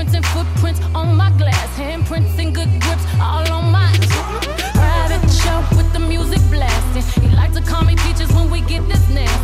Footprints 0.09 0.14
and 0.14 0.47
footprints 0.48 0.80
on 0.94 1.16
my 1.16 1.30
glass, 1.32 1.68
handprints 1.76 2.39
and 2.39 2.55
good 2.55 2.70
grips 2.80 3.05
all 3.20 3.47
on 3.52 3.70
my 3.70 3.93
private 4.72 5.30
show 5.30 5.62
with 5.76 5.93
the 5.93 5.98
music 5.98 6.40
blasting. 6.51 7.22
He 7.22 7.36
likes 7.36 7.55
to 7.59 7.62
call 7.62 7.85
me 7.85 7.94
peaches 7.97 8.32
when 8.32 8.51
we 8.51 8.62
get 8.62 8.89
this 8.89 9.06
nasty. 9.10 9.38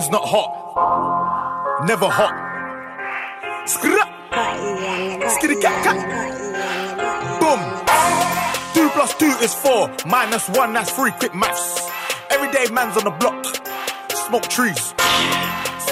Man's 0.00 0.12
not 0.12 0.24
hot. 0.24 1.84
Never 1.86 2.08
hot. 2.08 2.32
Skra. 3.68 4.00
Skitty 5.28 5.60
cat 5.60 5.76
cat. 5.84 6.00
Boom. 7.36 7.60
Two 8.72 8.88
plus 8.96 9.14
two 9.16 9.28
is 9.44 9.54
four. 9.54 9.92
Minus 10.06 10.48
one, 10.56 10.72
that's 10.72 10.90
three. 10.90 11.10
Quick 11.10 11.34
maths. 11.34 11.86
Everyday 12.30 12.72
man's 12.72 12.96
on 12.96 13.04
the 13.04 13.10
block. 13.10 13.44
Smoke 14.24 14.48
trees. 14.48 14.94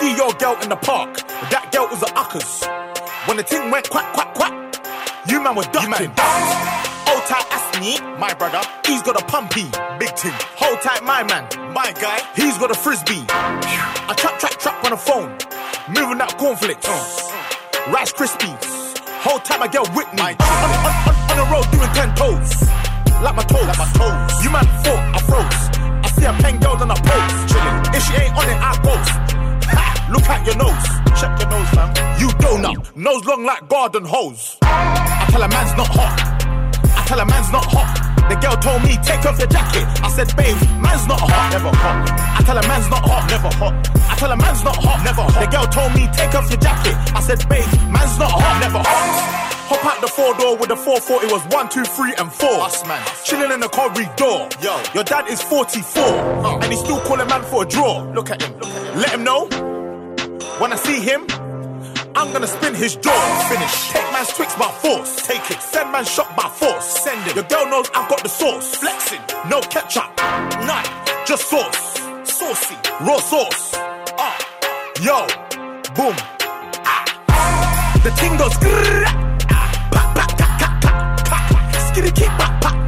See 0.01 0.17
your 0.17 0.33
girl 0.41 0.57
in 0.63 0.71
the 0.71 0.81
park. 0.81 1.15
That 1.53 1.69
girl 1.71 1.89
was 1.91 2.03
a 2.03 2.09
uckers. 2.17 2.65
When 3.29 3.37
the 3.37 3.43
thing 3.43 3.71
went 3.71 3.91
quack, 3.91 4.15
quack, 4.15 4.33
quack, 4.33 4.55
you 5.29 5.43
man 5.43 5.55
were 5.55 5.65
ducking. 5.65 6.15
Hold 6.17 7.25
tight, 7.29 7.45
Asni, 7.53 8.01
my 8.19 8.33
brother. 8.33 8.63
He's 8.87 9.03
got 9.03 9.21
a 9.21 9.25
pumpy, 9.27 9.69
big 9.99 10.17
thing. 10.17 10.33
Hold 10.57 10.81
tight, 10.81 11.05
my 11.05 11.23
man, 11.25 11.45
my 11.79 11.93
guy. 11.93 12.19
He's 12.35 12.59
got 12.59 12.73
a 12.73 12.75
frisbee. 12.75 13.25
I 13.31 14.13
trap, 14.19 14.41
trap, 14.41 14.59
trap 14.59 14.85
on 14.85 14.91
the 14.91 14.97
phone. 14.97 15.31
Moving 15.95 16.19
that 16.19 16.35
cornflakes. 16.35 16.91
Rice 17.95 18.13
Krispies. 18.19 18.67
Hold 19.23 19.45
tight, 19.47 19.61
my 19.63 19.71
girl 19.71 19.87
Whitney. 19.95 20.35
On, 20.43 20.59
on, 20.67 20.71
on, 20.75 21.15
on 21.31 21.37
the 21.39 21.47
road 21.55 21.67
doing 21.71 21.93
ten 21.95 22.11
toes. 22.19 22.51
Like 23.23 23.37
my 23.39 23.47
toes. 23.47 23.63
Like 23.71 23.79
my 23.79 23.91
toes. 23.95 24.31
You 24.43 24.51
man 24.51 24.67
thought 24.83 25.05
I 25.15 25.21
froze. 25.31 25.63
I 26.03 26.09
see 26.19 26.27
a 26.27 26.35
pen 26.43 26.59
girls 26.59 26.83
on 26.83 26.91
a 26.91 26.99
pose. 26.99 27.35
Chilling. 27.47 27.79
If 27.95 28.03
she 28.03 28.15
ain't 28.27 28.35
on 28.35 28.47
it, 28.51 28.59
I 28.59 28.71
boast. 28.83 29.15
Ha! 29.71 29.83
Look 30.11 30.27
at 30.27 30.43
your 30.51 30.59
nose. 30.59 30.87
Check 31.15 31.33
your 31.39 31.51
nose, 31.55 31.71
fam. 31.79 31.89
You 32.19 32.29
donut. 32.43 32.97
Nose 32.97 33.25
long 33.25 33.45
like 33.47 33.69
garden 33.69 34.05
hose. 34.05 34.59
I 34.63 35.29
tell 35.31 35.43
a 35.43 35.49
man's 35.49 35.77
not 35.79 35.87
hot. 35.95 36.38
I 37.09 37.17
tell 37.17 37.21
a 37.21 37.25
man's 37.25 37.51
not 37.51 37.65
hot. 37.65 38.29
The 38.29 38.37
girl 38.37 38.53
told 38.61 38.85
me, 38.85 38.93
take 39.01 39.25
off 39.25 39.39
your 39.41 39.49
jacket. 39.49 39.89
I 40.05 40.13
said, 40.13 40.29
babe, 40.37 40.61
man's 40.77 41.09
not 41.09 41.17
hot. 41.17 41.57
Never 41.57 41.73
hot. 41.73 42.05
I 42.37 42.45
tell 42.45 42.59
a 42.59 42.61
man's 42.69 42.91
not 42.93 43.01
hot. 43.01 43.25
Never 43.33 43.49
hot. 43.49 43.73
I 44.13 44.15
tell 44.21 44.31
a 44.31 44.37
man's 44.37 44.63
not 44.63 44.77
hot. 44.77 45.01
Never 45.01 45.25
hot. 45.25 45.41
The 45.41 45.49
girl 45.49 45.65
told 45.73 45.97
me, 45.97 46.05
take 46.13 46.35
off 46.37 46.53
your 46.53 46.61
jacket. 46.61 46.93
I 47.17 47.25
said, 47.25 47.41
babe, 47.49 47.65
man's 47.89 48.13
not 48.21 48.29
hot. 48.29 48.61
Never 48.61 48.85
hot. 48.85 49.49
Hop 49.73 49.85
out 49.89 50.01
the 50.05 50.09
four 50.13 50.37
door 50.37 50.59
with 50.61 50.69
the 50.69 50.77
four 50.77 51.01
four. 51.01 51.25
It 51.25 51.33
was 51.33 51.41
one, 51.49 51.71
two, 51.73 51.85
three, 51.97 52.13
and 52.21 52.31
four. 52.31 52.61
Us, 52.61 52.85
man. 52.85 53.01
Chilling 53.25 53.53
in 53.53 53.61
the 53.61 53.73
corridor. 53.73 54.45
Yo. 54.61 54.77
Your 54.93 55.05
dad 55.09 55.33
is 55.33 55.41
44. 55.41 56.61
And 56.61 56.69
he's 56.69 56.81
still 56.81 57.01
calling 57.09 57.27
man 57.33 57.41
for 57.49 57.65
a 57.65 57.67
draw. 57.67 58.05
Look 58.13 58.29
at 58.29 58.43
him. 58.43 58.53
Let 59.01 59.17
him 59.17 59.25
know. 59.25 59.49
When 60.61 60.75
I 60.75 60.77
see 60.77 61.01
him, 61.01 61.25
I'm 62.19 62.33
gonna 62.33 62.49
spin 62.49 62.75
his 62.75 62.97
jaw. 62.97 63.49
Finish. 63.49 63.91
Take 63.91 64.13
man's 64.13 64.33
twix 64.33 64.53
by 64.57 64.69
force. 64.83 65.25
Take 65.25 65.49
it. 65.53 65.63
Send 65.63 65.93
man 65.93 66.05
shot 66.05 66.35
by 66.37 66.49
force. 66.49 66.85
Send 66.85 67.25
it. 67.29 67.37
Your 67.37 67.45
girl 67.45 67.71
knows 67.71 67.89
I've 67.95 68.09
got 68.11 68.25
the 68.25 68.29
sauce. 68.29 68.75
Flexing. 68.75 69.21
No 69.49 69.61
ketchup. 69.61 70.11
None. 70.67 70.85
Just 71.29 71.49
sauce. 71.49 72.01
Saucy. 72.25 72.75
Raw 73.03 73.19
sauce. 73.19 73.71
Ah. 74.19 74.37
Yo. 75.01 75.29
Boom. 75.95 76.17
Ah. 76.85 78.01
The 78.03 78.11
ting 78.11 78.37
goes. 78.37 78.57
Ah. 79.49 79.79
Skitty 81.93 82.13
keep 82.17 82.88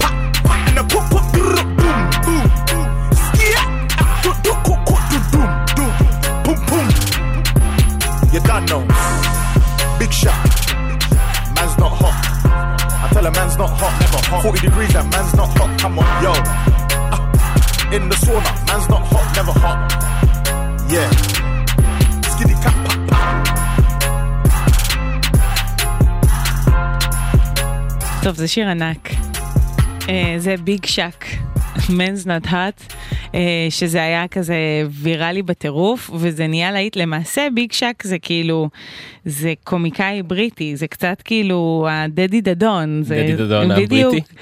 pa. 0.00 0.08
And 0.66 0.76
the 0.76 0.84
pop, 0.92 1.04
pop, 1.10 1.26
boom, 1.32 1.66
boom, 1.80 2.02
boom. 2.26 2.88
Do, 4.22 4.30
do, 4.44 4.52
ko, 4.66 4.74
do, 5.10 5.18
doom, 5.32 5.50
doom. 5.76 5.92
Boom, 6.44 6.58
boom. 6.68 6.86
Big 9.98 10.12
shot. 10.12 10.38
Man's 11.56 11.76
not 11.78 11.92
hot. 12.00 12.16
I 13.04 13.08
tell 13.12 13.26
a 13.26 13.30
man's 13.30 13.56
not 13.56 13.70
hot, 13.70 14.00
never 14.00 14.22
hot. 14.28 14.42
40 14.42 14.66
degrees, 14.66 14.92
that 14.92 15.06
man's 15.10 15.34
not 15.34 15.48
hot. 15.58 15.78
Come 15.80 15.98
on, 15.98 16.22
yo. 16.22 16.32
Ah, 17.12 17.94
in 17.94 18.08
the 18.08 18.16
sauna, 18.16 18.52
man's 18.66 18.88
not 18.88 19.02
hot, 19.06 19.36
never 19.36 19.52
hot. 19.52 19.78
Yeah. 20.90 21.39
טוב, 28.22 28.34
זה 28.34 28.48
שיר 28.48 28.68
ענק. 28.68 29.10
אה, 30.08 30.34
זה 30.38 30.54
ביג 30.64 30.86
שק, 30.86 31.24
Man's 31.90 32.26
Not 32.26 32.50
Hot, 32.50 32.94
אה, 33.34 33.66
שזה 33.70 34.02
היה 34.02 34.28
כזה 34.28 34.54
ויראלי 34.90 35.42
בטירוף, 35.42 36.10
וזה 36.14 36.46
נהיה 36.46 36.72
להיט. 36.72 36.96
למעשה 36.96 37.48
ביג 37.54 37.72
שק 37.72 38.02
זה 38.02 38.18
כאילו, 38.18 38.68
זה 39.24 39.52
קומיקאי 39.64 40.22
בריטי, 40.22 40.76
זה 40.76 40.86
קצת 40.86 41.22
כאילו 41.24 41.86
הדדי 41.90 42.40
דדון. 42.40 43.02
זה 43.02 43.14
דדי 43.14 43.36
דדון 43.36 43.76
בדיוק. 43.76 44.14
הבריטי? 44.14 44.34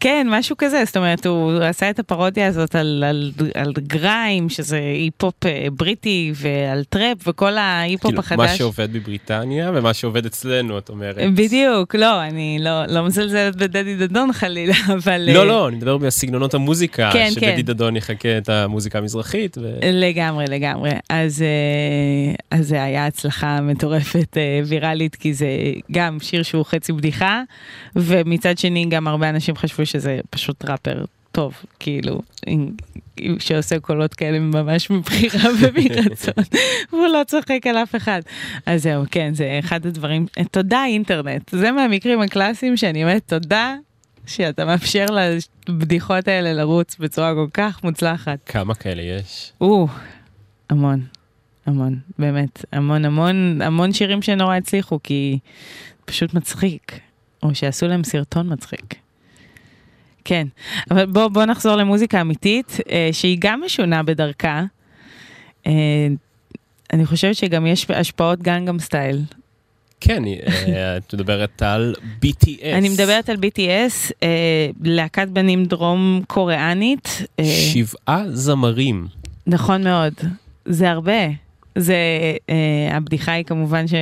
כן, 0.00 0.26
משהו 0.30 0.56
כזה, 0.58 0.82
זאת 0.86 0.96
אומרת, 0.96 1.26
הוא 1.26 1.52
עשה 1.52 1.90
את 1.90 1.98
הפרודיה 1.98 2.46
הזאת 2.46 2.74
על, 2.74 3.04
על, 3.06 3.32
על 3.54 3.72
grime, 3.78 4.48
שזה 4.48 4.78
היפ-הופ 4.78 5.46
אה, 5.46 5.66
בריטי, 5.72 6.32
ועל 6.34 6.84
trap, 6.84 7.28
וכל 7.28 7.58
ההיפ-הופ 7.58 8.10
כאילו, 8.10 8.20
החדש. 8.20 8.38
מה 8.38 8.56
שעובד 8.56 8.92
בבריטניה 8.92 9.70
ומה 9.74 9.94
שעובד 9.94 10.26
אצלנו, 10.26 10.78
את 10.78 10.88
אומרת. 10.88 11.16
בדיוק, 11.34 11.94
לא, 11.94 12.22
אני 12.22 12.58
לא, 12.60 12.86
לא 12.86 13.04
מזלזלת 13.04 13.56
בדדי 13.56 13.96
דדון 13.96 14.32
חלילה, 14.32 14.74
אבל... 14.96 15.30
לא, 15.32 15.40
אה, 15.40 15.44
לא, 15.44 15.68
אני 15.68 15.76
מדבר 15.76 15.96
בסגנונות 15.96 16.54
המוזיקה, 16.54 16.89
כן, 16.92 17.30
שדדי 17.30 17.40
כן. 17.40 17.60
דדון 17.62 17.96
יחקה 17.96 18.38
את 18.38 18.48
המוזיקה 18.48 18.98
המזרחית. 18.98 19.58
ו... 19.58 19.78
לגמרי, 19.92 20.44
לגמרי. 20.48 20.90
אז, 21.08 21.42
אה, 21.42 22.58
אז 22.58 22.68
זה 22.68 22.82
היה 22.82 23.06
הצלחה 23.06 23.60
מטורפת 23.60 24.36
אה, 24.36 24.60
ויראלית, 24.66 25.16
כי 25.16 25.34
זה 25.34 25.48
גם 25.92 26.18
שיר 26.20 26.42
שהוא 26.42 26.64
חצי 26.64 26.92
בדיחה, 26.92 27.42
ומצד 27.96 28.58
שני 28.58 28.86
גם 28.88 29.08
הרבה 29.08 29.28
אנשים 29.28 29.56
חשבו 29.56 29.86
שזה 29.86 30.20
פשוט 30.30 30.64
ראפר 30.64 31.04
טוב, 31.32 31.54
כאילו, 31.78 32.22
שעושה 33.38 33.80
קולות 33.80 34.14
כאלה 34.14 34.38
ממש 34.38 34.90
מבחירה 34.90 35.50
ומרצון, 35.60 36.44
והוא 36.92 37.06
לא 37.06 37.22
צוחק 37.26 37.66
על 37.66 37.76
אף 37.76 37.96
אחד. 37.96 38.20
אז 38.66 38.82
זהו, 38.82 39.04
כן, 39.10 39.34
זה 39.34 39.56
אחד 39.58 39.86
הדברים, 39.86 40.26
תודה 40.50 40.84
אינטרנט, 40.84 41.50
זה 41.50 41.72
מהמקרים 41.72 42.20
הקלאסיים 42.20 42.76
שאני 42.76 43.02
אומרת 43.02 43.22
תודה. 43.26 43.74
שאתה 44.26 44.64
מאפשר 44.64 45.06
לבדיחות 45.68 46.28
האלה 46.28 46.52
לרוץ 46.52 46.96
בצורה 46.98 47.34
כל 47.34 47.46
כך 47.54 47.84
מוצלחת. 47.84 48.38
כמה 48.46 48.74
כאלה 48.74 49.02
יש? 49.02 49.52
או, 49.60 49.88
המון, 50.70 51.06
המון, 51.66 51.98
באמת, 52.18 52.64
המון 52.72 53.04
המון, 53.04 53.62
המון 53.62 53.92
שירים 53.92 54.22
שנורא 54.22 54.56
הצליחו, 54.56 54.98
כי 55.02 55.38
פשוט 56.04 56.34
מצחיק, 56.34 57.00
או 57.42 57.54
שעשו 57.54 57.88
להם 57.88 58.04
סרטון 58.04 58.52
מצחיק. 58.52 58.94
כן, 60.24 60.46
אבל 60.90 61.06
בוא, 61.06 61.28
בוא 61.28 61.44
נחזור 61.44 61.76
למוזיקה 61.76 62.20
אמיתית, 62.20 62.78
אה, 62.90 63.08
שהיא 63.12 63.38
גם 63.40 63.62
משונה 63.64 64.02
בדרכה. 64.02 64.64
אה, 65.66 66.08
אני 66.92 67.06
חושבת 67.06 67.36
שגם 67.36 67.66
יש 67.66 67.90
השפעות 67.90 68.42
גנגם 68.42 68.78
סטייל. 68.78 69.22
כן, 70.00 70.22
אה, 70.26 70.96
את 70.96 71.14
מדברת 71.14 71.62
על 71.62 71.94
BTS. 72.24 72.64
אני 72.72 72.88
מדברת 72.88 73.28
על 73.28 73.36
BTS, 73.36 74.12
אה, 74.22 74.68
להקת 74.82 75.28
בנים 75.28 75.64
דרום 75.64 76.22
קוריאנית. 76.26 77.22
אה, 77.40 77.44
שבעה 77.44 78.24
זמרים. 78.28 79.06
נכון 79.46 79.84
מאוד, 79.84 80.12
זה 80.64 80.90
הרבה. 80.90 81.28
זה, 81.78 81.96
הבדיחה 82.90 83.32
היא 83.32 83.44
כמובן 83.44 83.88
ש... 83.88 83.94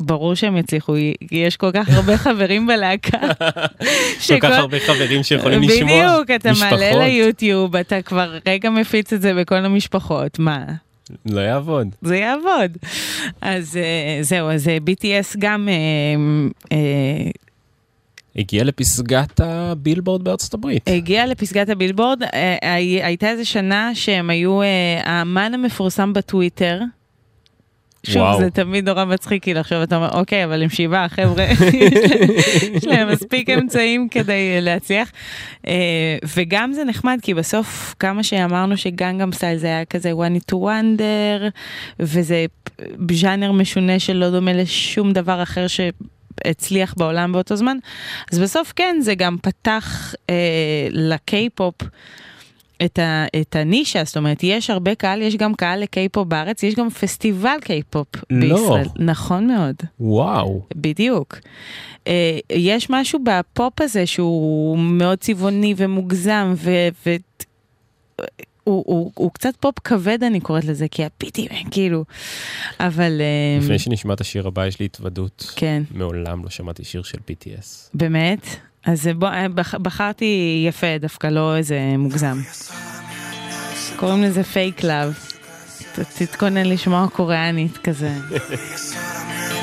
ברור 0.00 0.34
שהם 0.34 0.56
יצליחו, 0.56 0.94
יש 1.32 1.56
כל 1.56 1.70
כך 1.74 1.88
הרבה 1.88 2.16
חברים 2.16 2.66
בלהקה. 2.66 3.18
כל 4.28 4.40
כך 4.40 4.58
הרבה 4.58 4.80
חברים 4.80 5.22
שיכולים 5.22 5.62
לשמוע. 5.62 6.16
בדיוק, 6.16 6.30
אתה 6.30 6.52
מעלה 6.60 6.76
משפחות. 6.76 7.02
ליוטיוב, 7.02 7.76
אתה 7.76 8.02
כבר 8.02 8.38
רגע 8.46 8.70
מפיץ 8.70 9.12
את 9.12 9.22
זה 9.22 9.34
בכל 9.34 9.64
המשפחות, 9.64 10.38
מה? 10.38 10.64
לא 11.26 11.40
יעבוד. 11.40 11.88
זה 12.02 12.16
יעבוד. 12.16 12.76
אז 13.40 13.76
אה, 13.76 14.18
זהו, 14.22 14.50
אז 14.50 14.68
אה, 14.68 14.78
BTS 14.90 15.36
גם 15.38 15.68
אה, 16.72 16.76
הגיע 18.36 18.64
לפסגת 18.64 19.40
הבילבורד 19.44 20.24
בארצות 20.24 20.54
הברית. 20.54 20.88
הגיע 20.88 21.26
לפסגת 21.26 21.68
הבילבורד, 21.68 22.22
הי- 22.62 23.02
הייתה 23.04 23.30
איזה 23.30 23.44
שנה 23.44 23.90
שהם 23.94 24.30
היו 24.30 24.60
האמן 25.04 25.54
המפורסם 25.54 26.12
בטוויטר 26.12 26.80
שוב, 28.04 28.22
וואו. 28.22 28.38
זה 28.38 28.50
תמיד 28.50 28.88
נורא 28.88 29.04
מצחיק, 29.04 29.42
כי 29.42 29.54
לחשוב 29.54 29.78
אתה 29.78 29.96
אומר, 29.96 30.08
אוקיי, 30.12 30.44
אבל 30.44 30.62
עם 30.62 30.68
שבעה, 30.68 31.08
חבר'ה, 31.08 31.46
יש 32.74 32.84
להם 32.84 33.08
מספיק 33.08 33.50
אמצעים 33.50 34.08
כדי 34.08 34.52
אה, 34.54 34.60
להצליח. 34.60 35.10
אה, 35.66 36.16
וגם 36.36 36.72
זה 36.72 36.84
נחמד, 36.84 37.18
כי 37.22 37.34
בסוף, 37.34 37.94
כמה 37.98 38.22
שאמרנו 38.22 38.76
שגנגם 38.76 39.32
סטייל 39.32 39.58
זה 39.58 39.66
היה 39.66 39.84
כזה 39.84 40.12
one 40.12 40.52
hit 40.52 40.54
wonder, 40.54 41.50
וזה 42.00 42.46
ז'אנר 43.12 43.52
משונה 43.52 43.98
שלא 43.98 44.30
דומה 44.30 44.52
לשום 44.52 45.12
דבר 45.12 45.42
אחר 45.42 45.66
ש... 45.66 45.80
הצליח 46.44 46.94
בעולם 46.96 47.32
באותו 47.32 47.56
זמן, 47.56 47.76
אז 48.32 48.38
בסוף 48.38 48.72
כן, 48.76 48.96
זה 49.00 49.14
גם 49.14 49.36
פתח 49.42 50.14
אה, 50.30 50.34
לקיי-פופ 50.90 51.74
את, 52.84 52.98
ה, 52.98 53.26
את 53.40 53.56
הנישה, 53.56 54.04
זאת 54.04 54.16
אומרת, 54.16 54.42
יש 54.42 54.70
הרבה 54.70 54.94
קהל, 54.94 55.22
יש 55.22 55.36
גם 55.36 55.54
קהל 55.54 55.80
לקיי-פופ 55.80 56.28
בארץ, 56.28 56.62
יש 56.62 56.74
גם 56.74 56.90
פסטיבל 56.90 57.56
קיי-פופ 57.60 58.06
לא. 58.30 58.56
בישראל. 58.56 58.86
נכון 58.96 59.46
מאוד. 59.46 59.76
וואו. 60.00 60.62
בדיוק. 60.76 61.38
אה, 62.06 62.38
יש 62.52 62.90
משהו 62.90 63.18
בפופ 63.24 63.80
הזה 63.80 64.06
שהוא 64.06 64.78
מאוד 64.78 65.18
צבעוני 65.18 65.74
ומוגזם, 65.76 66.54
ו... 66.56 66.70
ו... 67.06 67.16
הוא, 68.64 68.84
הוא, 68.86 69.12
הוא 69.14 69.30
קצת 69.32 69.56
פופ 69.60 69.74
כבד 69.84 70.24
אני 70.24 70.40
קוראת 70.40 70.64
לזה, 70.64 70.88
כי 70.88 71.04
הביטים, 71.04 71.48
כאילו, 71.70 72.04
אבל... 72.80 73.20
אה, 73.20 73.58
לפני 73.62 73.78
שנשמע 73.78 74.14
את 74.14 74.20
השיר 74.20 74.46
הבא, 74.46 74.66
יש 74.66 74.80
לי 74.80 74.86
התוודות. 74.86 75.52
כן. 75.56 75.82
מעולם 75.90 76.44
לא 76.44 76.50
שמעתי 76.50 76.84
שיר 76.84 77.02
של 77.02 77.18
BTS. 77.18 77.90
באמת? 77.94 78.46
אז 78.86 79.08
בוא, 79.16 79.28
אה, 79.28 79.48
בח, 79.48 79.74
בחרתי 79.74 80.64
יפה 80.68 80.98
דווקא, 81.00 81.26
לא 81.26 81.56
איזה 81.56 81.78
מוגזם. 81.98 82.38
קוראים 83.96 84.22
לזה 84.22 84.44
Fake 84.44 84.84
Love. 84.84 85.18
תתכונן 86.18 86.66
לשמוע 86.66 87.06
קוריאנית 87.12 87.78
כזה. 87.78 88.10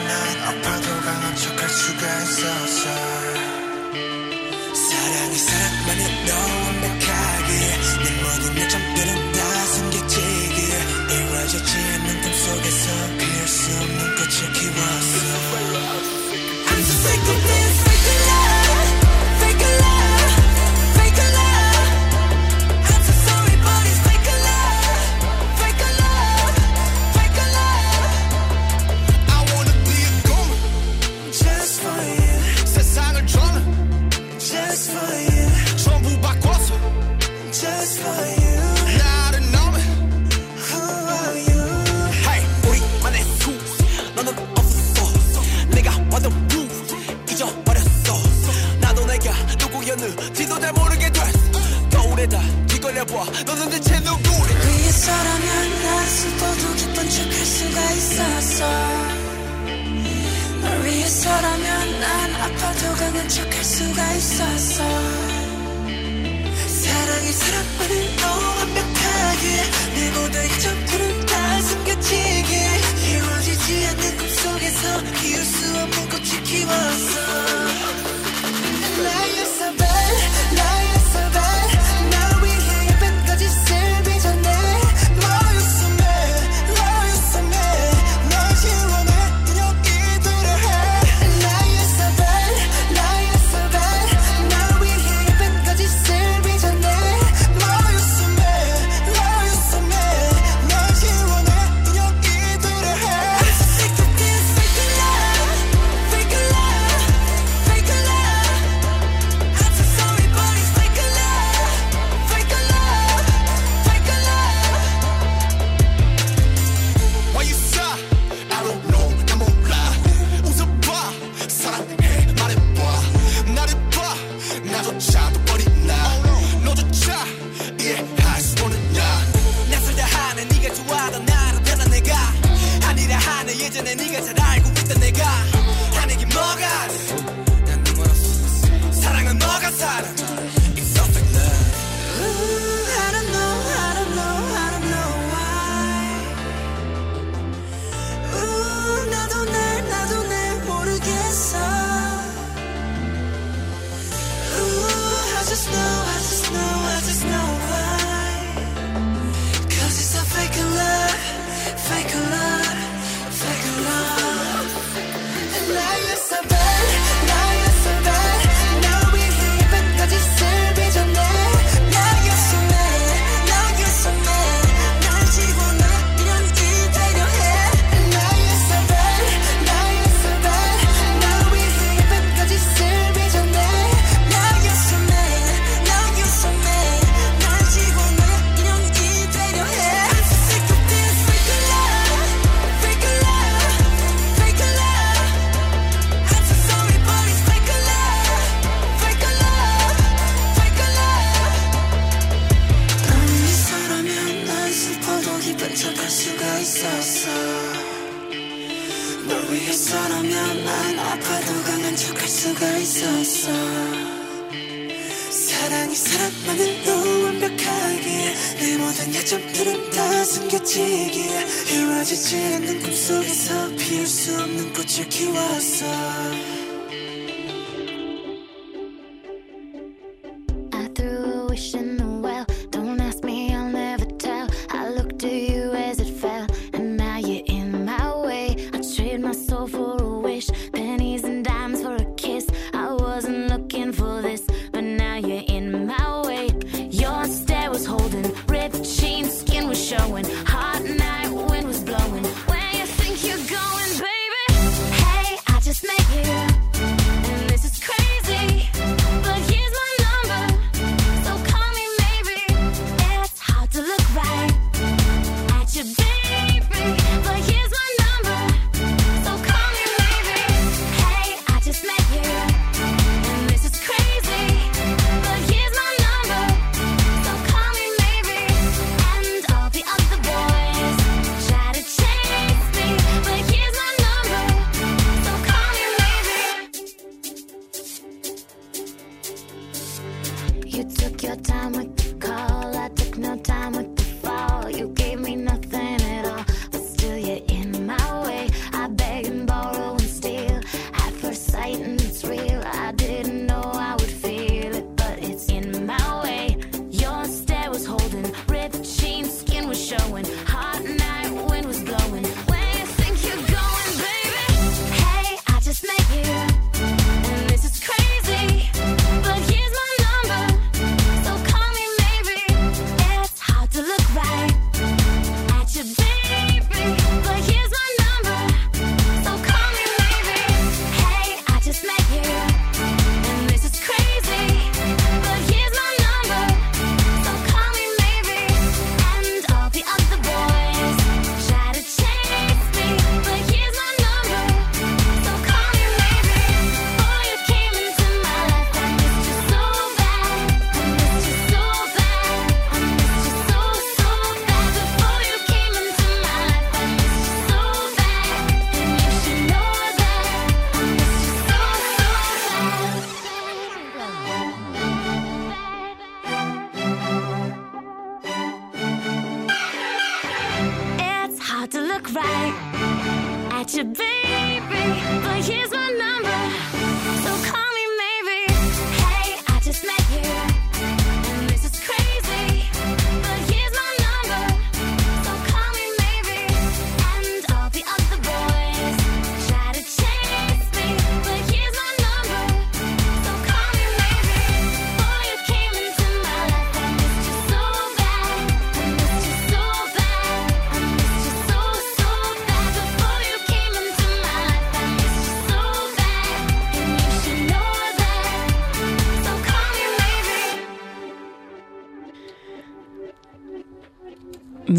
지도 50.33 50.59
잘 50.59 50.71
모르게 50.73 51.11
됐어 51.11 51.39
거울에다 51.91 52.39
뒤걸려봐. 52.67 53.13
너는 53.45 53.69
대체 53.69 53.99
누구래? 53.99 54.53
위에 54.53 54.91
서라면 54.91 55.83
난 55.83 56.07
수도도 56.07 56.75
기쁜 56.75 57.09
척할 57.09 57.45
수가 57.45 57.91
있었어. 57.91 58.65
널 60.61 60.81
위에 60.83 61.05
서라면 61.07 61.99
난 61.99 62.35
아파도 62.35 62.93
강한 62.95 63.29
척할 63.29 63.63
수가 63.63 64.13
있었어. 64.13 65.40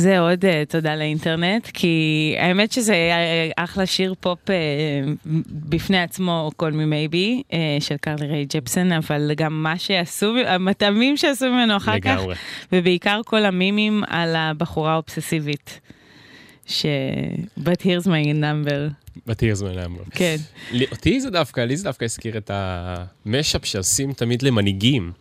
זה 0.02 0.18
עוד 0.18 0.44
אה, 0.44 0.62
תודה 0.68 0.96
לאינטרנט, 0.96 1.66
כי 1.74 2.34
האמת 2.38 2.72
שזה 2.72 2.92
היה 2.92 3.16
אחלה 3.56 3.86
שיר 3.86 4.14
פופ 4.20 4.50
אה, 4.50 4.54
בפני 5.46 6.02
עצמו, 6.02 6.50
Maybe, 6.62 7.42
אה, 7.52 7.76
של 7.80 7.96
קרלי 7.96 8.26
ריי 8.26 8.46
ג'פסון, 8.48 8.92
אבל 8.92 9.30
גם 9.36 9.62
מה 9.62 9.78
שעשו, 9.78 10.34
המטעמים 10.46 11.16
שעשו 11.16 11.50
ממנו 11.50 11.76
אחר 11.76 12.00
כך, 12.00 12.10
לגמרי. 12.10 12.34
ובעיקר 12.72 13.20
כל 13.26 13.44
המימים 13.44 14.02
על 14.06 14.36
הבחורה 14.36 14.92
האובססיבית, 14.92 15.80
ש... 16.66 16.86
But 17.58 17.82
here's 17.82 18.06
my 18.06 18.26
number. 18.34 18.92
בתיר 19.26 19.54
זמן 19.54 19.74
למה. 19.74 19.98
כן. 20.10 20.36
אותי 20.90 21.20
זה 21.20 21.30
דווקא, 21.30 21.60
לי 21.60 21.76
זה 21.76 21.84
דווקא 21.84 22.04
הזכיר 22.04 22.36
את 22.36 22.50
המשאפ 22.54 23.66
שעושים 23.66 24.12
תמיד 24.12 24.42
למנהיגים. 24.42 25.12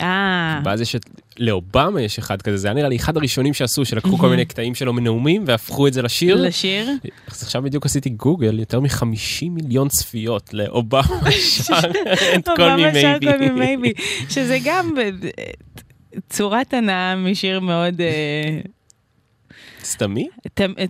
אה, 0.00 0.60
ואז 0.64 0.80
יש 0.80 0.96
את, 0.96 1.02
לאובמה 1.38 2.02
יש 2.02 2.18
אחד 2.18 2.42
כזה, 2.42 2.56
זה 2.56 2.68
היה 2.68 2.74
נראה 2.74 2.88
לי 2.88 2.96
אחד 2.96 3.16
הראשונים 3.16 3.54
שעשו, 3.54 3.84
שלקחו 3.84 4.18
כל 4.18 4.28
מיני 4.28 4.44
קטעים 4.44 4.74
שלו 4.74 4.92
מנאומים 4.92 5.44
והפכו 5.46 5.86
את 5.86 5.92
זה 5.92 6.02
לשיר. 6.02 6.36
לשיר? 6.42 6.90
אז 7.28 7.42
עכשיו 7.42 7.62
בדיוק 7.62 7.86
עשיתי 7.86 8.10
גוגל, 8.10 8.58
יותר 8.58 8.80
מ-50 8.80 9.50
מיליון 9.50 9.88
צפיות 9.88 10.54
לאובמה 10.54 11.30
שר 11.66 11.74
את 12.38 12.48
כל 12.56 12.76
מי 12.76 12.86
אובמה 12.86 13.00
שר 13.00 13.18
מייבי. 13.54 13.92
שזה 14.28 14.58
גם 14.64 14.94
ב- 14.94 15.28
צורת 16.28 16.74
הנאה 16.74 17.16
משיר 17.16 17.60
מאוד... 17.60 18.00
אה, 18.00 18.60
סתמי? 19.84 20.28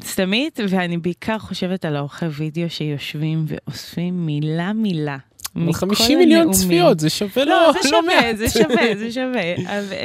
סתמית, 0.04 0.60
ואני 0.68 0.98
בעיקר 0.98 1.38
חושבת 1.38 1.84
על 1.84 1.96
העורכי 1.96 2.26
וידאו 2.26 2.70
שיושבים 2.70 3.44
ואוספים 3.48 4.26
מילה 4.26 4.72
מילה. 4.72 5.18
אבל 5.60 5.68
מכל 5.68 5.86
50 5.94 6.18
מיליון 6.18 6.40
הנאומים. 6.40 6.58
צפיות, 6.60 7.00
זה 7.00 7.10
שווה 7.10 7.44
לא, 7.44 7.50
לא 7.50 7.72
זה 7.72 7.90
לא 7.90 8.00
שווה, 8.00 8.14
מעט. 8.22 8.36
זה 8.36 8.48
שווה, 8.50 8.96
זה 8.98 9.12
שווה. 9.12 9.54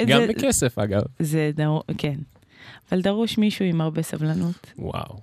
גם 0.07 0.21
זה- 0.21 0.27
בכסף 0.27 0.79
אגב. 0.79 1.01
זה 1.19 1.51
דרוש, 1.55 1.83
כן. 1.97 2.15
אבל 2.91 3.01
דרוש 3.01 3.37
מישהו 3.37 3.65
עם 3.65 3.81
הרבה 3.81 4.01
סבלנות. 4.01 4.71
וואו. 4.79 5.19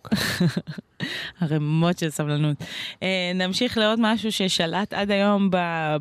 ערימות 1.41 1.99
של 1.99 2.11
סבלנות. 2.11 2.57
אה, 3.03 3.33
נמשיך 3.35 3.79
לעוד 3.79 3.99
משהו 4.03 4.33
ששלט 4.33 4.93
עד 4.95 5.11
היום 5.11 5.49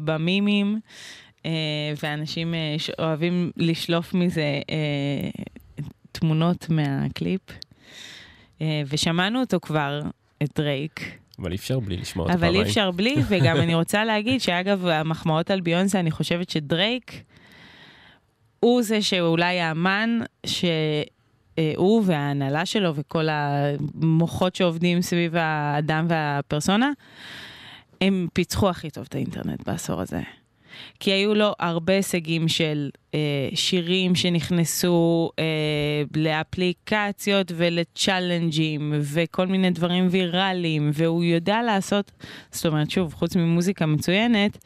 במימים, 0.03 0.79
אה, 1.45 1.51
ואנשים 2.03 2.53
אה, 2.53 2.75
ש- 2.77 2.89
אוהבים 2.99 3.51
לשלוף 3.57 4.13
מזה 4.13 4.41
אה, 4.69 5.29
תמונות 6.11 6.69
מהקליפ. 6.69 7.41
אה, 8.61 8.81
ושמענו 8.89 9.39
אותו 9.39 9.59
כבר, 9.61 10.01
את 10.43 10.49
דרייק. 10.55 11.17
אבל 11.41 11.51
אי 11.51 11.55
אפשר 11.55 11.79
בלי 11.79 11.97
לשמוע 11.97 12.25
אבל 12.25 12.33
פעמיים. 12.33 12.55
אי 12.55 12.61
אפשר 12.61 12.91
בלי, 12.91 13.15
וגם 13.29 13.57
אני 13.57 13.75
רוצה 13.75 14.05
להגיד 14.05 14.41
שאגב, 14.41 14.85
המחמאות 14.87 15.51
על 15.51 15.61
ביונסה, 15.61 15.99
אני 15.99 16.11
חושבת 16.11 16.49
שדרייק 16.49 17.23
הוא 18.59 18.81
זה 18.81 19.01
שאולי 19.01 19.59
האמן 19.59 20.19
שהוא 20.45 22.03
וההנהלה 22.05 22.65
שלו 22.65 22.95
וכל 22.95 23.27
המוחות 23.31 24.55
שעובדים 24.55 25.01
סביב 25.01 25.35
האדם 25.35 26.05
והפרסונה, 26.09 26.91
הם 28.01 28.27
פיצחו 28.33 28.69
הכי 28.69 28.89
טוב 28.89 29.05
את 29.09 29.15
האינטרנט 29.15 29.67
בעשור 29.67 30.01
הזה. 30.01 30.21
כי 30.99 31.11
היו 31.11 31.35
לו 31.35 31.53
הרבה 31.59 31.93
הישגים 31.93 32.47
של 32.47 32.89
אה, 33.13 33.49
שירים 33.53 34.15
שנכנסו 34.15 35.29
אה, 35.39 35.43
לאפליקציות 36.15 37.51
ולצ'אלנג'ים 37.55 38.93
וכל 39.01 39.47
מיני 39.47 39.69
דברים 39.69 40.07
ויראליים, 40.11 40.91
והוא 40.93 41.23
יודע 41.23 41.61
לעשות, 41.61 42.11
זאת 42.51 42.65
אומרת, 42.65 42.89
שוב, 42.91 43.13
חוץ 43.13 43.35
ממוזיקה 43.35 43.85
מצוינת, 43.85 44.65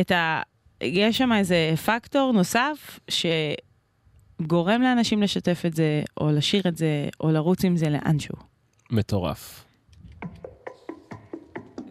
את 0.00 0.10
ה... 0.10 0.42
יש 0.82 1.18
שם 1.18 1.32
איזה 1.32 1.74
פקטור 1.84 2.32
נוסף 2.32 3.00
שגורם 4.40 4.82
לאנשים 4.82 5.22
לשתף 5.22 5.62
את 5.66 5.74
זה, 5.74 6.02
או 6.20 6.30
לשיר 6.30 6.62
את 6.68 6.76
זה, 6.76 7.08
או 7.20 7.30
לרוץ 7.30 7.64
עם 7.64 7.76
זה 7.76 7.88
לאנשהו. 7.88 8.36
מטורף. 8.90 9.64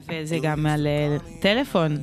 וזה 0.07 0.37
גם 0.41 0.65
על 0.65 0.87
אה, 0.87 1.17
טלפון, 1.41 1.97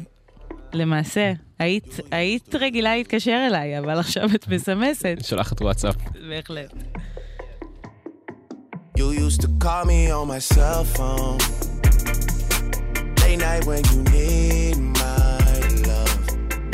למעשה. 0.75 1.33
היית, 1.59 1.97
היית 2.11 2.55
רגילה 2.55 2.97
להתקשר 2.97 3.45
אליי, 3.47 3.79
אבל 3.79 3.99
עכשיו 3.99 4.29
את 4.35 4.49
מסמסת. 4.49 5.19
שולחת 5.23 5.63
וואטסאפ. 5.63 5.95
בהחלט. 6.29 6.75
You 8.99 9.11
used 9.11 9.41
to 9.41 9.49
call 9.65 9.85
me 9.87 10.01
on 10.19 10.29
my 10.29 10.39
cell 10.39 10.85
phone. 10.97 11.39
Late 13.23 13.41
night 13.49 13.65
when 13.71 13.83
you 13.91 13.99
need 14.17 14.77
my 15.03 15.59
love. 15.91 16.21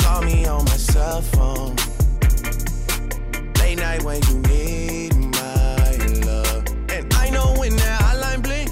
Call 0.03 0.21
me 0.29 0.37
on 0.53 0.61
my 0.71 0.79
cell 0.91 1.21
phone. 1.33 1.73
Late 3.61 3.79
night 3.87 4.03
when 4.07 4.21
you 4.29 4.37
need 4.53 5.13
my 5.39 5.89
love. 6.29 6.61
And 6.95 7.03
I 7.23 7.25
know 7.35 7.47
when 7.61 7.73
that 7.81 7.97
hotline 8.05 8.41
blink, 8.47 8.69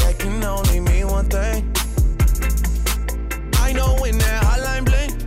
that 0.00 0.14
can 0.20 0.42
only 0.54 0.80
mean 0.88 1.06
one 1.18 1.28
thing. 1.36 1.71
I 3.72 3.74
know 3.74 3.96
when 4.00 4.18
that 4.18 4.42
hotline 4.44 4.84
blink, 4.84 5.18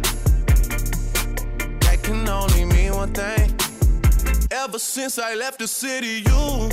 that 1.81 2.03
can 2.03 2.29
only 2.29 2.65
mean 2.65 2.93
one 2.93 3.11
thing. 3.11 3.51
Ever 4.51 4.77
since 4.77 5.17
I 5.17 5.33
left 5.33 5.57
the 5.57 5.67
city, 5.67 6.21
you 6.29 6.69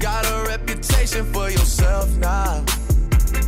got 0.00 0.26
a 0.26 0.44
reputation 0.48 1.32
for 1.32 1.48
yourself 1.48 2.10
now. 2.16 2.64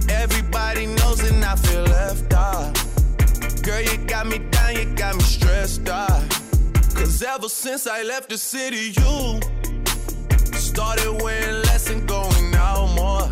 Everybody 0.09 0.87
knows 0.87 1.19
and 1.29 1.45
I 1.45 1.57
feel 1.57 1.83
left 1.83 2.33
out. 2.33 2.73
Girl, 3.65 3.83
you 3.83 3.97
got 4.07 4.29
me 4.29 4.39
down, 4.39 4.77
you 4.77 4.85
got 4.95 5.17
me 5.17 5.23
stressed 5.23 5.89
out. 5.89 6.23
Cause 6.95 7.21
ever 7.25 7.49
since 7.49 7.89
I 7.89 8.05
left 8.05 8.29
the 8.29 8.39
city, 8.39 8.95
you 8.97 9.41
started 10.57 11.11
wearing 11.25 11.61
less 11.63 11.91
and 11.91 12.07
going 12.07 12.55
out 12.55 12.87
more. 12.95 13.29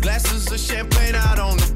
Glasses 0.00 0.50
of 0.50 0.58
champagne 0.58 1.14
out 1.14 1.38
on 1.38 1.58
the 1.58 1.75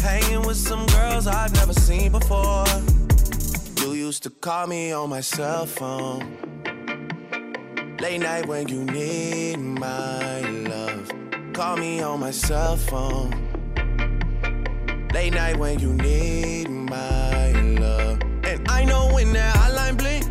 Hanging 0.00 0.42
with 0.42 0.56
some 0.56 0.86
girls 0.86 1.26
I've 1.26 1.52
never 1.54 1.72
seen 1.72 2.12
before. 2.12 2.64
You 3.80 3.92
used 3.92 4.22
to 4.24 4.30
call 4.30 4.66
me 4.66 4.92
on 4.92 5.10
my 5.10 5.20
cell 5.20 5.66
phone. 5.66 6.38
Late 8.00 8.20
night 8.20 8.46
when 8.46 8.68
you 8.68 8.84
need 8.84 9.56
my 9.58 10.40
love. 10.40 11.12
Call 11.52 11.76
me 11.76 12.00
on 12.00 12.20
my 12.20 12.30
cell 12.30 12.76
phone. 12.76 13.30
Late 15.12 15.34
night 15.34 15.56
when 15.58 15.78
you 15.80 15.92
need 15.94 16.68
my 16.68 17.52
love. 17.52 18.20
And 18.44 18.68
I 18.68 18.84
know 18.84 19.10
when 19.12 19.32
that 19.32 19.56
hotline 19.56 19.96
blink, 19.98 20.24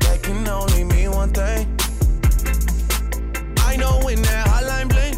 that 0.00 0.22
can 0.22 0.48
only 0.48 0.84
mean 0.84 1.10
one 1.12 1.30
thing. 1.30 1.66
I 3.58 3.76
know 3.76 4.00
when 4.04 4.20
that 4.22 4.46
hotline 4.48 4.88
blink, 4.88 5.17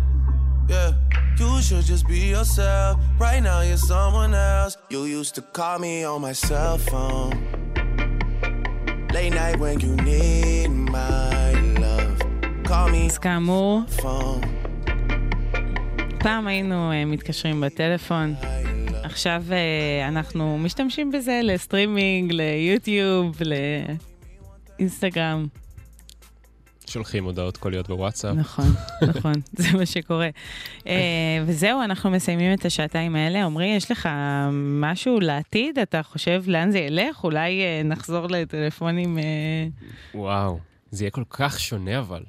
Yeah. 0.69 0.93
You 1.41 1.61
should 1.61 1.85
just 1.85 2.05
be 2.07 2.19
yourself. 2.35 2.99
Right 3.19 3.41
now, 3.41 3.61
you're 3.61 3.77
someone 3.77 4.33
else. 4.33 4.77
You 4.89 5.05
used 5.05 5.33
to 5.35 5.41
call 5.41 5.79
me 5.79 6.03
on 6.03 6.21
my 6.21 6.33
cell 6.33 6.77
phone. 6.77 7.33
Late 9.13 9.33
night 9.33 9.57
when 9.59 9.79
you 9.79 9.95
need 10.09 10.69
my 10.69 11.53
love. 11.83 12.19
Call 12.63 12.89
me 12.89 13.07
אז 13.09 13.17
כאמור, 13.17 13.81
phone. 13.97 14.45
פעם 16.19 16.47
היינו 16.47 16.91
אה, 16.91 17.05
מתקשרים 17.05 17.61
בטלפון, 17.61 18.35
עכשיו 19.03 19.43
אה, 19.51 20.07
אנחנו 20.07 20.57
משתמשים 20.57 21.11
בזה 21.11 21.39
לסטרימינג, 21.43 22.31
ליוטיוב, 22.31 23.35
לאינסטגרם. 24.79 25.47
שולחים 26.91 27.23
הודעות 27.23 27.57
קוליות 27.57 27.87
בוואטסאפ. 27.87 28.35
נכון, 28.35 28.65
נכון, 29.15 29.33
זה 29.51 29.77
מה 29.77 29.85
שקורה. 29.85 30.29
אה, 30.87 31.43
וזהו, 31.45 31.81
אנחנו 31.81 32.11
מסיימים 32.11 32.53
את 32.53 32.65
השעתיים 32.65 33.15
האלה. 33.15 33.45
עמרי, 33.45 33.65
יש 33.65 33.91
לך 33.91 34.09
משהו 34.51 35.19
לעתיד? 35.19 35.79
אתה 35.79 36.03
חושב 36.03 36.43
לאן 36.47 36.71
זה 36.71 36.79
ילך? 36.79 37.23
אולי 37.23 37.61
אה, 37.61 37.81
נחזור 37.83 38.27
לטלפונים... 38.27 39.17
אה, 39.17 39.23
וואו, 40.15 40.59
זה 40.91 41.03
יהיה 41.03 41.11
כל 41.11 41.23
כך 41.29 41.59
שונה 41.59 41.99
אבל. 41.99 42.23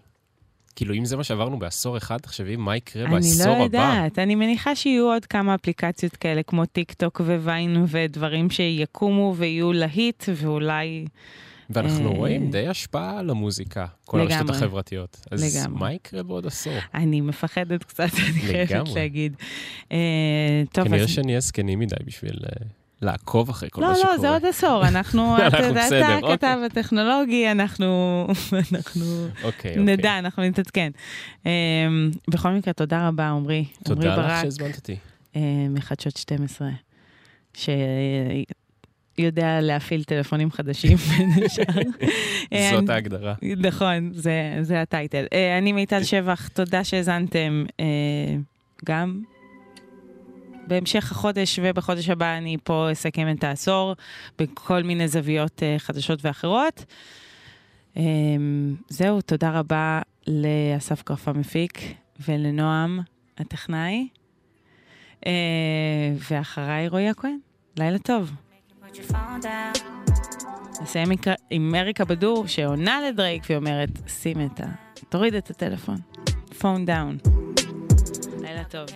כאילו, 0.77 0.95
אם 0.95 1.05
זה 1.05 1.17
מה 1.17 1.25
שעברנו 1.25 1.59
בעשור 1.59 1.97
אחד, 1.97 2.19
תחשבי 2.19 2.57
מה 2.57 2.77
יקרה 2.77 3.05
אני 3.05 3.15
בעשור 3.15 3.47
לא 3.47 3.53
הבא. 3.53 3.63
יודעת, 3.65 4.19
אני 4.19 4.35
מניחה 4.35 4.77
שיהיו 4.77 5.05
עוד 5.05 5.25
כמה 5.25 5.55
אפליקציות 5.55 6.17
כאלה, 6.17 6.43
כמו 6.43 6.67
טיק 6.67 6.93
טוק 6.93 7.21
וויין 7.21 7.85
ודברים 7.89 8.51
שיקומו 8.51 9.35
ויהיו 9.37 9.73
להיט, 9.73 10.25
ואולי... 10.37 11.05
ואנחנו 11.73 12.11
אה, 12.11 12.17
רואים 12.17 12.51
די 12.51 12.69
השפעה 12.69 13.19
על 13.19 13.31
המוזיקה, 13.31 13.87
כל 14.05 14.21
הרשתות. 14.21 14.51
החברתיות. 14.51 15.27
אז 15.31 15.57
לגמרי. 15.59 15.81
מה 15.81 15.93
יקרה 15.93 16.23
בעוד 16.23 16.47
עשור? 16.47 16.73
אני 16.95 17.21
מפחדת 17.21 17.85
קצת, 17.85 18.09
אני 18.29 18.41
חייבת. 18.41 18.89
להגיד. 18.95 19.37
אה, 19.93 20.63
טוב, 20.73 20.85
כנראה 20.85 21.03
אז... 21.03 21.11
שנהיה 21.11 21.41
זקנים 21.41 21.79
מדי 21.79 21.97
בשביל 22.05 22.39
אה, 22.45 22.67
לעקוב 23.03 23.51
אחרי 23.51 23.69
כל 23.71 23.81
לא, 23.81 23.89
מה 23.89 23.95
שקורה. 23.95 24.13
לא, 24.13 24.19
זה 24.19 24.31
עוד 24.31 24.45
עשור, 24.45 24.85
אנחנו, 24.89 25.37
אתה 25.47 25.59
יודע, 25.63 25.87
בסדר, 25.87 26.19
אתה 26.19 26.27
אוקיי. 26.27 26.33
הכתב 26.33 26.59
הטכנולוגי, 26.67 27.51
אנחנו 27.51 28.27
אנחנו 28.73 29.05
אוקיי, 29.45 29.77
נדע, 29.77 30.19
אנחנו 30.19 30.43
נתעדכן. 30.43 30.91
אה, 31.47 31.53
בכל 32.29 32.51
מקרה, 32.51 32.73
תודה 32.73 33.09
רבה, 33.09 33.29
עמרי. 33.29 33.65
תודה 33.85 34.17
לך 34.17 34.41
שהזמנת 34.43 34.77
אותי. 34.77 34.97
מחדשות 35.71 36.17
12, 36.17 36.69
שיודע 39.17 39.61
להפעיל 39.61 40.05
טלפונים 40.05 40.51
חדשים 40.51 40.97
בין 41.19 41.31
השאר. 41.47 41.65
אה, 42.53 42.69
זאת 42.73 42.83
אני- 42.85 42.93
ההגדרה. 42.93 43.35
נכון, 43.59 44.11
זה, 44.15 44.33
זה 44.63 44.81
הטייטל. 44.83 45.25
אה, 45.33 45.59
אני 45.59 45.73
מיטל 45.73 46.03
שבח, 46.05 46.49
תודה 46.49 46.85
שהאזנתם. 46.85 47.65
אה, 47.81 47.85
גם 48.85 49.21
בהמשך 50.67 51.13
החודש 51.13 51.59
ובחודש 51.63 52.09
הבא 52.09 52.37
אני 52.39 52.57
פה 52.65 52.89
אסכם 52.93 53.27
את 53.39 53.45
העשור 53.45 53.95
בכל 54.39 54.83
מיני 54.83 55.09
זוויות 55.09 55.63
אה, 55.63 55.75
חדשות 55.79 56.25
ואחרות. 56.25 56.85
אה, 57.97 58.03
זהו, 58.89 59.21
תודה 59.21 59.51
רבה 59.51 60.01
לאסף 60.27 61.03
קרף 61.03 61.29
המפיק 61.29 61.81
ולנועם 62.29 63.01
הטכנאי. 63.39 64.09
אה, 65.27 65.33
ואחריי 66.31 66.89
רועי 66.89 67.09
הכהן. 67.09 67.39
לילה 67.79 67.99
טוב. 67.99 68.31
נסיים 70.83 71.09
עם- 71.51 71.75
אריקה 71.75 72.05
באדו 72.05 72.47
שעונה 72.47 73.01
לדרייק 73.09 73.43
ואומרת, 73.51 73.89
שים 74.09 74.47
את 74.47 74.61
ה... 74.61 74.65
תוריד 75.09 75.35
את 75.35 75.51
הטלפון. 75.51 75.97
Phone 76.59 76.85
Down. 76.85 77.19
לילה 78.41 78.65
טוב. 78.65 78.89
I 78.89 78.93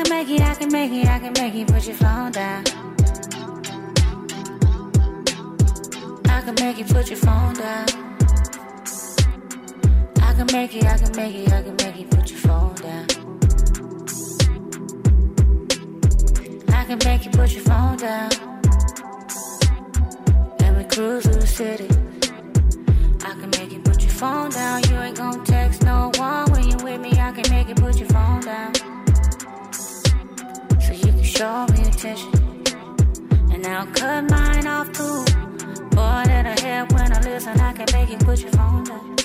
can 0.00 0.08
make 0.10 0.30
it, 0.30 0.40
I 0.40 0.54
can 0.60 0.70
make 0.78 0.92
it, 0.92 1.06
I 1.08 1.18
can 1.24 1.32
make 1.40 1.54
you 1.58 1.64
put 1.72 1.82
your 1.88 1.98
phone 2.02 2.30
down. 2.40 2.62
I 6.36 6.38
can 6.46 6.54
make 6.64 6.76
you 6.80 6.86
put 6.94 7.06
your 7.12 7.20
phone 7.26 7.54
down. 7.64 7.86
I 10.28 10.30
can 10.36 10.46
make 10.56 10.72
it, 10.78 10.84
I 10.84 10.96
can 11.02 11.12
make 11.20 11.34
it, 11.42 11.48
I 11.58 11.60
can 11.66 11.76
make 11.82 11.96
you 12.00 12.06
put 12.14 12.26
your 12.30 12.40
phone 12.46 12.74
down. 12.86 13.06
Can 16.88 16.98
make 17.04 17.26
you 17.26 17.30
put 17.30 17.52
your 17.52 17.62
phone 17.64 17.98
down. 17.98 18.30
And 20.60 20.74
we 20.74 20.84
cruise 20.84 21.22
through 21.22 21.34
the 21.34 21.46
city. 21.46 21.86
I 23.26 23.32
can 23.38 23.50
make 23.50 23.72
you 23.72 23.80
put 23.80 24.00
your 24.00 24.10
phone 24.10 24.48
down. 24.48 24.82
You 24.84 24.96
ain't 24.96 25.18
gon' 25.18 25.44
text 25.44 25.82
no 25.82 26.10
one 26.16 26.50
when 26.50 26.66
you 26.66 26.78
with 26.78 26.98
me. 27.02 27.10
I 27.10 27.32
can 27.32 27.44
make 27.50 27.68
you 27.68 27.74
put 27.74 27.98
your 27.98 28.08
phone 28.08 28.40
down. 28.40 28.74
So 30.80 30.92
you 30.94 31.12
can 31.12 31.22
show 31.22 31.66
me 31.66 31.82
attention. 31.82 32.32
And 33.52 33.66
I'll 33.66 33.86
cut 33.88 34.30
mine 34.30 34.66
off 34.66 34.90
too. 34.90 35.24
Boy, 35.90 36.22
that'll 36.24 36.64
help 36.64 36.92
when 36.92 37.12
I 37.12 37.20
listen. 37.20 37.60
I 37.60 37.74
can 37.74 37.86
make 37.92 38.08
you 38.08 38.16
put 38.16 38.40
your 38.40 38.52
phone 38.52 38.84
down. 38.84 39.16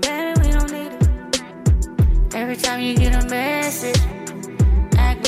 Baby, 0.00 0.40
we 0.40 0.52
don't 0.52 0.72
need 0.72 0.92
it. 0.92 2.34
Every 2.34 2.56
time 2.56 2.80
you 2.80 2.96
get 2.96 3.22
a 3.22 3.28
message, 3.28 4.00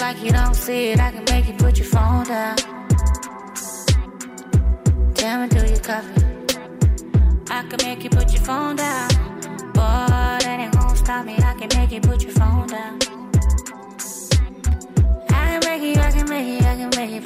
like 0.05 0.23
you 0.23 0.31
don't 0.33 0.55
see 0.55 0.91
it, 0.91 1.01
I 1.01 1.11
can 1.13 1.25
make 1.31 1.47
you 1.49 1.55
put 1.55 1.79
your 1.79 1.87
phone 1.87 2.25
down. 2.25 2.57
Tell 5.15 5.41
me, 5.41 5.49
do 5.49 5.61
you 5.73 5.79
cover? 5.79 6.13
I 7.49 7.63
can 7.69 7.79
make 7.87 8.05
you 8.05 8.11
put 8.11 8.31
your 8.35 8.43
phone 8.43 8.77
down. 8.77 9.09
Boy, 9.73 10.05
that 10.45 10.59
ain't 10.61 10.75
gonna 10.75 10.95
stop 10.95 11.25
me. 11.25 11.37
I 11.39 11.55
can 11.59 11.71
make 11.79 11.91
you 11.91 12.03
put 12.03 12.23
your 12.23 12.33
phone 12.33 12.67
down. 12.67 12.99
I 15.31 15.43
can 15.49 15.61
make 15.69 15.83
you, 15.89 16.03
I 16.03 16.11
can 16.11 16.29
make 16.29 16.49
you, 16.53 16.59
I 16.69 16.75
can 16.81 16.91
make 16.99 17.11
you 17.11 17.23